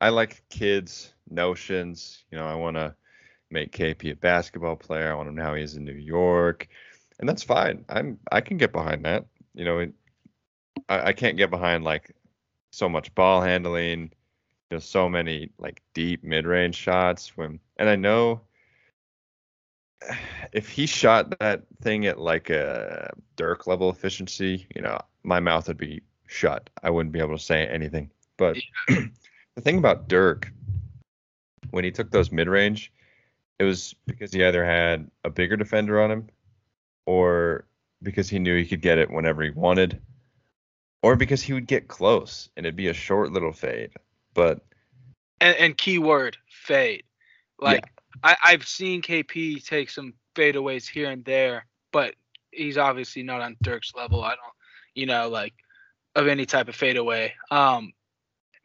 I 0.00 0.10
like 0.10 0.42
Kidd's 0.50 1.14
notions. 1.28 2.24
You 2.30 2.38
know, 2.38 2.46
I 2.46 2.54
want 2.54 2.76
to 2.76 2.94
make 3.50 3.72
KP 3.72 4.12
a 4.12 4.16
basketball 4.16 4.76
player. 4.76 5.10
I 5.10 5.14
want 5.14 5.28
him 5.28 5.36
how 5.36 5.54
he 5.54 5.62
is 5.62 5.76
in 5.76 5.84
New 5.84 5.92
York, 5.92 6.68
and 7.18 7.28
that's 7.28 7.42
fine. 7.42 7.84
I'm 7.88 8.18
I 8.30 8.40
can 8.40 8.56
get 8.56 8.72
behind 8.72 9.04
that. 9.04 9.26
You 9.54 9.64
know, 9.64 9.78
it, 9.78 9.92
I 10.88 11.08
I 11.08 11.12
can't 11.12 11.36
get 11.36 11.50
behind 11.50 11.84
like 11.84 12.14
so 12.70 12.88
much 12.88 13.14
ball 13.14 13.40
handling. 13.42 14.12
You 14.70 14.76
know, 14.76 14.78
so 14.80 15.08
many 15.08 15.50
like 15.58 15.82
deep 15.94 16.22
mid 16.22 16.46
range 16.46 16.74
shots 16.74 17.36
when, 17.36 17.58
and 17.78 17.88
I 17.88 17.96
know 17.96 18.42
if 20.52 20.68
he 20.68 20.86
shot 20.86 21.38
that 21.38 21.62
thing 21.82 22.06
at 22.06 22.18
like 22.18 22.50
a 22.50 23.12
Dirk 23.36 23.66
level 23.66 23.90
efficiency, 23.90 24.66
you 24.74 24.82
know, 24.82 24.98
my 25.22 25.40
mouth 25.40 25.68
would 25.68 25.78
be 25.78 26.02
shut. 26.26 26.70
I 26.82 26.90
wouldn't 26.90 27.12
be 27.12 27.20
able 27.20 27.36
to 27.36 27.42
say 27.42 27.66
anything. 27.66 28.10
But 28.36 28.56
the 28.88 29.60
thing 29.60 29.78
about 29.78 30.08
Dirk, 30.08 30.52
when 31.70 31.84
he 31.84 31.90
took 31.90 32.10
those 32.10 32.30
mid 32.30 32.48
range, 32.48 32.92
it 33.58 33.64
was 33.64 33.94
because 34.06 34.32
he 34.32 34.44
either 34.44 34.64
had 34.64 35.10
a 35.24 35.30
bigger 35.30 35.56
defender 35.56 36.00
on 36.00 36.10
him, 36.10 36.28
or 37.06 37.66
because 38.02 38.28
he 38.28 38.38
knew 38.38 38.56
he 38.56 38.66
could 38.66 38.82
get 38.82 38.98
it 38.98 39.10
whenever 39.10 39.42
he 39.42 39.50
wanted, 39.50 40.00
or 41.02 41.16
because 41.16 41.42
he 41.42 41.52
would 41.52 41.66
get 41.66 41.88
close 41.88 42.48
and 42.56 42.64
it'd 42.64 42.76
be 42.76 42.88
a 42.88 42.94
short 42.94 43.32
little 43.32 43.52
fade. 43.52 43.90
But 44.34 44.60
And, 45.40 45.56
and 45.56 45.76
keyword 45.76 46.36
fade. 46.48 47.04
Like 47.60 47.84
I, 48.22 48.36
I've 48.42 48.66
seen 48.66 49.02
KP 49.02 49.64
take 49.64 49.90
some 49.90 50.14
fadeaways 50.34 50.88
here 50.88 51.10
and 51.10 51.24
there, 51.24 51.66
but 51.92 52.14
he's 52.52 52.78
obviously 52.78 53.22
not 53.22 53.40
on 53.40 53.56
Dirk's 53.62 53.92
level. 53.94 54.22
I 54.22 54.30
don't, 54.30 54.54
you 54.94 55.06
know, 55.06 55.28
like 55.28 55.54
of 56.14 56.28
any 56.28 56.46
type 56.46 56.68
of 56.68 56.76
fadeaway. 56.76 57.34
Um, 57.50 57.92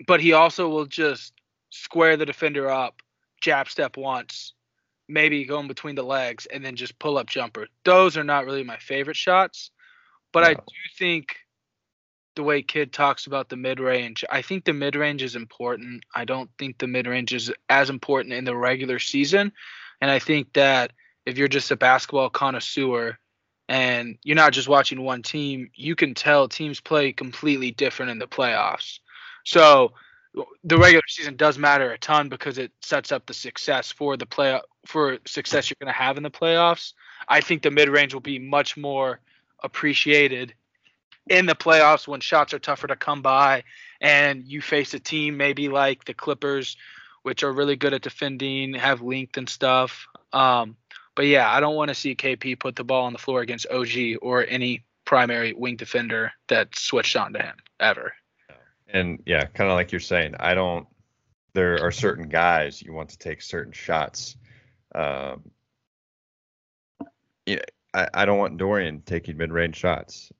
but 0.06 0.22
he 0.22 0.34
also 0.34 0.70
will 0.70 0.86
just 0.86 1.34
square 1.70 2.18
the 2.18 2.26
defender 2.26 2.70
up, 2.70 3.02
jab 3.42 3.70
step 3.70 3.98
once, 3.98 4.54
maybe 5.08 5.46
going 5.46 5.68
between 5.68 5.96
the 5.96 6.04
legs, 6.04 6.46
and 6.46 6.64
then 6.64 6.76
just 6.76 6.98
pull 7.00 7.18
up 7.18 7.28
jumper. 7.28 7.68
Those 7.84 8.18
are 8.18 8.24
not 8.24 8.46
really 8.46 8.64
my 8.64 8.78
favorite 8.78 9.18
shots, 9.18 9.72
but 10.32 10.44
I 10.44 10.54
do 10.54 10.76
think 10.98 11.36
the 12.36 12.44
way 12.44 12.62
Kidd 12.62 12.92
talks 12.92 13.28
about 13.28 13.50
the 13.50 13.56
mid 13.56 13.80
range, 13.80 14.24
I 14.30 14.42
think 14.42 14.66
the 14.66 14.74
mid 14.74 14.96
range 14.96 15.22
is 15.22 15.36
important. 15.36 16.04
I 16.16 16.26
don't 16.26 16.50
think 16.58 16.78
the 16.78 16.88
mid 16.88 17.08
range 17.08 17.34
is 17.34 17.52
as 17.70 17.90
important 17.90 18.34
in 18.34 18.44
the 18.44 18.56
regular 18.56 19.00
season. 19.00 19.52
And 20.02 20.10
I 20.10 20.20
think 20.20 20.54
that 20.54 20.92
if 21.26 21.38
you're 21.38 21.48
just 21.48 21.72
a 21.72 21.76
basketball 21.76 22.30
connoisseur 22.30 23.18
and 23.70 24.18
you're 24.24 24.36
not 24.36 24.54
just 24.54 24.68
watching 24.68 25.02
one 25.02 25.22
team, 25.22 25.70
you 25.76 25.96
can 25.96 26.14
tell 26.14 26.48
teams 26.48 26.82
play 26.82 27.14
completely 27.14 27.72
different 27.72 28.12
in 28.12 28.20
the 28.20 28.28
playoffs. 28.28 29.00
So 29.46 29.94
the 30.64 30.78
regular 30.78 31.04
season 31.08 31.36
does 31.36 31.58
matter 31.58 31.92
a 31.92 31.98
ton 31.98 32.30
because 32.30 32.58
it 32.58 32.72
sets 32.82 33.12
up 33.12 33.26
the 33.26 33.34
success 33.34 33.92
for 33.92 34.18
the 34.18 34.26
play 34.26 34.60
for 34.86 35.18
success 35.26 35.70
you're 35.70 35.78
going 35.80 35.94
to 35.94 36.00
have 36.00 36.18
in 36.18 36.24
the 36.24 36.32
playoffs. 36.32 36.94
I 37.28 37.42
think 37.42 37.62
the 37.62 37.72
mid 37.72 37.90
range 37.90 38.14
will 38.14 38.22
be 38.22 38.40
much 38.40 38.76
more 38.76 39.20
appreciated 39.64 40.54
in 41.30 41.46
the 41.46 41.56
playoffs 41.56 42.08
when 42.08 42.20
shots 42.20 42.54
are 42.54 42.60
tougher 42.60 42.88
to 42.88 42.96
come 42.96 43.22
by 43.22 43.64
and 44.02 44.46
you 44.46 44.62
face 44.62 44.94
a 44.94 45.00
team 45.00 45.38
maybe 45.38 45.70
like 45.70 46.04
the 46.04 46.14
Clippers, 46.14 46.76
which 47.22 47.44
are 47.44 47.54
really 47.54 47.78
good 47.78 47.94
at 47.94 48.02
defending, 48.02 48.74
have 48.74 49.02
length 49.02 49.38
and 49.38 49.48
stuff. 49.48 50.06
Um, 50.34 50.76
but 51.16 51.28
yeah, 51.28 51.50
I 51.50 51.60
don't 51.60 51.76
want 51.76 51.90
to 51.90 51.96
see 51.96 52.16
KP 52.16 52.60
put 52.60 52.76
the 52.76 52.84
ball 52.84 53.06
on 53.06 53.14
the 53.14 53.20
floor 53.20 53.42
against 53.42 53.68
OG 53.68 54.18
or 54.22 54.46
any 54.46 54.84
primary 55.06 55.54
wing 55.54 55.76
defender 55.76 56.34
that 56.48 56.76
switched 56.76 57.16
onto 57.16 57.40
him 57.40 57.56
ever. 57.80 58.14
And 58.94 59.22
yeah, 59.26 59.46
kind 59.46 59.70
of 59.70 59.76
like 59.76 59.92
you're 59.92 60.00
saying, 60.00 60.36
I 60.40 60.54
don't. 60.54 60.88
There 61.54 61.84
are 61.84 61.92
certain 61.92 62.30
guys 62.30 62.82
you 62.82 62.94
want 62.94 63.10
to 63.10 63.18
take 63.18 63.42
certain 63.42 63.74
shots. 63.74 64.38
Um, 64.96 65.44
yeah, 67.46 67.60
I, 67.94 68.08
I 68.14 68.26
don't 68.26 68.40
want 68.40 68.58
Dorian 68.58 69.02
taking 69.06 69.38
mid-range 69.38 69.76
shots. 69.76 70.32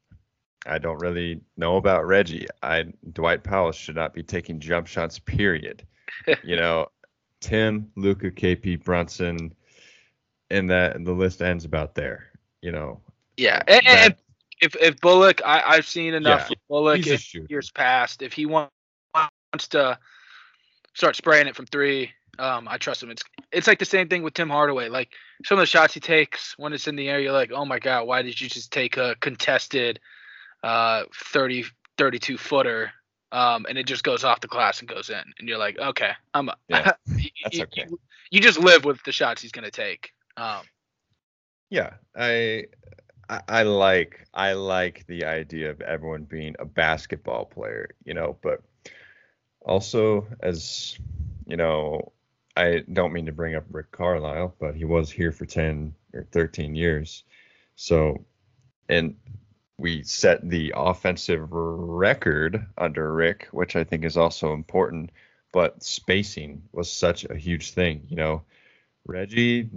I 0.66 0.78
don't 0.78 1.00
really 1.00 1.42
know 1.58 1.78
about 1.78 2.08
Reggie. 2.08 2.48
I 2.62 2.86
Dwight 3.12 3.44
Powell 3.44 3.72
should 3.72 3.96
not 3.96 4.14
be 4.14 4.24
taking 4.24 4.60
jump 4.60 4.88
shots. 4.88 5.20
Period. 5.20 5.86
you 6.44 6.56
know, 6.56 6.88
Tim, 7.42 7.92
Luka, 7.96 8.32
KP, 8.32 8.84
Brunson, 8.84 9.54
and 10.50 10.70
that 10.70 10.96
and 10.96 11.06
the 11.06 11.12
list 11.12 11.42
ends 11.42 11.66
about 11.66 11.96
there. 11.96 12.32
You 12.62 12.72
know. 12.72 13.02
Yeah, 13.36 13.62
and, 13.68 13.88
and 13.88 14.16
if 14.64 14.76
if 14.78 15.00
Bullock, 15.02 15.42
I, 15.46 15.62
I've 15.62 15.88
seen 15.88 16.14
enough 16.14 16.48
Yeah, 16.50 16.56
Bullock 16.70 17.06
in 17.06 17.20
years 17.50 17.70
past. 17.72 18.22
If 18.22 18.34
he 18.34 18.46
wants 18.46 18.72
to 19.70 20.00
start 20.94 21.16
spraying 21.18 21.48
it 21.48 21.56
from 21.56 21.66
three, 21.66 22.12
um, 22.40 22.68
I 22.70 22.78
trust 22.78 23.04
him. 23.04 23.12
It's 23.12 23.24
it's 23.52 23.68
like 23.68 23.80
the 23.80 23.86
same 23.86 24.08
thing 24.08 24.24
with 24.24 24.34
Tim 24.34 24.50
Hardaway. 24.50 24.88
Like 24.88 25.10
some 25.46 25.58
of 25.58 25.62
the 25.62 25.68
shots 25.68 25.94
he 25.94 26.00
takes 26.00 26.58
when 26.58 26.72
it's 26.72 26.88
in 26.88 26.96
the 26.96 27.10
air, 27.10 27.20
you're 27.20 27.34
like, 27.34 27.52
oh 27.52 27.66
my 27.66 27.78
god, 27.78 28.08
why 28.08 28.22
did 28.22 28.40
you 28.40 28.48
just 28.48 28.72
take 28.72 28.96
a 28.96 29.16
contested 29.20 30.00
uh 30.64 31.04
30 31.14 31.66
32 31.98 32.38
footer? 32.38 32.92
Um, 33.34 33.66
and 33.68 33.78
it 33.78 33.88
just 33.88 34.04
goes 34.04 34.24
off 34.24 34.42
the 34.42 34.48
glass 34.48 34.80
and 34.80 34.88
goes 34.88 35.10
in, 35.10 35.24
and 35.40 35.50
you're 35.50 35.58
like, 35.58 35.78
okay, 35.80 36.12
I'm. 36.36 36.52
Yeah, 36.70 36.94
you, 37.18 37.30
that's 37.44 37.60
okay. 37.60 37.86
You, 37.90 38.00
you 38.30 38.40
just 38.40 38.60
live 38.60 38.86
with 38.86 39.04
the 39.04 39.12
shots 39.12 39.42
he's 39.42 39.52
gonna 39.52 39.72
take. 39.72 40.12
Um, 40.38 40.62
Yeah, 41.72 41.96
I, 42.16 42.66
I 43.30 43.64
like 43.64 44.28
I 44.34 44.54
like 44.54 45.06
the 45.08 45.26
idea 45.26 45.72
of 45.72 45.82
everyone 45.82 46.24
being 46.24 46.56
a 46.60 46.66
basketball 46.66 47.46
player, 47.46 47.90
you 48.04 48.14
know, 48.14 48.38
but 48.42 48.62
also 49.62 50.28
as 50.42 50.98
you 51.48 51.58
know, 51.58 52.12
I 52.56 52.84
don't 52.92 53.14
mean 53.14 53.26
to 53.26 53.32
bring 53.32 53.56
up 53.56 53.66
Rick 53.72 53.92
Carlisle, 53.92 54.56
but 54.60 54.76
he 54.76 54.86
was 54.86 55.10
here 55.10 55.32
for 55.32 55.46
10 55.46 55.94
or 56.14 56.28
13 56.32 56.76
years. 56.76 57.24
So 57.76 58.26
and 58.90 59.16
we 59.78 60.04
set 60.04 60.48
the 60.48 60.74
offensive 60.76 61.48
record 61.52 62.66
under 62.78 63.14
Rick, 63.14 63.48
which 63.52 63.76
I 63.76 63.84
think 63.84 64.06
is 64.06 64.18
also 64.18 64.54
important, 64.54 65.12
but 65.52 65.84
spacing 65.84 66.64
was 66.72 66.92
such 66.92 67.26
a 67.26 67.36
huge 67.36 67.72
thing, 67.72 68.06
you 68.08 68.16
know. 68.16 68.44
Reggie 69.06 69.70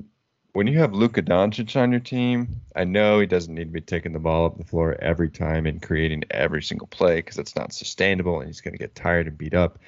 when 0.57 0.67
you 0.67 0.79
have 0.79 0.95
Luka 0.95 1.21
Doncic 1.21 1.79
on 1.79 1.91
your 1.91 2.01
team, 2.01 2.63
I 2.75 2.85
know 2.85 3.21
he 3.21 3.27
doesn't 3.27 3.55
need 3.55 3.67
to 3.67 3.71
be 3.71 3.83
taking 3.83 4.15
the 4.15 4.19
ball 4.19 4.47
up 4.47 4.57
the 4.57 4.65
floor 4.65 4.97
every 4.99 5.29
time 5.29 5.67
and 5.67 5.83
creating 5.83 6.25
every 6.31 6.63
single 6.63 6.87
play 6.87 7.17
because 7.17 7.37
it's 7.37 7.55
not 7.55 7.75
sustainable 7.75 8.41
and 8.41 8.49
he's 8.49 8.63
going 8.63 8.73
to 8.73 8.79
get 8.79 8.95
tired 8.95 9.27
and 9.27 9.37
beat 9.37 9.53
up. 9.53 9.79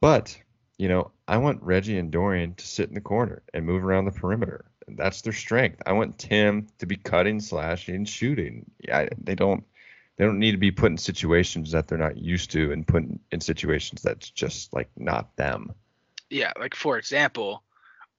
But, 0.00 0.40
you 0.78 0.88
know, 0.88 1.10
I 1.26 1.38
want 1.38 1.64
Reggie 1.64 1.98
and 1.98 2.12
Dorian 2.12 2.54
to 2.54 2.64
sit 2.64 2.90
in 2.90 2.94
the 2.94 3.00
corner 3.00 3.42
and 3.52 3.66
move 3.66 3.84
around 3.84 4.04
the 4.04 4.12
perimeter. 4.12 4.66
That's 4.86 5.22
their 5.22 5.32
strength. 5.32 5.82
I 5.84 5.94
want 5.94 6.16
Tim 6.16 6.68
to 6.78 6.86
be 6.86 6.94
cutting, 6.94 7.40
slashing, 7.40 7.96
and 7.96 8.08
shooting. 8.08 8.70
Yeah, 8.78 9.08
they 9.20 9.34
don't 9.34 9.64
they 10.16 10.24
don't 10.24 10.38
need 10.38 10.52
to 10.52 10.58
be 10.58 10.70
put 10.70 10.92
in 10.92 10.96
situations 10.96 11.72
that 11.72 11.88
they're 11.88 11.98
not 11.98 12.18
used 12.18 12.52
to 12.52 12.70
and 12.70 12.86
put 12.86 13.02
in 13.32 13.40
situations 13.40 14.00
that's 14.00 14.30
just 14.30 14.72
like 14.72 14.90
not 14.96 15.34
them. 15.34 15.74
yeah, 16.30 16.52
like 16.56 16.76
for 16.76 16.98
example, 16.98 17.64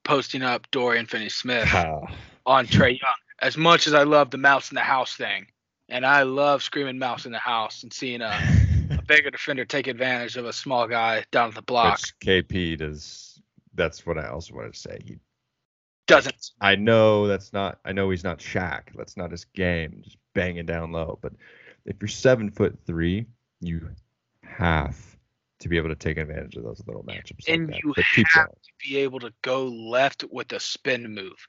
posting 0.08 0.42
up 0.42 0.70
Dorian 0.72 1.06
Finney-Smith. 1.06 1.70
Ah, 1.72 2.02
on 2.46 2.66
Trae 2.66 3.00
Young. 3.00 3.12
As 3.40 3.58
much 3.58 3.86
as 3.86 3.94
I 3.94 4.04
love 4.04 4.32
the 4.32 4.38
mouse 4.38 4.72
in 4.72 4.76
the 4.76 4.82
house 4.82 5.16
thing, 5.16 5.48
and 5.90 6.06
I 6.06 6.24
love 6.24 6.64
screaming 6.64 6.98
mouse 6.98 7.26
in 7.26 7.32
the 7.32 7.38
house 7.38 7.84
and 7.84 7.94
seeing 7.94 8.22
a, 8.22 8.40
a 8.90 9.02
bigger 9.08 9.30
defender 9.30 9.66
take 9.66 9.88
advantage 9.88 10.38
of 10.38 10.46
a 10.46 10.54
small 10.54 10.88
guy 10.88 11.24
down 11.32 11.50
at 11.50 11.56
the 11.56 11.62
block, 11.62 12.00
Which 12.00 12.14
KP 12.26 12.78
does. 12.80 13.40
That's 13.76 14.06
what 14.06 14.18
I 14.18 14.28
also 14.30 14.56
wanted 14.56 14.74
to 14.74 14.80
say. 14.80 15.00
He, 15.06 15.20
doesn't. 16.08 16.52
I 16.62 16.76
know 16.76 17.28
that's 17.28 17.54
not. 17.54 17.80
I 17.86 17.92
know 17.92 18.10
he's 18.10 18.24
not 18.24 18.40
Shaq. 18.40 18.84
That's 18.96 19.18
not 19.18 19.32
his 19.32 19.44
game. 19.44 20.02
Just 20.04 20.18
banging 20.34 20.66
down 20.66 20.94
low. 20.94 21.20
But 21.22 21.34
if 21.86 21.98
you're 22.02 22.08
seven 22.08 22.50
foot 22.50 22.80
three, 22.88 23.26
you 23.60 23.90
have 24.42 24.98
to 25.60 25.70
be 25.70 25.78
able 25.78 25.90
to 25.90 25.96
take 25.96 26.18
advantage 26.18 26.56
of 26.56 26.64
those 26.64 26.84
little 26.86 27.04
matchups. 27.04 27.48
And 27.48 27.70
like 27.72 27.84
you 27.84 27.94
have 28.34 28.48
going. 28.48 28.58
Be 28.84 28.98
able 28.98 29.20
to 29.20 29.34
go 29.42 29.66
left 29.66 30.24
with 30.30 30.52
a 30.54 30.60
spin 30.60 31.14
move. 31.14 31.48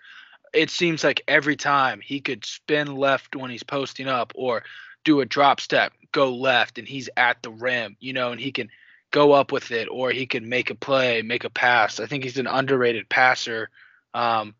It 0.55 0.71
seems 0.71 1.05
like 1.05 1.23
every 1.29 1.57
time 1.57 2.01
he 2.01 2.21
could 2.21 2.45
spin 2.45 2.97
left 2.97 3.37
when 3.37 3.51
he's 3.51 3.63
posting 3.63 4.09
up 4.09 4.33
or 4.35 4.63
do 5.05 5.21
a 5.21 5.27
drop 5.27 5.61
step, 5.61 5.93
go 6.13 6.35
left, 6.35 6.79
and 6.79 6.89
he's 6.89 7.11
at 7.17 7.43
the 7.43 7.51
rim, 7.51 7.97
you 8.01 8.13
know, 8.13 8.33
and 8.33 8.41
he 8.41 8.51
can 8.51 8.71
go 9.11 9.33
up 9.33 9.53
with 9.53 9.71
it 9.71 9.89
or 9.91 10.11
he 10.11 10.27
can 10.27 10.49
make 10.49 10.71
a 10.71 10.75
play, 10.75 11.23
make 11.23 11.45
a 11.45 11.51
pass. 11.51 12.01
I 12.01 12.07
think 12.07 12.25
he's 12.25 12.39
an 12.39 12.47
underrated 12.47 13.09
passer. 13.09 13.71
Um, 14.15 14.55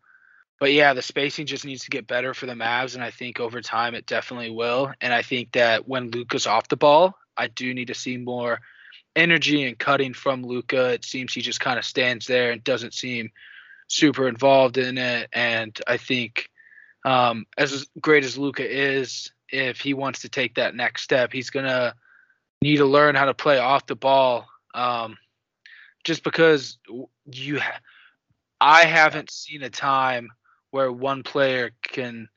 but 0.59 0.73
yeah, 0.73 0.93
the 0.93 1.01
spacing 1.01 1.45
just 1.45 1.65
needs 1.65 1.83
to 1.85 1.89
get 1.89 2.07
better 2.07 2.33
for 2.33 2.45
the 2.45 2.53
Mavs, 2.53 2.95
and 2.95 3.03
I 3.03 3.11
think 3.11 3.39
over 3.39 3.61
time 3.61 3.95
it 3.95 4.05
definitely 4.05 4.51
will. 4.51 4.91
And 4.99 5.13
I 5.13 5.21
think 5.21 5.53
that 5.53 5.87
when 5.87 6.11
Luka's 6.11 6.47
off 6.47 6.67
the 6.67 6.75
ball, 6.75 7.15
I 7.37 7.47
do 7.47 7.73
need 7.73 7.87
to 7.87 7.95
see 7.95 8.17
more 8.17 8.59
energy 9.19 9.65
and 9.67 9.77
cutting 9.77 10.13
from 10.13 10.43
Luka. 10.43 10.93
It 10.93 11.03
seems 11.03 11.33
he 11.33 11.41
just 11.41 11.59
kind 11.59 11.77
of 11.77 11.85
stands 11.85 12.25
there 12.25 12.51
and 12.51 12.63
doesn't 12.63 12.93
seem 12.93 13.29
super 13.87 14.27
involved 14.27 14.77
in 14.77 14.97
it. 14.97 15.29
And 15.33 15.79
I 15.87 15.97
think 15.97 16.49
um, 17.05 17.45
as 17.57 17.87
great 17.99 18.23
as 18.23 18.37
Luka 18.37 18.65
is, 18.65 19.31
if 19.49 19.81
he 19.81 19.93
wants 19.93 20.21
to 20.21 20.29
take 20.29 20.55
that 20.55 20.75
next 20.75 21.03
step, 21.03 21.33
he's 21.33 21.49
gonna 21.49 21.95
need 22.61 22.77
to 22.77 22.85
learn 22.85 23.15
how 23.15 23.25
to 23.25 23.33
play 23.33 23.57
off 23.57 23.87
the 23.87 23.95
ball. 23.95 24.47
Um, 24.73 25.17
just 26.03 26.23
because 26.23 26.77
you, 27.25 27.59
ha- 27.59 27.79
I 28.61 28.85
haven't 28.85 29.31
seen 29.31 29.63
a 29.63 29.69
time 29.69 30.29
where 30.71 30.91
one 30.91 31.23
player 31.23 31.71
can 31.81 32.29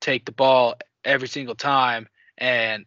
take 0.00 0.26
the 0.26 0.32
ball 0.32 0.74
every 1.04 1.28
single 1.28 1.54
time 1.54 2.08
and 2.36 2.84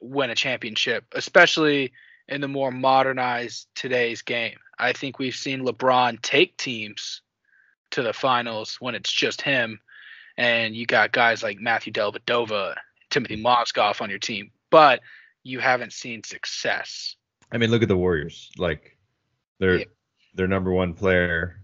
win 0.00 0.30
a 0.30 0.34
championship, 0.34 1.04
especially 1.12 1.92
in 2.30 2.40
the 2.40 2.48
more 2.48 2.70
modernized 2.70 3.66
today's 3.74 4.22
game. 4.22 4.56
I 4.78 4.92
think 4.92 5.18
we've 5.18 5.34
seen 5.34 5.64
LeBron 5.66 6.22
take 6.22 6.56
teams 6.56 7.22
to 7.90 8.02
the 8.02 8.12
finals 8.12 8.76
when 8.80 8.94
it's 8.94 9.12
just 9.12 9.42
him, 9.42 9.80
and 10.38 10.74
you 10.74 10.86
got 10.86 11.12
guys 11.12 11.42
like 11.42 11.58
Matthew 11.58 11.92
Dellavedova, 11.92 12.76
Timothy 13.10 13.36
Mozgov 13.42 14.00
on 14.00 14.08
your 14.08 14.20
team, 14.20 14.52
but 14.70 15.00
you 15.42 15.58
haven't 15.58 15.92
seen 15.92 16.22
success. 16.22 17.16
I 17.52 17.58
mean, 17.58 17.70
look 17.70 17.82
at 17.82 17.88
the 17.88 17.96
Warriors. 17.96 18.50
Like, 18.56 18.96
their 19.58 19.78
Yeah. 19.80 19.84
their 20.34 20.46
number 20.46 20.70
one 20.70 20.94
player, 20.94 21.60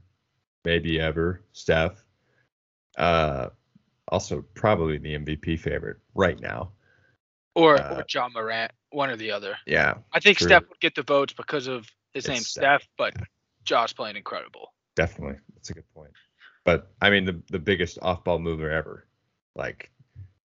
maybe 0.65 1.01
ever, 1.01 1.45
Steph. 1.53 2.03
Uh, 2.99 3.51
also 4.09 4.43
probably 4.55 4.99
the 4.99 5.15
MVP 5.15 5.57
favorite 5.57 5.99
right 6.15 6.41
now. 6.41 6.73
Or, 7.55 7.81
Uh, 7.81 8.01
or 8.01 8.05
John 8.05 8.33
Morant, 8.33 8.73
one 8.97 9.11
or 9.11 9.17
the 9.17 9.31
other. 9.31 9.57
Yeah, 9.67 9.99
I 10.13 10.21
think 10.21 10.39
true. 10.39 10.49
Steph 10.49 10.69
would 10.69 10.81
get 10.81 10.95
the 10.95 11.03
votes 11.03 11.35
because 11.35 11.67
of 11.69 11.85
his 12.15 12.25
It's 12.25 12.29
name's 12.29 12.49
Steph, 12.49 12.83
Steph, 12.83 12.89
but 12.97 13.15
Josh 13.65 13.95
playing 13.95 14.17
incredible. 14.17 14.73
definitely. 14.97 15.37
That's 15.55 15.71
a 15.71 15.75
good 15.75 15.89
point. 15.95 16.13
But 16.65 16.91
I 17.01 17.11
mean, 17.11 17.27
the 17.27 17.41
the 17.51 17.59
biggest 17.59 17.99
off-ball 18.03 18.39
mover 18.41 18.71
ever. 18.71 19.07
Like, 19.55 19.91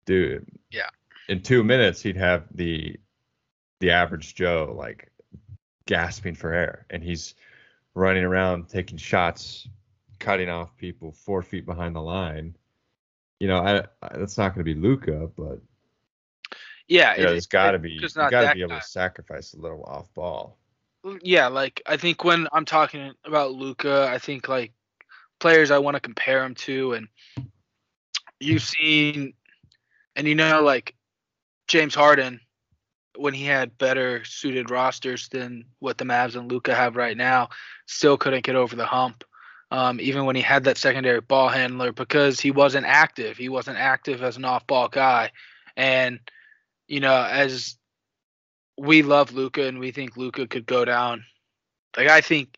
dude. 0.05 0.47
Yeah. 0.71 0.89
In 1.27 1.41
two 1.41 1.63
minutes, 1.63 2.01
he'd 2.01 2.17
have 2.17 2.45
the 2.55 2.95
the 3.79 3.91
average 3.91 4.33
Joe 4.35 4.73
like 4.75 5.11
gasping 5.85 6.35
for 6.35 6.53
air, 6.53 6.85
and 6.89 7.03
he's 7.03 7.35
running 7.93 8.23
around 8.23 8.69
taking 8.69 8.97
shots, 8.97 9.67
cutting 10.19 10.49
off 10.49 10.75
people 10.77 11.11
four 11.11 11.41
feet 11.43 11.65
behind 11.65 11.95
the 11.95 12.01
line. 12.01 12.55
You 13.39 13.47
know, 13.47 13.59
I, 13.59 13.79
I 14.01 14.17
that's 14.17 14.37
not 14.37 14.55
going 14.55 14.65
to 14.65 14.73
be 14.73 14.79
Luka, 14.79 15.29
but 15.37 15.61
Yeah, 16.89 17.15
you 17.15 17.21
know, 17.23 17.27
it- 17.27 17.31
there's 17.31 17.45
it- 17.45 17.49
got 17.51 17.71
to 17.71 17.79
be 17.79 17.91
you 17.91 18.09
got 18.09 18.29
to 18.31 18.53
be 18.55 18.61
able 18.61 18.69
guy. 18.75 18.79
to 18.79 18.85
sacrifice 18.87 19.53
a 19.53 19.57
little 19.59 19.83
off 19.83 20.13
ball. 20.13 20.57
yeah, 21.21 21.47
like 21.47 21.81
I 21.85 21.95
think 21.97 22.23
when 22.25 22.47
I'm 22.51 22.65
talking 22.65 23.13
about 23.23 23.53
Luka, 23.53 24.09
I 24.11 24.17
think 24.17 24.49
like 24.49 24.73
players 25.39 25.71
I 25.71 25.77
want 25.77 25.95
to 25.95 26.01
compare 26.01 26.43
him 26.43 26.55
to, 26.55 26.93
and 26.93 27.07
you've 28.39 28.63
seen, 28.63 29.33
and 30.15 30.27
you 30.27 30.35
know, 30.35 30.61
like 30.61 30.95
James 31.67 31.95
Harden, 31.95 32.41
when 33.17 33.33
he 33.33 33.45
had 33.45 33.77
better 33.77 34.23
suited 34.25 34.69
rosters 34.69 35.27
than 35.29 35.65
what 35.79 35.97
the 35.97 36.05
Mavs 36.05 36.35
and 36.35 36.51
Luka 36.51 36.73
have 36.75 36.95
right 36.95 37.15
now, 37.17 37.49
still 37.85 38.17
couldn't 38.17 38.43
get 38.43 38.55
over 38.55 38.75
the 38.75 38.85
hump. 38.85 39.23
Um, 39.71 39.99
even 40.01 40.25
when 40.25 40.35
he 40.35 40.41
had 40.41 40.63
that 40.63 40.77
secondary 40.79 41.21
ball 41.21 41.47
handler, 41.47 41.91
because 41.91 42.39
he 42.39 42.49
wasn't 42.49 42.87
active. 42.87 43.37
He 43.37 43.49
wasn't 43.49 43.77
active 43.77 44.23
as 44.23 44.35
an 44.35 44.43
off-ball 44.45 44.87
guy, 44.89 45.31
and 45.77 46.19
you 46.89 46.99
know, 46.99 47.23
as 47.23 47.77
we 48.77 49.03
love 49.03 49.31
Luka 49.31 49.63
and 49.65 49.79
we 49.79 49.91
think 49.91 50.17
Luka 50.17 50.47
could 50.47 50.65
go 50.65 50.83
down. 50.83 51.23
Like 51.95 52.09
I 52.09 52.19
think, 52.19 52.55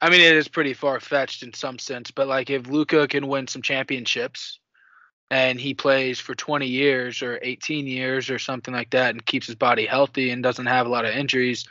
I 0.00 0.08
mean, 0.10 0.20
it 0.20 0.36
is 0.36 0.48
pretty 0.48 0.72
far 0.72 0.98
fetched 1.00 1.42
in 1.42 1.52
some 1.52 1.78
sense, 1.78 2.10
but 2.10 2.26
like 2.26 2.50
if 2.50 2.66
Luka 2.66 3.06
can 3.06 3.28
win 3.28 3.46
some 3.46 3.62
championships, 3.62 4.58
and 5.30 5.58
he 5.58 5.74
plays 5.74 6.20
for 6.20 6.34
20 6.34 6.66
years 6.66 7.22
or 7.22 7.38
18 7.42 7.86
years 7.86 8.30
or 8.30 8.38
something 8.38 8.74
like 8.74 8.90
that, 8.90 9.10
and 9.10 9.24
keeps 9.24 9.46
his 9.46 9.56
body 9.56 9.86
healthy 9.86 10.30
and 10.30 10.42
doesn't 10.42 10.66
have 10.66 10.86
a 10.86 10.90
lot 10.90 11.04
of 11.04 11.14
injuries, 11.14 11.66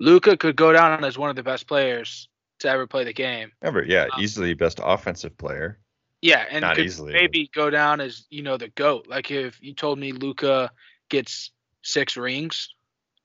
Luka 0.00 0.36
could 0.36 0.56
go 0.56 0.72
down 0.72 1.04
as 1.04 1.16
one 1.16 1.30
of 1.30 1.36
the 1.36 1.42
best 1.42 1.66
players 1.66 2.28
to 2.60 2.68
ever 2.68 2.86
play 2.86 3.04
the 3.04 3.12
game. 3.12 3.52
Ever, 3.62 3.82
yeah, 3.82 4.06
Um, 4.12 4.22
easily 4.22 4.54
best 4.54 4.80
offensive 4.82 5.36
player. 5.38 5.78
Yeah, 6.20 6.44
and 6.50 6.62
Not 6.62 6.76
could 6.76 6.86
easily, 6.86 7.12
maybe 7.12 7.50
go 7.54 7.70
down 7.70 8.00
as 8.00 8.26
you 8.30 8.42
know 8.42 8.56
the 8.56 8.68
goat. 8.68 9.06
Like 9.08 9.30
if 9.30 9.62
you 9.62 9.74
told 9.74 9.98
me 9.98 10.12
Luka 10.12 10.70
gets 11.08 11.52
six 11.86 12.16
rings 12.16 12.74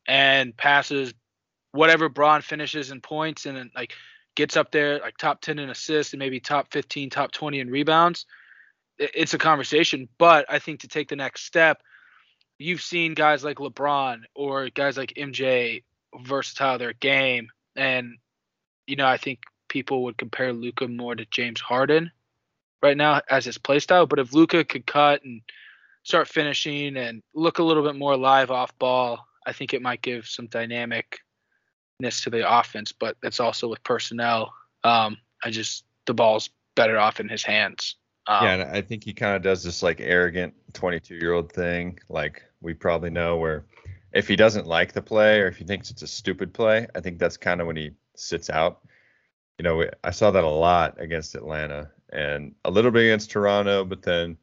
and 0.07 0.55
passes 0.55 1.13
whatever 1.71 2.09
Bron 2.09 2.41
finishes 2.41 2.91
in 2.91 3.01
points 3.01 3.45
and 3.45 3.57
then, 3.57 3.71
like 3.75 3.93
gets 4.35 4.55
up 4.55 4.71
there 4.71 4.99
like 4.99 5.17
top 5.17 5.41
10 5.41 5.59
in 5.59 5.69
assists 5.69 6.13
and 6.13 6.19
maybe 6.19 6.39
top 6.39 6.71
15, 6.71 7.09
top 7.09 7.31
20 7.31 7.59
in 7.59 7.69
rebounds, 7.69 8.25
it's 8.97 9.33
a 9.33 9.37
conversation. 9.37 10.07
But 10.17 10.45
I 10.49 10.59
think 10.59 10.81
to 10.81 10.87
take 10.87 11.09
the 11.09 11.15
next 11.15 11.43
step, 11.45 11.81
you've 12.57 12.81
seen 12.81 13.13
guys 13.13 13.43
like 13.43 13.57
LeBron 13.57 14.21
or 14.35 14.69
guys 14.69 14.97
like 14.97 15.13
MJ 15.17 15.83
versatile 16.23 16.77
their 16.77 16.93
game. 16.93 17.49
And, 17.75 18.17
you 18.87 18.95
know, 18.95 19.07
I 19.07 19.17
think 19.17 19.39
people 19.67 20.03
would 20.03 20.17
compare 20.17 20.53
Luka 20.53 20.87
more 20.87 21.15
to 21.15 21.25
James 21.25 21.59
Harden 21.59 22.11
right 22.81 22.97
now 22.97 23.21
as 23.29 23.45
his 23.45 23.57
play 23.57 23.79
style. 23.79 24.05
But 24.05 24.19
if 24.19 24.33
Luka 24.33 24.63
could 24.63 24.85
cut 24.85 25.23
and 25.23 25.41
start 26.03 26.27
finishing 26.27 26.97
and 26.97 27.21
look 27.33 27.59
a 27.59 27.63
little 27.63 27.83
bit 27.83 27.95
more 27.95 28.17
live 28.17 28.51
off 28.51 28.77
ball, 28.79 29.25
I 29.45 29.53
think 29.53 29.73
it 29.73 29.81
might 29.81 30.01
give 30.01 30.27
some 30.27 30.47
dynamicness 30.47 31.03
to 32.23 32.29
the 32.29 32.59
offense. 32.59 32.91
But 32.91 33.17
it's 33.23 33.39
also 33.39 33.69
with 33.69 33.83
personnel. 33.83 34.53
Um, 34.83 35.17
I 35.43 35.51
just 35.51 35.85
the 36.05 36.13
ball's 36.13 36.49
better 36.75 36.97
off 36.97 37.19
in 37.19 37.29
his 37.29 37.43
hands. 37.43 37.95
Um, 38.27 38.45
yeah, 38.45 38.53
and 38.53 38.63
I 38.63 38.81
think 38.81 39.03
he 39.03 39.13
kind 39.13 39.35
of 39.35 39.41
does 39.41 39.63
this 39.63 39.81
like 39.81 39.99
arrogant 39.99 40.53
22 40.73 41.15
year 41.15 41.33
old 41.33 41.51
thing. 41.51 41.99
Like 42.09 42.43
we 42.61 42.73
probably 42.73 43.09
know 43.09 43.37
where 43.37 43.65
if 44.13 44.27
he 44.27 44.35
doesn't 44.35 44.67
like 44.67 44.93
the 44.93 45.01
play 45.01 45.39
or 45.39 45.47
if 45.47 45.57
he 45.57 45.63
thinks 45.63 45.89
it's 45.89 46.01
a 46.01 46.07
stupid 46.07 46.53
play, 46.53 46.87
I 46.95 46.99
think 46.99 47.17
that's 47.17 47.37
kind 47.37 47.61
of 47.61 47.67
when 47.67 47.77
he 47.77 47.91
sits 48.15 48.49
out. 48.49 48.81
You 49.57 49.63
know, 49.63 49.85
I 50.03 50.11
saw 50.11 50.31
that 50.31 50.43
a 50.43 50.49
lot 50.49 50.99
against 50.99 51.35
Atlanta 51.35 51.89
and 52.11 52.53
a 52.65 52.71
little 52.71 52.91
bit 52.91 53.05
against 53.05 53.31
Toronto, 53.31 53.85
but 53.85 54.01
then, 54.01 54.37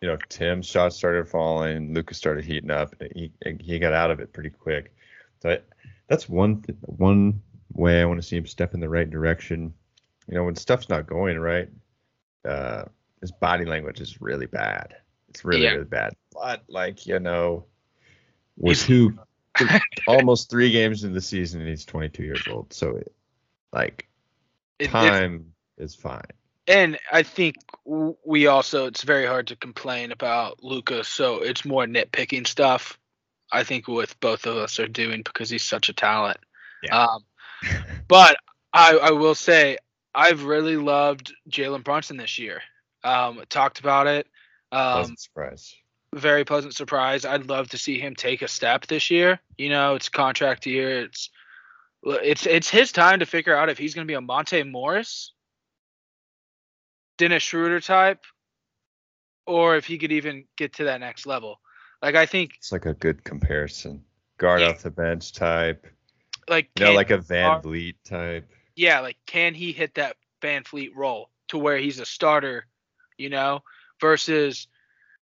you 0.00 0.08
know, 0.08 0.16
Tim's 0.28 0.66
shots 0.66 0.96
started 0.96 1.28
falling, 1.28 1.94
Luka's 1.94 2.16
started 2.16 2.44
heating 2.44 2.70
up, 2.70 2.94
and 3.00 3.10
he 3.14 3.32
he 3.60 3.78
got 3.78 3.92
out 3.92 4.10
of 4.10 4.20
it 4.20 4.32
pretty 4.32 4.50
quick. 4.50 4.94
So 5.42 5.50
I, 5.50 5.58
that's 6.08 6.28
one 6.28 6.64
one 6.80 7.42
way 7.72 8.00
I 8.00 8.04
want 8.04 8.20
to 8.20 8.26
see 8.26 8.36
him 8.36 8.46
step 8.46 8.74
in 8.74 8.80
the 8.80 8.88
right 8.88 9.08
direction. 9.08 9.74
You 10.28 10.34
know, 10.34 10.44
when 10.44 10.56
stuff's 10.56 10.88
not 10.88 11.06
going 11.06 11.38
right, 11.38 11.68
uh, 12.44 12.84
his 13.20 13.32
body 13.32 13.64
language 13.64 14.00
is 14.00 14.20
really 14.20 14.46
bad. 14.46 14.94
It's 15.28 15.44
really 15.44 15.64
yeah. 15.64 15.72
really 15.72 15.84
bad. 15.84 16.14
But 16.32 16.64
like 16.68 17.06
you 17.06 17.18
know, 17.18 17.64
we're 18.56 18.74
two 18.74 19.18
almost 20.06 20.50
three 20.50 20.70
games 20.70 21.04
in 21.04 21.12
the 21.12 21.20
season 21.20 21.60
and 21.60 21.68
he's 21.68 21.84
22 21.84 22.22
years 22.22 22.44
old. 22.48 22.72
So 22.72 22.96
it, 22.96 23.12
like 23.72 24.08
time 24.84 25.52
it, 25.76 25.84
is 25.84 25.94
fine. 25.94 26.22
And 26.68 26.98
I 27.10 27.22
think 27.22 27.56
we 27.86 28.46
also 28.46 28.86
it's 28.86 29.02
very 29.02 29.24
hard 29.24 29.46
to 29.48 29.56
complain 29.56 30.12
about 30.12 30.62
Luka's, 30.62 31.08
so 31.08 31.38
it's 31.38 31.64
more 31.64 31.86
nitpicking 31.86 32.46
stuff. 32.46 32.98
I 33.50 33.64
think 33.64 33.88
with 33.88 34.20
both 34.20 34.44
of 34.44 34.58
us 34.58 34.78
are 34.78 34.86
doing 34.86 35.22
because 35.22 35.48
he's 35.48 35.64
such 35.64 35.88
a 35.88 35.94
talent. 35.94 36.38
Yeah. 36.82 37.06
Um, 37.06 37.24
but 38.08 38.36
I, 38.74 38.98
I 39.02 39.10
will 39.12 39.34
say 39.34 39.78
I've 40.14 40.44
really 40.44 40.76
loved 40.76 41.32
Jalen 41.48 41.82
Brunson 41.82 42.18
this 42.18 42.38
year. 42.38 42.60
Um, 43.02 43.42
talked 43.48 43.80
about 43.80 44.06
it. 44.06 44.26
Um, 44.70 44.92
Pleasant 44.92 45.20
surprise. 45.20 45.74
Very 46.14 46.44
pleasant 46.44 46.74
surprise. 46.74 47.24
I'd 47.24 47.48
love 47.48 47.68
to 47.70 47.78
see 47.78 47.98
him 47.98 48.14
take 48.14 48.42
a 48.42 48.48
step 48.48 48.86
this 48.86 49.10
year. 49.10 49.40
You 49.56 49.70
know, 49.70 49.94
it's 49.94 50.10
contract 50.10 50.66
year. 50.66 51.00
It's 51.02 51.30
it's 52.02 52.46
it's 52.46 52.68
his 52.68 52.92
time 52.92 53.20
to 53.20 53.26
figure 53.26 53.56
out 53.56 53.70
if 53.70 53.78
he's 53.78 53.94
going 53.94 54.06
to 54.06 54.10
be 54.10 54.16
a 54.16 54.20
Monte 54.20 54.62
Morris 54.64 55.32
Dennis 57.18 57.42
Schroeder 57.42 57.80
type, 57.80 58.24
or 59.46 59.76
if 59.76 59.84
he 59.84 59.98
could 59.98 60.12
even 60.12 60.44
get 60.56 60.74
to 60.74 60.84
that 60.84 61.00
next 61.00 61.26
level. 61.26 61.60
Like 62.00 62.14
I 62.14 62.26
think 62.26 62.54
it's 62.56 62.72
like 62.72 62.86
a 62.86 62.94
good 62.94 63.24
comparison. 63.24 64.04
Guard 64.38 64.60
yeah. 64.60 64.68
off 64.68 64.82
the 64.82 64.90
bench 64.90 65.32
type. 65.32 65.86
Like 66.48 66.70
you 66.78 66.86
know, 66.86 66.92
like 66.92 67.10
a 67.10 67.18
Van 67.18 67.60
Vleet 67.60 67.96
type. 68.04 68.48
Yeah, 68.76 69.00
like 69.00 69.16
can 69.26 69.52
he 69.52 69.72
hit 69.72 69.96
that 69.96 70.16
Van 70.40 70.62
Vleet 70.62 70.94
role 70.94 71.30
to 71.48 71.58
where 71.58 71.76
he's 71.76 71.98
a 71.98 72.06
starter, 72.06 72.66
you 73.18 73.28
know, 73.28 73.62
versus 74.00 74.68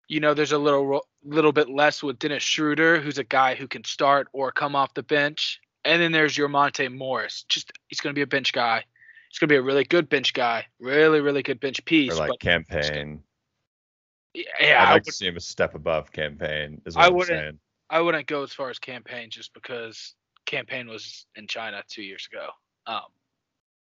you 0.08 0.20
know, 0.20 0.34
there's 0.34 0.52
a 0.52 0.58
little 0.58 1.02
little 1.24 1.52
bit 1.52 1.68
less 1.68 2.02
with 2.02 2.18
Dennis 2.18 2.42
Schroeder, 2.42 3.00
who's 3.00 3.18
a 3.18 3.24
guy 3.24 3.54
who 3.54 3.68
can 3.68 3.84
start 3.84 4.28
or 4.32 4.52
come 4.52 4.74
off 4.74 4.94
the 4.94 5.02
bench. 5.02 5.60
And 5.84 6.00
then 6.00 6.12
there's 6.12 6.36
your 6.36 6.48
Monte 6.48 6.88
Morris. 6.88 7.44
Just 7.48 7.72
he's 7.88 8.00
going 8.00 8.14
to 8.14 8.18
be 8.18 8.22
a 8.22 8.26
bench 8.26 8.52
guy. 8.52 8.84
He's 9.30 9.38
going 9.38 9.48
to 9.48 9.52
be 9.52 9.56
a 9.56 9.62
really 9.62 9.84
good 9.84 10.08
bench 10.08 10.34
guy, 10.34 10.66
really, 10.80 11.20
really 11.20 11.42
good 11.42 11.60
bench 11.60 11.84
piece. 11.84 12.12
Or 12.12 12.16
like 12.16 12.40
Cam 12.40 12.64
Payne. 12.64 13.22
Yeah, 14.34 14.44
I'd 14.60 14.84
like 14.84 14.94
would, 14.94 15.04
to 15.04 15.12
see 15.12 15.26
him 15.26 15.36
a 15.36 15.40
step 15.40 15.76
above 15.76 16.10
Cam 16.10 16.36
Payne. 16.36 16.82
Is 16.84 16.96
what 16.96 17.04
I 17.04 17.06
am 17.08 17.14
wouldn't. 17.14 17.38
Saying. 17.38 17.58
I 17.90 18.00
wouldn't 18.00 18.26
go 18.26 18.42
as 18.42 18.52
far 18.52 18.70
as 18.70 18.78
Cam 18.78 19.04
Payne 19.04 19.30
just 19.30 19.54
because 19.54 20.14
Cam 20.46 20.66
Payne 20.66 20.88
was 20.88 21.26
in 21.36 21.46
China 21.46 21.82
two 21.88 22.02
years 22.02 22.28
ago. 22.32 22.48
Um, 22.86 23.02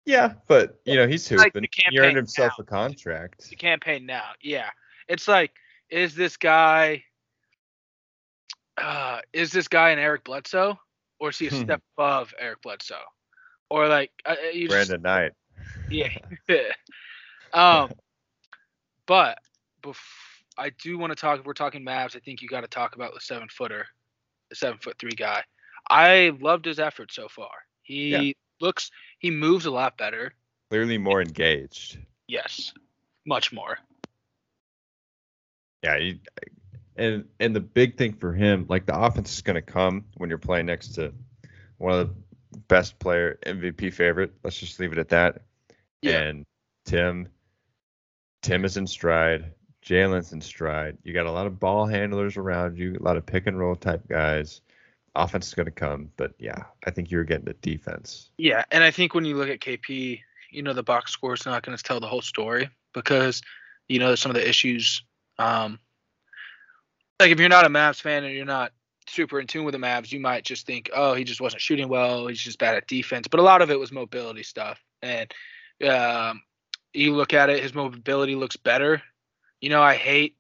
yeah, 0.05 0.35
but 0.47 0.81
you 0.85 0.97
know 0.97 1.07
he's 1.07 1.27
hooping. 1.27 1.63
Like 1.63 1.71
he 1.91 1.99
earned 1.99 2.17
himself 2.17 2.53
now. 2.59 2.63
a 2.63 2.67
contract. 2.67 3.49
The 3.49 3.57
Cam 3.57 3.81
Payne 3.81 4.07
now, 4.07 4.31
yeah. 4.43 4.71
It's 5.09 5.29
like, 5.29 5.53
is 5.91 6.15
this 6.15 6.37
guy? 6.37 7.05
Uh, 8.77 9.21
is 9.33 9.51
this 9.51 9.69
guy 9.69 9.91
an 9.91 9.99
Eric 9.99 10.25
Bledsoe, 10.25 10.79
or 11.21 11.31
is 11.31 11.39
he 11.39 11.49
a 11.49 11.51
step 11.53 11.83
above 11.97 12.35
Eric 12.39 12.63
Bledsoe? 12.63 13.05
Or 13.71 13.89
like 13.89 14.11
uh, 14.25 14.35
you 14.53 14.69
Brandon 14.69 14.97
just, 14.97 15.03
Knight. 15.03 15.33
Yeah. 15.91 16.09
um, 17.53 17.91
but 19.07 19.39
bef- 19.83 19.97
I 20.57 20.71
do 20.83 20.99
want 20.99 21.11
to 21.11 21.17
talk. 21.17 21.41
If 21.41 21.47
we're 21.47 21.53
talking 21.55 21.85
Mavs, 21.85 22.17
I 22.17 22.21
think 22.21 22.43
you 22.43 22.49
got 22.49 22.63
to 22.63 22.69
talk 22.69 22.95
about 22.95 23.15
the 23.15 23.21
seven 23.21 23.49
footer, 23.49 23.87
the 24.51 24.57
seven 24.57 24.79
foot 24.79 24.97
three 24.99 25.13
guy. 25.13 25.43
I 25.89 26.33
loved 26.41 26.65
his 26.65 26.79
effort 26.79 27.13
so 27.13 27.29
far. 27.29 27.51
He 27.83 28.11
yeah. 28.11 28.33
looks, 28.61 28.91
he 29.19 29.31
moves 29.31 29.67
a 29.67 29.71
lot 29.71 29.97
better. 29.97 30.33
Clearly 30.71 30.99
more 30.99 31.23
engaged. 31.23 31.99
Yes, 32.27 32.75
much 33.27 33.53
more. 33.53 33.79
Yeah, 35.83 35.99
he, 35.99 36.21
and 36.97 37.25
and 37.41 37.57
the 37.57 37.61
big 37.61 37.97
thing 37.97 38.13
for 38.13 38.35
him, 38.35 38.67
like 38.69 38.85
the 38.85 38.99
offense 38.99 39.33
is 39.33 39.41
going 39.41 39.55
to 39.55 39.63
come 39.63 40.05
when 40.17 40.29
you're 40.29 40.39
playing 40.39 40.67
next 40.67 40.89
to 40.97 41.15
one 41.79 41.99
of 41.99 42.09
the 42.09 42.15
best 42.69 42.99
player, 42.99 43.39
MVP 43.47 43.93
favorite. 43.93 44.33
Let's 44.43 44.59
just 44.59 44.81
leave 44.81 44.93
it 44.93 44.99
at 44.99 45.09
that. 45.11 45.43
Yeah. 46.03 46.19
And 46.21 46.47
Tim, 46.85 47.29
Tim 48.43 48.65
is 48.65 48.77
in 48.77 48.87
stride. 48.87 49.53
Jalen's 49.85 50.33
in 50.33 50.41
stride. 50.41 50.99
You 51.03 51.13
got 51.13 51.27
a 51.27 51.33
lot 51.33 51.47
of 51.47 51.59
ball 51.59 51.87
handlers 51.87 52.37
around 52.37 52.79
you, 52.79 52.97
a 52.99 53.03
lot 53.03 53.17
of 53.17 53.25
pick 53.25 53.47
and 53.47 53.59
roll 53.59 53.77
type 53.77 54.07
guys. 54.09 54.61
Offense 55.15 55.49
is 55.49 55.55
going 55.55 55.67
to 55.67 55.73
come, 55.73 56.11
but 56.17 56.35
yeah, 56.39 56.65
I 56.87 56.91
think 56.91 57.11
you're 57.11 57.25
getting 57.25 57.47
the 57.47 57.55
defense. 57.55 58.31
Yeah, 58.37 58.65
and 58.71 58.85
I 58.85 58.91
think 58.91 59.15
when 59.15 59.25
you 59.25 59.37
look 59.37 59.49
at 59.49 59.61
KP, 59.61 60.21
you 60.51 60.63
know 60.63 60.73
the 60.73 60.83
box 60.83 61.13
score 61.13 61.35
is 61.35 61.47
not 61.47 61.63
going 61.63 61.77
to 61.77 61.83
tell 61.83 62.01
the 62.01 62.07
whole 62.07 62.23
story 62.23 62.71
because 62.93 63.43
you 63.89 63.99
know 63.99 64.15
some 64.15 64.31
of 64.31 64.37
the 64.37 64.49
issues. 64.49 65.03
Um, 65.39 65.79
like 67.21 67.31
if 67.31 67.41
you're 67.41 67.49
not 67.49 67.65
a 67.65 67.69
Mavs 67.69 68.01
fan 68.01 68.25
and 68.25 68.35
you're 68.35 68.45
not 68.45 68.73
super 69.09 69.41
in 69.41 69.47
tune 69.47 69.65
with 69.65 69.73
the 69.73 69.79
Mavs, 69.79 70.13
you 70.13 70.21
might 70.21 70.45
just 70.45 70.67
think, 70.67 70.91
oh, 70.95 71.15
he 71.15 71.25
just 71.25 71.41
wasn't 71.41 71.63
shooting 71.63 71.89
well. 71.89 72.27
He's 72.27 72.41
just 72.41 72.59
bad 72.59 72.75
at 72.75 72.87
defense. 72.87 73.29
But 73.29 73.41
a 73.41 73.43
lot 73.43 73.63
of 73.63 73.71
it 73.71 73.79
was 73.79 73.93
mobility 73.93 74.43
stuff. 74.43 74.83
And 75.03 75.33
um, 75.89 76.43
you 76.93 77.15
look 77.15 77.35
at 77.35 77.51
it, 77.51 77.63
his 77.63 77.75
mobility 77.75 78.35
looks 78.35 78.57
better. 78.57 79.03
You 79.61 79.71
know, 79.71 79.83
I 79.83 79.97
hate, 79.97 80.37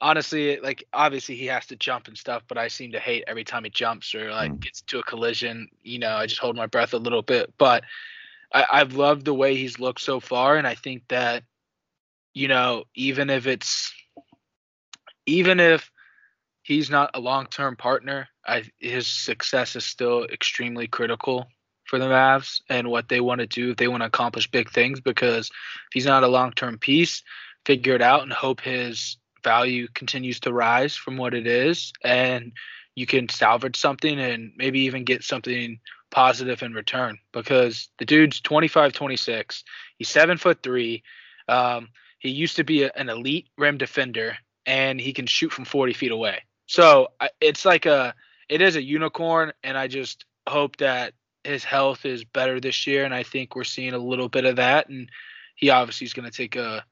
honestly, 0.00 0.58
like 0.60 0.84
obviously 0.92 1.36
he 1.36 1.46
has 1.46 1.66
to 1.66 1.76
jump 1.76 2.08
and 2.08 2.16
stuff, 2.16 2.42
but 2.48 2.58
I 2.58 2.68
seem 2.68 2.92
to 2.92 3.00
hate 3.00 3.24
every 3.26 3.44
time 3.44 3.64
he 3.64 3.70
jumps 3.70 4.14
or 4.14 4.30
like 4.30 4.52
mm. 4.52 4.60
gets 4.60 4.82
to 4.82 4.98
a 4.98 5.02
collision. 5.02 5.68
You 5.82 5.98
know, 5.98 6.14
I 6.14 6.26
just 6.26 6.40
hold 6.40 6.56
my 6.56 6.66
breath 6.66 6.94
a 6.94 6.98
little 6.98 7.22
bit. 7.22 7.52
But 7.58 7.84
I, 8.52 8.64
I've 8.72 8.94
loved 8.94 9.24
the 9.24 9.34
way 9.34 9.56
he's 9.56 9.78
looked 9.78 10.00
so 10.00 10.20
far. 10.20 10.56
And 10.56 10.66
I 10.66 10.74
think 10.74 11.02
that, 11.08 11.44
you 12.34 12.48
know, 12.48 12.84
even 12.94 13.30
if 13.30 13.46
it's, 13.46 13.92
even 15.26 15.60
if 15.60 15.90
he's 16.68 16.90
not 16.90 17.10
a 17.14 17.20
long-term 17.20 17.76
partner. 17.76 18.28
I, 18.46 18.64
his 18.78 19.06
success 19.06 19.74
is 19.74 19.86
still 19.86 20.24
extremely 20.24 20.86
critical 20.86 21.48
for 21.84 21.98
the 21.98 22.04
Mavs 22.04 22.60
and 22.68 22.90
what 22.90 23.08
they 23.08 23.22
want 23.22 23.40
to 23.40 23.46
do 23.46 23.70
if 23.70 23.78
they 23.78 23.88
want 23.88 24.02
to 24.02 24.06
accomplish 24.06 24.50
big 24.50 24.70
things. 24.70 25.00
Because 25.00 25.46
if 25.46 25.92
he's 25.94 26.04
not 26.04 26.24
a 26.24 26.28
long-term 26.28 26.76
piece, 26.76 27.22
figure 27.64 27.94
it 27.94 28.02
out 28.02 28.22
and 28.22 28.32
hope 28.32 28.60
his 28.60 29.16
value 29.42 29.88
continues 29.94 30.40
to 30.40 30.52
rise 30.52 30.94
from 30.94 31.16
what 31.16 31.32
it 31.32 31.46
is, 31.46 31.90
and 32.04 32.52
you 32.94 33.06
can 33.06 33.30
salvage 33.30 33.76
something 33.76 34.18
and 34.20 34.52
maybe 34.58 34.80
even 34.80 35.04
get 35.04 35.24
something 35.24 35.80
positive 36.10 36.62
in 36.62 36.74
return. 36.74 37.16
Because 37.32 37.88
the 37.98 38.04
dude's 38.04 38.42
25, 38.42 38.92
26. 38.92 39.64
He's 39.96 40.10
seven 40.10 40.36
foot 40.36 40.62
three. 40.62 41.02
Um, 41.48 41.88
he 42.18 42.28
used 42.28 42.56
to 42.56 42.64
be 42.64 42.82
a, 42.82 42.90
an 42.94 43.08
elite 43.08 43.48
rim 43.56 43.78
defender, 43.78 44.36
and 44.66 45.00
he 45.00 45.14
can 45.14 45.24
shoot 45.24 45.50
from 45.50 45.64
40 45.64 45.94
feet 45.94 46.12
away. 46.12 46.42
So 46.68 47.08
it's 47.40 47.64
like 47.64 47.86
a 47.86 48.14
it 48.48 48.60
is 48.60 48.76
a 48.76 48.82
unicorn, 48.82 49.52
and 49.64 49.76
I 49.76 49.88
just 49.88 50.26
hope 50.46 50.76
that 50.76 51.14
his 51.42 51.64
health 51.64 52.04
is 52.04 52.24
better 52.24 52.60
this 52.60 52.86
year, 52.86 53.04
and 53.04 53.14
I 53.14 53.22
think 53.22 53.56
we're 53.56 53.64
seeing 53.64 53.94
a 53.94 53.98
little 53.98 54.28
bit 54.28 54.44
of 54.44 54.56
that. 54.56 54.88
And 54.88 55.10
he 55.56 55.70
obviously 55.70 56.04
is 56.04 56.12
going 56.12 56.30
to 56.30 56.36
take 56.36 56.56
a 56.56 56.84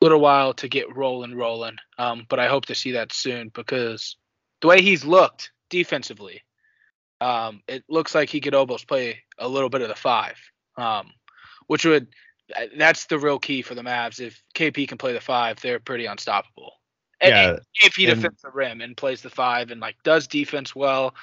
little 0.00 0.20
while 0.20 0.54
to 0.54 0.68
get 0.68 0.96
rolling, 0.96 1.34
rolling. 1.34 1.76
Um, 1.98 2.24
but 2.28 2.40
I 2.40 2.48
hope 2.48 2.66
to 2.66 2.74
see 2.74 2.92
that 2.92 3.12
soon 3.12 3.50
because 3.54 4.16
the 4.62 4.66
way 4.66 4.80
he's 4.80 5.04
looked 5.04 5.52
defensively, 5.68 6.42
um, 7.20 7.62
it 7.68 7.84
looks 7.88 8.14
like 8.14 8.30
he 8.30 8.40
could 8.40 8.54
almost 8.54 8.88
play 8.88 9.24
a 9.38 9.48
little 9.48 9.68
bit 9.68 9.82
of 9.82 9.88
the 9.88 9.94
five, 9.94 10.38
um, 10.78 11.12
which 11.66 11.84
would 11.84 12.08
that's 12.78 13.04
the 13.06 13.18
real 13.18 13.38
key 13.38 13.60
for 13.60 13.74
the 13.74 13.82
Mavs. 13.82 14.20
If 14.20 14.42
KP 14.54 14.88
can 14.88 14.96
play 14.96 15.12
the 15.12 15.20
five, 15.20 15.60
they're 15.60 15.80
pretty 15.80 16.06
unstoppable. 16.06 16.77
And- 17.20 17.30
Yeah, 17.30 17.48
and 17.50 17.60
if 17.82 17.94
he 17.96 18.06
and- 18.06 18.16
defends 18.20 18.42
the 18.42 18.50
rim 18.50 18.80
and 18.80 18.96
plays 18.96 19.22
the 19.22 19.30
five 19.30 19.70
and 19.70 19.80
like 19.80 19.96
does 20.04 20.26
defense 20.26 20.74
well, 20.74 21.14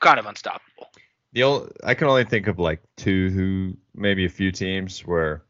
kind 0.00 0.18
of 0.18 0.26
unstoppable. 0.26 0.90
The 1.32 1.42
only, 1.44 1.70
I 1.82 1.94
can 1.94 2.08
only 2.08 2.24
think 2.24 2.46
of 2.46 2.58
like 2.58 2.82
two 2.96 3.30
who 3.30 3.76
maybe 3.94 4.26
a 4.26 4.28
few 4.28 4.52
teams 4.52 5.00
where, 5.00 5.44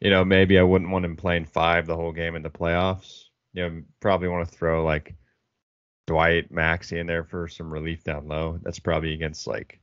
you 0.00 0.10
know, 0.10 0.24
maybe 0.24 0.58
I 0.58 0.62
wouldn't 0.62 0.90
want 0.90 1.04
him 1.04 1.16
playing 1.16 1.44
five 1.44 1.86
the 1.86 1.94
whole 1.96 2.12
game 2.12 2.34
in 2.34 2.42
the 2.42 2.50
playoffs. 2.50 3.24
You 3.52 3.62
know, 3.68 3.82
probably 4.00 4.26
want 4.28 4.48
to 4.48 4.54
throw 4.54 4.84
like 4.84 5.14
Dwight 6.08 6.52
Maxi 6.52 6.98
in 6.98 7.06
there 7.06 7.22
for 7.24 7.46
some 7.46 7.72
relief 7.72 8.02
down 8.02 8.26
low. 8.26 8.58
That's 8.62 8.80
probably 8.80 9.14
against 9.14 9.46
like 9.46 9.78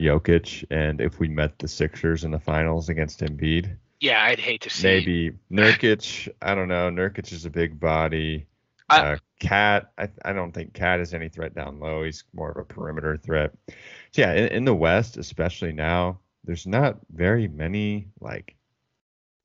Jokic, 0.00 0.64
and 0.70 1.00
if 1.02 1.18
we 1.18 1.28
met 1.28 1.58
the 1.58 1.68
Sixers 1.68 2.24
in 2.24 2.30
the 2.30 2.38
finals 2.38 2.88
against 2.88 3.20
Embiid, 3.20 3.76
Yeah, 4.00 4.22
I'd 4.22 4.40
hate 4.40 4.62
to 4.62 4.70
see. 4.70 4.86
maybe 4.86 5.32
Nurkic. 5.50 6.28
I 6.40 6.54
don't 6.54 6.68
know. 6.68 6.90
Nurkic 6.90 7.32
is 7.32 7.44
a 7.44 7.50
big 7.50 7.78
body. 7.78 8.46
I- 8.88 9.00
uh, 9.00 9.16
Cat, 9.38 9.92
I, 9.96 10.10
I 10.22 10.34
don't 10.34 10.52
think 10.52 10.74
Cat 10.74 11.00
is 11.00 11.14
any 11.14 11.30
threat 11.30 11.54
down 11.54 11.80
low. 11.80 12.02
He's 12.02 12.24
more 12.34 12.50
of 12.50 12.58
a 12.58 12.64
perimeter 12.64 13.16
threat. 13.16 13.52
So 13.68 14.20
yeah, 14.20 14.32
in, 14.34 14.48
in 14.48 14.64
the 14.66 14.74
West, 14.74 15.16
especially 15.16 15.72
now, 15.72 16.20
there's 16.44 16.66
not 16.66 16.98
very 17.10 17.48
many 17.48 18.08
like 18.20 18.54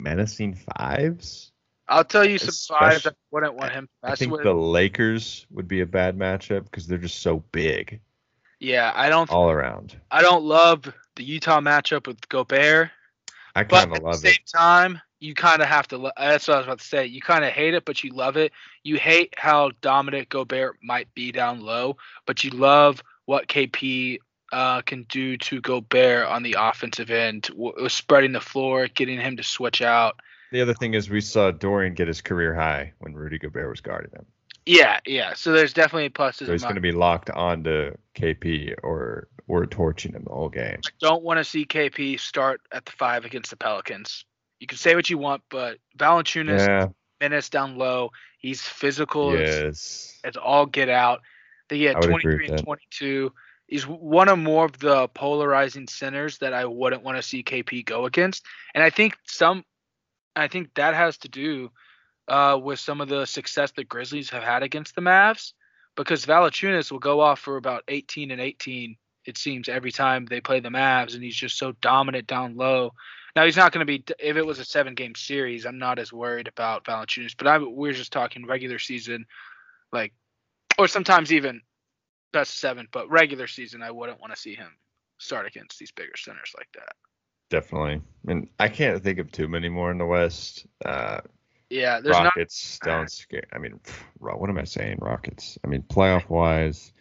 menacing 0.01 0.55
fives. 0.55 1.53
I'll 1.87 2.03
tell 2.03 2.25
you 2.25 2.39
some 2.39 2.77
fives 2.77 3.07
I 3.07 3.11
wouldn't 3.31 3.55
want 3.55 3.71
him 3.71 3.87
to 4.03 4.11
I 4.11 4.15
think 4.15 4.33
with. 4.33 4.43
the 4.43 4.53
Lakers 4.53 5.45
would 5.51 5.69
be 5.69 5.79
a 5.79 5.85
bad 5.85 6.17
matchup 6.17 6.65
because 6.65 6.87
they're 6.87 6.97
just 6.97 7.21
so 7.21 7.37
big 7.53 8.01
yeah, 8.59 8.91
I 8.95 9.09
don't. 9.09 9.29
all 9.29 9.49
around. 9.49 9.99
I 10.11 10.21
don't 10.21 10.43
love 10.43 10.91
the 11.15 11.23
Utah 11.23 11.59
matchup 11.59 12.07
with 12.07 12.27
Gobert, 12.29 12.89
I 13.55 13.63
kind 13.63 13.93
at 13.93 14.03
the 14.03 14.13
same 14.13 14.33
it. 14.33 14.51
time, 14.53 15.01
you 15.19 15.33
kind 15.33 15.61
of 15.61 15.67
have 15.67 15.87
to. 15.89 15.97
lo- 15.97 16.11
That's 16.17 16.47
what 16.47 16.55
I 16.55 16.57
was 16.57 16.67
about 16.67 16.79
to 16.79 16.85
say. 16.85 17.05
You 17.05 17.21
kind 17.21 17.45
of 17.45 17.51
hate 17.51 17.73
it, 17.73 17.85
but 17.85 18.03
you 18.03 18.11
love 18.11 18.37
it. 18.37 18.51
You 18.83 18.97
hate 18.97 19.33
how 19.37 19.71
dominant 19.81 20.29
Gobert 20.29 20.77
might 20.83 21.13
be 21.13 21.31
down 21.31 21.61
low, 21.61 21.97
but 22.25 22.43
you 22.43 22.51
love 22.51 23.01
what 23.25 23.47
KP 23.47 24.19
uh, 24.51 24.81
can 24.81 25.03
do 25.09 25.37
to 25.37 25.61
Gobert 25.61 26.27
on 26.27 26.43
the 26.43 26.55
offensive 26.59 27.09
end, 27.09 27.43
w- 27.43 27.89
spreading 27.89 28.33
the 28.33 28.41
floor, 28.41 28.87
getting 28.87 29.19
him 29.19 29.37
to 29.37 29.43
switch 29.43 29.81
out. 29.81 30.19
The 30.51 30.61
other 30.61 30.73
thing 30.73 30.93
is 30.93 31.09
we 31.09 31.21
saw 31.21 31.51
Dorian 31.51 31.93
get 31.93 32.07
his 32.07 32.21
career 32.21 32.53
high 32.53 32.93
when 32.99 33.13
Rudy 33.13 33.37
Gobert 33.39 33.69
was 33.69 33.81
guarding 33.81 34.11
him. 34.11 34.25
Yeah, 34.65 34.99
yeah. 35.05 35.33
So 35.33 35.51
there's 35.51 35.73
definitely 35.73 36.09
pluses. 36.09 36.47
So 36.47 36.51
he's 36.51 36.63
going 36.63 36.75
to 36.75 36.81
be 36.81 36.91
locked 36.91 37.29
onto 37.29 37.95
KP 38.15 38.75
or 38.83 39.27
we're 39.47 39.65
torching 39.65 40.13
him 40.13 40.25
whole 40.27 40.49
game. 40.49 40.79
I 40.85 40.89
don't 40.99 41.23
want 41.23 41.37
to 41.37 41.43
see 41.43 41.65
KP 41.65 42.19
start 42.19 42.61
at 42.71 42.85
the 42.85 42.91
five 42.91 43.25
against 43.25 43.49
the 43.49 43.57
Pelicans. 43.57 44.25
You 44.59 44.67
can 44.67 44.77
say 44.77 44.95
what 44.95 45.09
you 45.09 45.17
want, 45.17 45.43
but 45.49 45.77
Valanciunas 45.97 46.65
Yeah. 46.65 46.87
minutes 47.21 47.49
down 47.49 47.77
low. 47.77 48.11
He's 48.39 48.61
physical. 48.61 49.33
It's, 49.35 49.61
Yes. 49.61 50.19
it's 50.23 50.37
all 50.37 50.65
get 50.65 50.89
out. 50.89 51.21
They 51.69 51.79
get 51.79 51.95
I 51.95 51.99
would 51.99 52.09
agree 52.09 52.21
23 52.21 52.47
and 52.47 52.57
that. 52.59 52.63
22. 52.63 53.33
He's 53.67 53.87
one 53.87 54.29
of 54.29 54.37
more 54.37 54.65
of 54.65 54.77
the 54.77 55.07
polarizing 55.09 55.87
centers 55.87 56.37
that 56.37 56.53
I 56.53 56.65
wouldn't 56.65 57.03
want 57.03 57.17
to 57.17 57.23
see 57.23 57.43
KP 57.43 57.83
go 57.83 58.05
against. 58.05 58.45
And 58.75 58.83
I 58.83 58.89
think 58.91 59.17
some, 59.25 59.65
I 60.35 60.47
think 60.47 60.73
that 60.75 60.93
has 60.93 61.17
to 61.19 61.29
do 61.29 61.71
uh, 62.27 62.59
with 62.61 62.79
some 62.79 63.01
of 63.01 63.09
the 63.09 63.25
success 63.25 63.71
the 63.71 63.83
Grizzlies 63.83 64.29
have 64.29 64.43
had 64.43 64.61
against 64.63 64.95
the 64.95 65.01
Mavs, 65.01 65.53
because 65.95 66.25
Valanciunas 66.25 66.91
will 66.91 66.99
go 66.99 67.19
off 67.21 67.39
for 67.39 67.57
about 67.57 67.83
18 67.87 68.31
and 68.31 68.41
18. 68.41 68.97
It 69.25 69.37
seems 69.37 69.69
every 69.69 69.91
time 69.91 70.25
they 70.25 70.41
play 70.41 70.59
the 70.59 70.69
Mavs, 70.69 71.15
and 71.15 71.23
he's 71.23 71.35
just 71.35 71.57
so 71.57 71.73
dominant 71.81 72.27
down 72.27 72.55
low. 72.55 72.93
Now 73.35 73.45
he's 73.45 73.57
not 73.57 73.71
going 73.71 73.85
to 73.85 73.85
be. 73.85 74.03
If 74.19 74.37
it 74.37 74.45
was 74.45 74.59
a 74.59 74.65
seven-game 74.65 75.15
series, 75.15 75.65
I'm 75.65 75.79
not 75.79 75.99
as 75.99 76.13
worried 76.13 76.47
about 76.47 76.85
Valanciunas. 76.85 77.35
But 77.37 77.47
I, 77.47 77.57
we're 77.57 77.93
just 77.93 78.13
talking 78.13 78.45
regular 78.45 78.79
season, 78.79 79.25
like, 79.91 80.13
or 80.77 80.87
sometimes 80.87 81.33
even 81.33 81.61
best 82.31 82.59
seven. 82.59 82.87
But 82.91 83.09
regular 83.09 83.47
season, 83.47 83.81
I 83.81 83.91
wouldn't 83.91 84.21
want 84.21 84.33
to 84.33 84.39
see 84.39 84.55
him 84.55 84.71
start 85.17 85.47
against 85.47 85.79
these 85.79 85.91
bigger 85.91 86.15
centers 86.17 86.53
like 86.57 86.69
that. 86.75 86.93
Definitely. 87.49 88.01
And 88.27 88.49
I 88.59 88.69
can't 88.69 89.03
think 89.03 89.19
of 89.19 89.31
too 89.31 89.47
many 89.47 89.69
more 89.69 89.91
in 89.91 89.97
the 89.97 90.05
West. 90.05 90.65
Uh, 90.83 91.21
Yeah, 91.69 91.99
there's 91.99 92.15
not. 92.15 92.35
Rockets 92.35 92.79
don't 92.83 93.11
scare. 93.11 93.47
I 93.51 93.57
mean, 93.57 93.79
what 94.19 94.49
am 94.49 94.57
I 94.57 94.65
saying? 94.65 94.99
Rockets. 95.01 95.57
I 95.63 95.67
mean, 95.67 95.81
playoff 95.81 96.29
wise, 96.29 96.93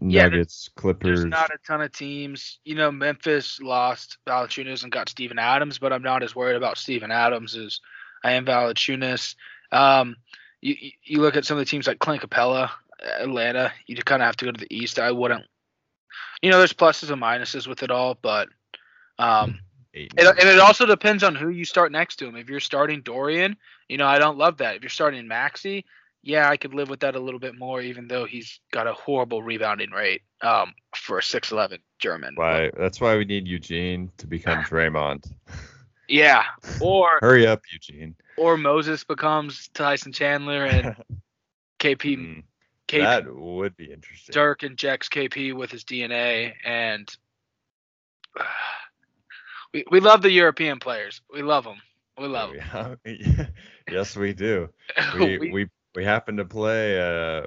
Yeah, 0.00 0.28
there's- 0.28 0.68
Clippers. 0.76 1.20
There's 1.20 1.24
not 1.30 1.50
a 1.50 1.58
ton 1.66 1.80
of 1.80 1.92
teams. 1.92 2.58
You 2.64 2.74
know, 2.74 2.90
Memphis 2.92 3.60
lost 3.60 4.18
Valanciunas 4.26 4.82
and 4.82 4.92
got 4.92 5.08
Steven 5.08 5.38
Adams, 5.38 5.78
but 5.78 5.92
I'm 5.92 6.02
not 6.02 6.22
as 6.22 6.34
worried 6.36 6.56
about 6.56 6.78
Steven 6.78 7.10
Adams 7.10 7.56
as 7.56 7.80
I 8.22 8.32
am 8.32 8.44
Valanciunas. 8.44 9.34
Um, 9.72 10.16
you, 10.60 10.74
you- 10.78 10.90
you 11.02 11.20
look 11.20 11.36
at 11.36 11.44
some 11.44 11.56
of 11.56 11.60
the 11.64 11.70
teams 11.70 11.86
like 11.86 11.98
Clint 11.98 12.22
Capela, 12.22 12.70
Atlanta. 13.18 13.72
You 13.86 13.96
kind 13.96 14.22
of 14.22 14.26
have 14.26 14.36
to 14.36 14.44
go 14.46 14.52
to 14.52 14.60
the 14.60 14.74
East. 14.74 14.98
I 14.98 15.10
wouldn't. 15.12 15.44
You 16.42 16.50
know, 16.50 16.58
there's 16.58 16.72
pluses 16.72 17.10
and 17.10 17.20
minuses 17.22 17.66
with 17.66 17.82
it 17.82 17.90
all, 17.90 18.18
but 18.20 18.48
um, 19.18 19.60
it, 19.92 20.12
and 20.18 20.48
it 20.48 20.58
also 20.58 20.84
depends 20.84 21.22
on 21.24 21.34
who 21.34 21.48
you 21.48 21.64
start 21.64 21.90
next 21.92 22.16
to 22.16 22.26
him. 22.26 22.36
If 22.36 22.48
you're 22.50 22.60
starting 22.60 23.00
Dorian, 23.00 23.56
you 23.88 23.96
know, 23.96 24.06
I 24.06 24.18
don't 24.18 24.36
love 24.38 24.58
that. 24.58 24.76
If 24.76 24.82
you're 24.82 24.90
starting 24.90 25.24
Maxi, 25.26 25.84
yeah, 26.26 26.50
I 26.50 26.56
could 26.56 26.74
live 26.74 26.90
with 26.90 27.00
that 27.00 27.14
a 27.14 27.20
little 27.20 27.38
bit 27.38 27.56
more, 27.56 27.80
even 27.80 28.08
though 28.08 28.24
he's 28.24 28.58
got 28.72 28.88
a 28.88 28.92
horrible 28.92 29.44
rebounding 29.44 29.92
rate 29.92 30.22
um, 30.42 30.74
for 30.96 31.18
a 31.18 31.22
6'11 31.22 31.78
German. 32.00 32.34
But, 32.36 32.42
Why? 32.42 32.70
That's 32.76 33.00
why 33.00 33.16
we 33.16 33.24
need 33.24 33.46
Eugene 33.46 34.10
to 34.18 34.26
become 34.26 34.58
Draymond. 34.64 35.32
yeah, 36.08 36.42
or 36.80 37.10
Hurry 37.20 37.46
up, 37.46 37.62
Eugene. 37.72 38.16
or 38.36 38.56
Moses 38.56 39.04
becomes 39.04 39.68
Tyson 39.68 40.12
Chandler 40.12 40.64
and 40.64 40.96
KP, 41.78 42.16
Mm, 42.18 42.42
KP 42.88 43.02
that 43.02 43.32
would 43.32 43.76
be 43.76 43.92
interesting. 43.92 44.32
Dirk 44.32 44.64
injects 44.64 45.08
KP 45.08 45.54
with 45.54 45.70
his 45.70 45.84
DNA, 45.84 46.54
and 46.64 47.08
we 49.72 49.84
we 49.92 50.00
love 50.00 50.22
the 50.22 50.30
European 50.30 50.80
players. 50.80 51.20
We 51.32 51.42
love 51.42 51.62
them. 51.64 51.80
We 52.18 52.26
love 52.26 52.50
them. 52.52 52.98
Yeah, 53.04 53.46
yes, 53.90 54.16
we 54.16 54.32
do. 54.32 54.70
We, 55.14 55.38
we 55.38 55.50
we 55.52 55.68
happen 56.04 56.36
to 56.36 56.44
play 56.44 57.00
uh, 57.00 57.46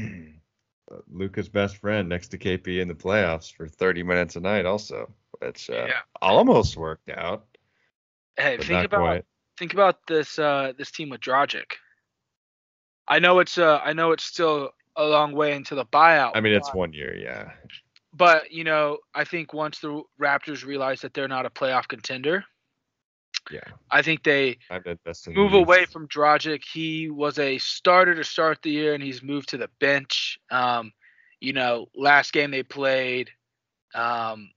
Luka's 1.10 1.48
best 1.48 1.76
friend 1.76 2.08
next 2.08 2.28
to 2.28 2.38
KP 2.38 2.80
in 2.80 2.88
the 2.88 2.94
playoffs 2.94 3.52
for 3.52 3.66
30 3.68 4.02
minutes 4.02 4.36
a 4.36 4.40
night, 4.40 4.66
also, 4.66 5.12
which 5.40 5.70
uh, 5.70 5.86
Yeah. 5.86 6.00
almost 6.20 6.76
worked 6.76 7.10
out, 7.10 7.46
hey, 8.36 8.56
think 8.58 8.84
about 8.84 8.98
quite. 9.00 9.24
think 9.58 9.72
about 9.72 10.06
this 10.06 10.38
uh 10.38 10.72
this 10.78 10.90
team 10.90 11.10
with 11.10 11.20
Dragic. 11.20 11.74
I 13.08 13.18
know 13.18 13.38
it's 13.40 13.58
uh 13.58 13.78
I 13.84 13.92
know 13.92 14.12
it's 14.12 14.24
still 14.24 14.70
a 14.96 15.04
long 15.04 15.32
way 15.32 15.52
into 15.52 15.74
the 15.74 15.84
buyout. 15.86 16.32
I 16.34 16.40
mean, 16.40 16.52
it's 16.52 16.72
one 16.74 16.92
year, 16.92 17.14
yeah. 17.16 17.52
but 18.12 18.50
you 18.52 18.64
know, 18.64 18.98
I 19.14 19.24
think 19.24 19.52
once 19.52 19.78
the 19.80 20.02
Raptors 20.20 20.64
realize 20.64 21.00
that 21.02 21.14
they're 21.14 21.28
not 21.28 21.46
a 21.46 21.50
playoff 21.50 21.88
contender, 21.88 22.44
Yeah, 23.50 23.60
I 23.90 24.02
think 24.02 24.22
they 24.22 24.58
move 25.28 25.54
away 25.54 25.86
from 25.86 26.08
Dragic. 26.08 26.62
He 26.64 27.10
was 27.10 27.38
a 27.38 27.58
starter 27.58 28.14
to 28.14 28.24
start 28.24 28.62
the 28.62 28.70
year, 28.70 28.94
and 28.94 29.02
he's 29.02 29.22
moved 29.22 29.50
to 29.50 29.58
the 29.58 29.68
bench. 29.80 30.38
Um, 30.50 30.92
you 31.40 31.52
know, 31.52 31.86
last 31.96 32.32
game 32.32 32.50
they 32.50 32.62
played, 32.62 33.30
um, 33.94 34.50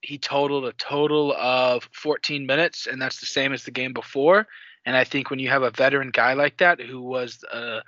he 0.00 0.18
totaled 0.18 0.66
a 0.66 0.72
total 0.72 1.32
of 1.32 1.88
14 1.92 2.46
minutes, 2.46 2.86
and 2.86 3.00
that's 3.00 3.20
the 3.20 3.26
same 3.26 3.52
as 3.52 3.64
the 3.64 3.70
game 3.70 3.92
before. 3.92 4.46
And 4.86 4.96
I 4.96 5.04
think 5.04 5.30
when 5.30 5.38
you 5.38 5.48
have 5.48 5.62
a 5.62 5.70
veteran 5.70 6.10
guy 6.10 6.34
like 6.34 6.58
that, 6.58 6.80
who 6.80 7.00
was 7.00 7.42
a 7.50 7.82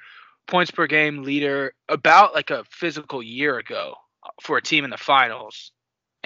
points 0.46 0.70
per 0.70 0.86
game 0.86 1.22
leader 1.22 1.74
about 1.88 2.34
like 2.34 2.50
a 2.50 2.64
physical 2.70 3.22
year 3.22 3.58
ago 3.58 3.94
uh, 4.24 4.30
for 4.40 4.56
a 4.56 4.62
team 4.62 4.84
in 4.84 4.90
the 4.90 4.96
finals, 4.96 5.72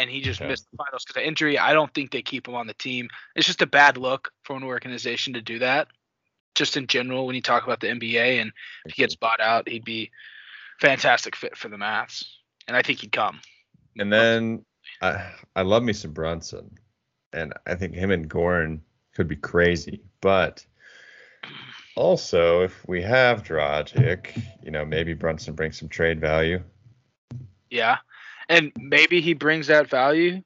and 0.00 0.10
he 0.10 0.20
just 0.20 0.40
Yeah. 0.40 0.48
missed 0.48 0.66
the 0.70 0.76
finals 0.78 1.04
because 1.04 1.20
of 1.20 1.26
injury, 1.26 1.58
I 1.58 1.72
don't 1.74 1.92
think 1.92 2.10
they 2.10 2.22
keep 2.22 2.48
him 2.48 2.54
on 2.54 2.66
the 2.66 2.74
team. 2.74 3.08
It's 3.36 3.46
just 3.46 3.60
a 3.62 3.66
bad 3.66 3.96
look 3.98 4.32
for 4.44 4.56
an 4.56 4.62
organization 4.62 5.34
to 5.34 5.42
do 5.42 5.58
that. 5.58 5.88
Just 6.54 6.76
in 6.76 6.86
general, 6.86 7.26
when 7.26 7.36
you 7.36 7.42
talk 7.42 7.64
about 7.64 7.80
the 7.80 7.88
NBA, 7.88 8.40
and 8.40 8.50
if 8.86 8.94
he 8.94 9.02
gets 9.02 9.14
bought 9.14 9.40
out, 9.40 9.68
he'd 9.68 9.84
be 9.84 10.10
fantastic 10.80 11.36
fit 11.36 11.56
for 11.56 11.68
the 11.68 11.76
Mavs, 11.76 12.24
and 12.66 12.76
I 12.76 12.82
think 12.82 13.00
he'd 13.00 13.12
come. 13.12 13.40
And 13.98 14.12
then 14.12 14.64
I 15.02 15.32
I 15.54 15.62
love 15.62 15.82
me 15.82 15.92
some 15.92 16.12
Brunson, 16.12 16.76
and 17.32 17.52
I 17.66 17.74
think 17.74 17.94
him 17.94 18.10
and 18.10 18.28
Goran 18.28 18.80
could 19.14 19.28
be 19.28 19.36
crazy. 19.36 20.02
But 20.20 20.64
also, 21.94 22.62
if 22.62 22.86
we 22.88 23.02
have 23.02 23.42
Dragic, 23.42 24.42
you 24.62 24.70
know, 24.70 24.84
maybe 24.84 25.14
Brunson 25.14 25.54
brings 25.54 25.78
some 25.78 25.88
trade 25.88 26.20
value. 26.20 26.62
Yeah. 27.70 27.98
And 28.50 28.72
maybe 28.78 29.20
he 29.22 29.32
brings 29.32 29.68
that 29.68 29.88
value 29.88 30.42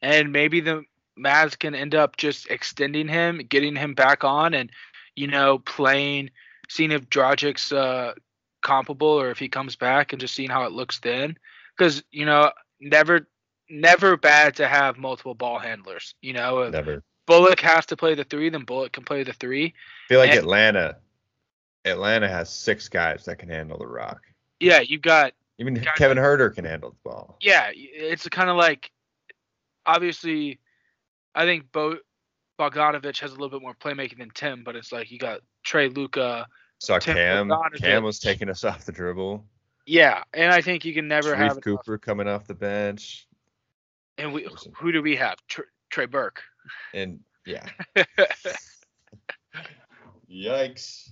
and 0.00 0.32
maybe 0.32 0.60
the 0.60 0.82
Mavs 1.18 1.56
can 1.56 1.74
end 1.74 1.94
up 1.94 2.16
just 2.16 2.50
extending 2.50 3.06
him, 3.06 3.42
getting 3.48 3.76
him 3.76 3.94
back 3.94 4.24
on 4.24 4.54
and 4.54 4.70
you 5.14 5.26
know, 5.26 5.58
playing 5.58 6.30
seeing 6.68 6.90
if 6.90 7.08
Dragic's 7.10 7.70
uh 7.72 8.14
comparable 8.62 9.06
or 9.08 9.30
if 9.30 9.38
he 9.38 9.48
comes 9.48 9.76
back 9.76 10.12
and 10.12 10.20
just 10.20 10.34
seeing 10.34 10.48
how 10.50 10.64
it 10.64 10.72
looks 10.72 10.98
then. 11.00 11.36
Because, 11.76 12.02
you 12.10 12.24
know, 12.24 12.50
never 12.80 13.28
never 13.68 14.16
bad 14.16 14.56
to 14.56 14.66
have 14.66 14.96
multiple 14.98 15.34
ball 15.34 15.58
handlers. 15.58 16.14
You 16.22 16.32
know, 16.32 16.68
Never. 16.70 17.02
Bullock 17.26 17.60
has 17.60 17.86
to 17.86 17.96
play 17.96 18.14
the 18.14 18.24
three, 18.24 18.48
then 18.48 18.64
Bullock 18.64 18.92
can 18.92 19.04
play 19.04 19.22
the 19.22 19.32
three. 19.34 19.66
I 19.66 20.08
feel 20.08 20.18
like 20.20 20.30
And- 20.30 20.38
Atlanta. 20.38 20.96
Atlanta 21.84 22.28
has 22.28 22.48
six 22.52 22.88
guys 22.88 23.24
that 23.24 23.38
can 23.38 23.48
handle 23.48 23.76
the 23.76 23.86
rock. 23.86 24.22
Yeah, 24.60 24.80
you 24.80 24.98
got 24.98 25.32
Even 25.58 25.74
Guys 25.74 25.86
Kevin 25.96 26.18
Huerter 26.18 26.54
can 26.54 26.64
handle 26.64 26.90
the 26.90 26.96
ball. 27.10 27.36
yeah, 27.40 27.70
it's 27.74 28.28
kind 28.28 28.48
of 28.50 28.56
like 28.56 28.90
obviously 29.86 30.58
I 31.34 31.44
think 31.44 31.70
Bo 31.72 31.96
Bogdanovich 32.58 33.20
has 33.20 33.30
a 33.30 33.34
little 33.34 33.48
bit 33.50 33.62
more 33.62 33.74
playmaking 33.74 34.18
than 34.18 34.30
Tim, 34.34 34.62
but 34.64 34.76
it's 34.76 34.92
like 34.92 35.10
you 35.10 35.18
got 35.18 35.40
Trey 35.64 35.88
Luka. 35.88 36.46
Saw 36.80 36.98
Tim 36.98 37.14
Cam. 37.16 37.48
Bogdanovich. 37.48 37.78
Cam 37.80 38.02
was 38.04 38.18
taking 38.18 38.48
us 38.50 38.64
off 38.68 38.84
the 38.84 38.92
dribble. 38.92 39.44
Yeah, 39.86 40.22
and 40.34 40.52
I 40.52 40.60
think 40.60 40.84
you 40.84 40.94
can 40.94 41.08
never 41.08 41.30
have 41.34 41.38
Sharif 41.38 41.52
enough- 41.52 41.64
Cooper 41.64 41.98
coming 41.98 42.28
off 42.28 42.46
the 42.46 42.54
bench. 42.54 43.26
And 44.18 44.32
we 44.32 44.46
who 44.76 44.92
do 44.92 45.02
we 45.02 45.16
have? 45.16 45.36
Tr- 45.48 45.62
Trey 45.90 46.06
Burke. 46.06 46.42
And 46.94 47.20
yeah. 47.46 47.66
Yikes. 50.30 51.10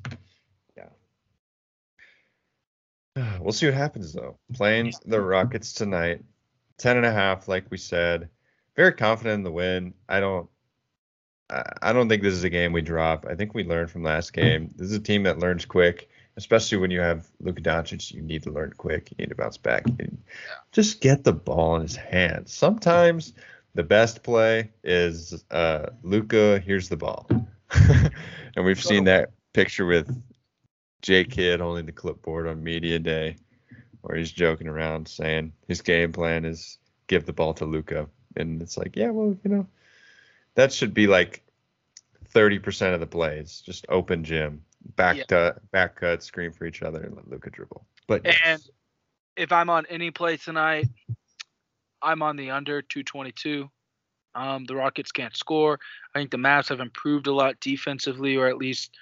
We'll 3.40 3.52
see 3.52 3.66
what 3.66 3.74
happens 3.74 4.12
though. 4.12 4.38
Playing 4.54 4.92
the 5.04 5.20
Rockets 5.20 5.72
tonight. 5.72 6.24
Ten 6.78 6.96
and 6.96 7.06
a 7.06 7.12
half, 7.12 7.48
like 7.48 7.70
we 7.70 7.76
said. 7.76 8.28
Very 8.76 8.92
confident 8.92 9.34
in 9.34 9.42
the 9.42 9.52
win. 9.52 9.94
I 10.08 10.20
don't 10.20 10.48
I 11.82 11.92
don't 11.92 12.08
think 12.08 12.22
this 12.22 12.34
is 12.34 12.44
a 12.44 12.50
game 12.50 12.72
we 12.72 12.82
drop. 12.82 13.26
I 13.28 13.34
think 13.34 13.54
we 13.54 13.64
learned 13.64 13.90
from 13.90 14.02
last 14.02 14.32
game. 14.32 14.70
This 14.76 14.90
is 14.90 14.96
a 14.96 15.00
team 15.00 15.24
that 15.24 15.38
learns 15.38 15.64
quick, 15.64 16.08
especially 16.36 16.78
when 16.78 16.90
you 16.90 17.00
have 17.00 17.28
Luka 17.40 17.60
Doncic. 17.60 18.12
You 18.12 18.22
need 18.22 18.44
to 18.44 18.50
learn 18.50 18.72
quick. 18.76 19.10
You 19.10 19.16
need 19.18 19.30
to 19.30 19.34
bounce 19.34 19.56
back. 19.56 19.84
Just 20.72 21.00
get 21.00 21.24
the 21.24 21.32
ball 21.32 21.76
in 21.76 21.82
his 21.82 21.96
hands. 21.96 22.54
Sometimes 22.54 23.32
the 23.74 23.82
best 23.82 24.22
play 24.22 24.70
is 24.84 25.44
uh, 25.50 25.86
Luka. 26.02 26.60
Here's 26.60 26.88
the 26.88 26.96
ball, 26.96 27.28
and 28.56 28.64
we've 28.64 28.82
seen 28.82 29.04
that 29.04 29.30
picture 29.52 29.86
with 29.86 30.22
J 31.03 31.24
Kidd 31.24 31.61
holding 31.61 31.86
the 31.86 31.92
clipboard 31.92 32.46
on 32.46 32.62
media 32.62 32.98
day, 32.98 33.36
where 34.03 34.16
he's 34.16 34.32
joking 34.32 34.68
around 34.68 35.09
saying 35.09 35.53
his 35.68 35.82
game 35.82 36.12
plan 36.12 36.44
is 36.44 36.78
give 37.07 37.26
the 37.26 37.32
ball 37.32 37.55
to 37.55 37.64
Luka, 37.64 38.09
and 38.36 38.62
it's 38.62 38.76
like, 38.76 38.96
yeah, 38.96 39.11
well, 39.11 39.36
you 39.44 39.51
know, 39.51 39.66
that 40.55 40.72
should 40.72 40.94
be 40.94 41.07
like 41.07 41.42
thirty 42.26 42.59
percent 42.59 42.94
of 42.94 43.01
the 43.01 43.07
plays, 43.07 43.62
just 43.64 43.86
open 43.88 44.24
gym, 44.24 44.62
back 44.96 45.16
Yeah. 45.16 45.24
to 45.28 45.57
back 45.72 45.96
cut, 45.96 46.22
screen 46.22 46.53
for 46.53 46.66
each 46.66 46.82
other, 46.82 47.01
and 47.03 47.16
let 47.16 47.28
Luka 47.28 47.51
dribble. 47.51 47.84
But 48.07 48.26
And 48.44 48.62
if 49.36 49.53
I'm 49.53 49.70
on 49.70 49.86
any 49.86 50.11
play 50.11 50.36
tonight, 50.36 50.88
I'm 52.03 52.22
on 52.22 52.36
the 52.36 52.51
under 52.51 52.82
222. 52.82 53.70
Um, 54.34 54.64
the 54.64 54.76
Rockets 54.76 55.11
can't 55.11 55.36
score. 55.36 55.80
I 56.14 56.18
think 56.18 56.30
the 56.30 56.36
Mavs 56.36 56.68
have 56.68 56.80
improved 56.80 57.26
a 57.26 57.32
lot 57.32 57.59
defensively, 57.61 58.36
or 58.36 58.46
at 58.46 58.59
least 58.59 58.94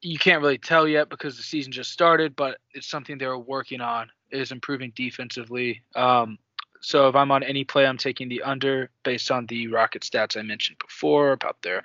you 0.00 0.18
can't 0.18 0.42
really 0.42 0.58
tell 0.58 0.86
yet 0.86 1.08
because 1.08 1.36
the 1.36 1.42
season 1.42 1.72
just 1.72 1.90
started. 1.90 2.36
But 2.36 2.58
it's 2.72 2.86
something 2.88 3.18
they're 3.18 3.38
working 3.38 3.80
on 3.80 4.10
is 4.30 4.52
improving 4.52 4.92
defensively. 4.94 5.82
Um, 5.94 6.38
so 6.80 7.08
if 7.08 7.14
I'm 7.14 7.30
on 7.30 7.42
any 7.42 7.64
play, 7.64 7.86
I'm 7.86 7.96
taking 7.96 8.28
the 8.28 8.42
under 8.42 8.90
based 9.04 9.30
on 9.30 9.46
the 9.46 9.68
Rocket 9.68 10.02
stats 10.02 10.36
I 10.36 10.42
mentioned 10.42 10.76
before 10.78 11.32
about 11.32 11.56
their 11.62 11.82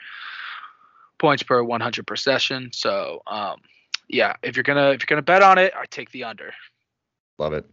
points 1.19 1.43
per 1.43 1.63
100 1.63 2.05
possession. 2.05 2.71
So 2.73 3.21
um, 3.27 3.57
yeah, 4.09 4.35
if 4.43 4.55
you're 4.55 4.63
gonna 4.63 4.89
if 4.89 5.01
you're 5.01 5.07
gonna 5.07 5.21
bet 5.21 5.43
on 5.43 5.57
it, 5.57 5.73
I 5.77 5.85
take 5.85 6.11
the 6.11 6.25
under. 6.25 6.51
Love 7.37 7.53
it. 7.53 7.65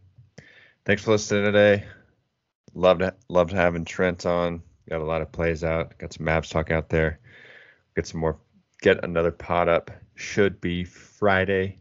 Thanks 0.84 1.02
for 1.02 1.12
listening 1.12 1.44
today. 1.44 1.84
Loved 2.74 3.02
loved 3.28 3.52
having 3.52 3.84
Trent 3.84 4.24
on. 4.24 4.62
Got 4.88 5.00
a 5.00 5.04
lot 5.04 5.22
of 5.22 5.32
plays 5.32 5.64
out. 5.64 5.98
Got 5.98 6.12
some 6.12 6.26
Mavs 6.26 6.50
talk 6.50 6.70
out 6.70 6.88
there. 6.88 7.18
Get 7.96 8.06
some 8.06 8.20
more. 8.20 8.38
Get 8.82 9.04
another 9.04 9.32
pot 9.32 9.68
up. 9.68 9.90
Should 10.16 10.60
be 10.60 10.84
Friday. 10.84 11.78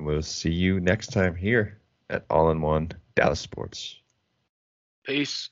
We'll 0.00 0.22
see 0.22 0.52
you 0.52 0.80
next 0.80 1.12
time 1.12 1.34
here 1.34 1.80
at 2.08 2.24
All 2.30 2.50
in 2.50 2.60
One 2.60 2.92
Dallas 3.16 3.40
Sports. 3.40 3.96
Peace. 5.04 5.50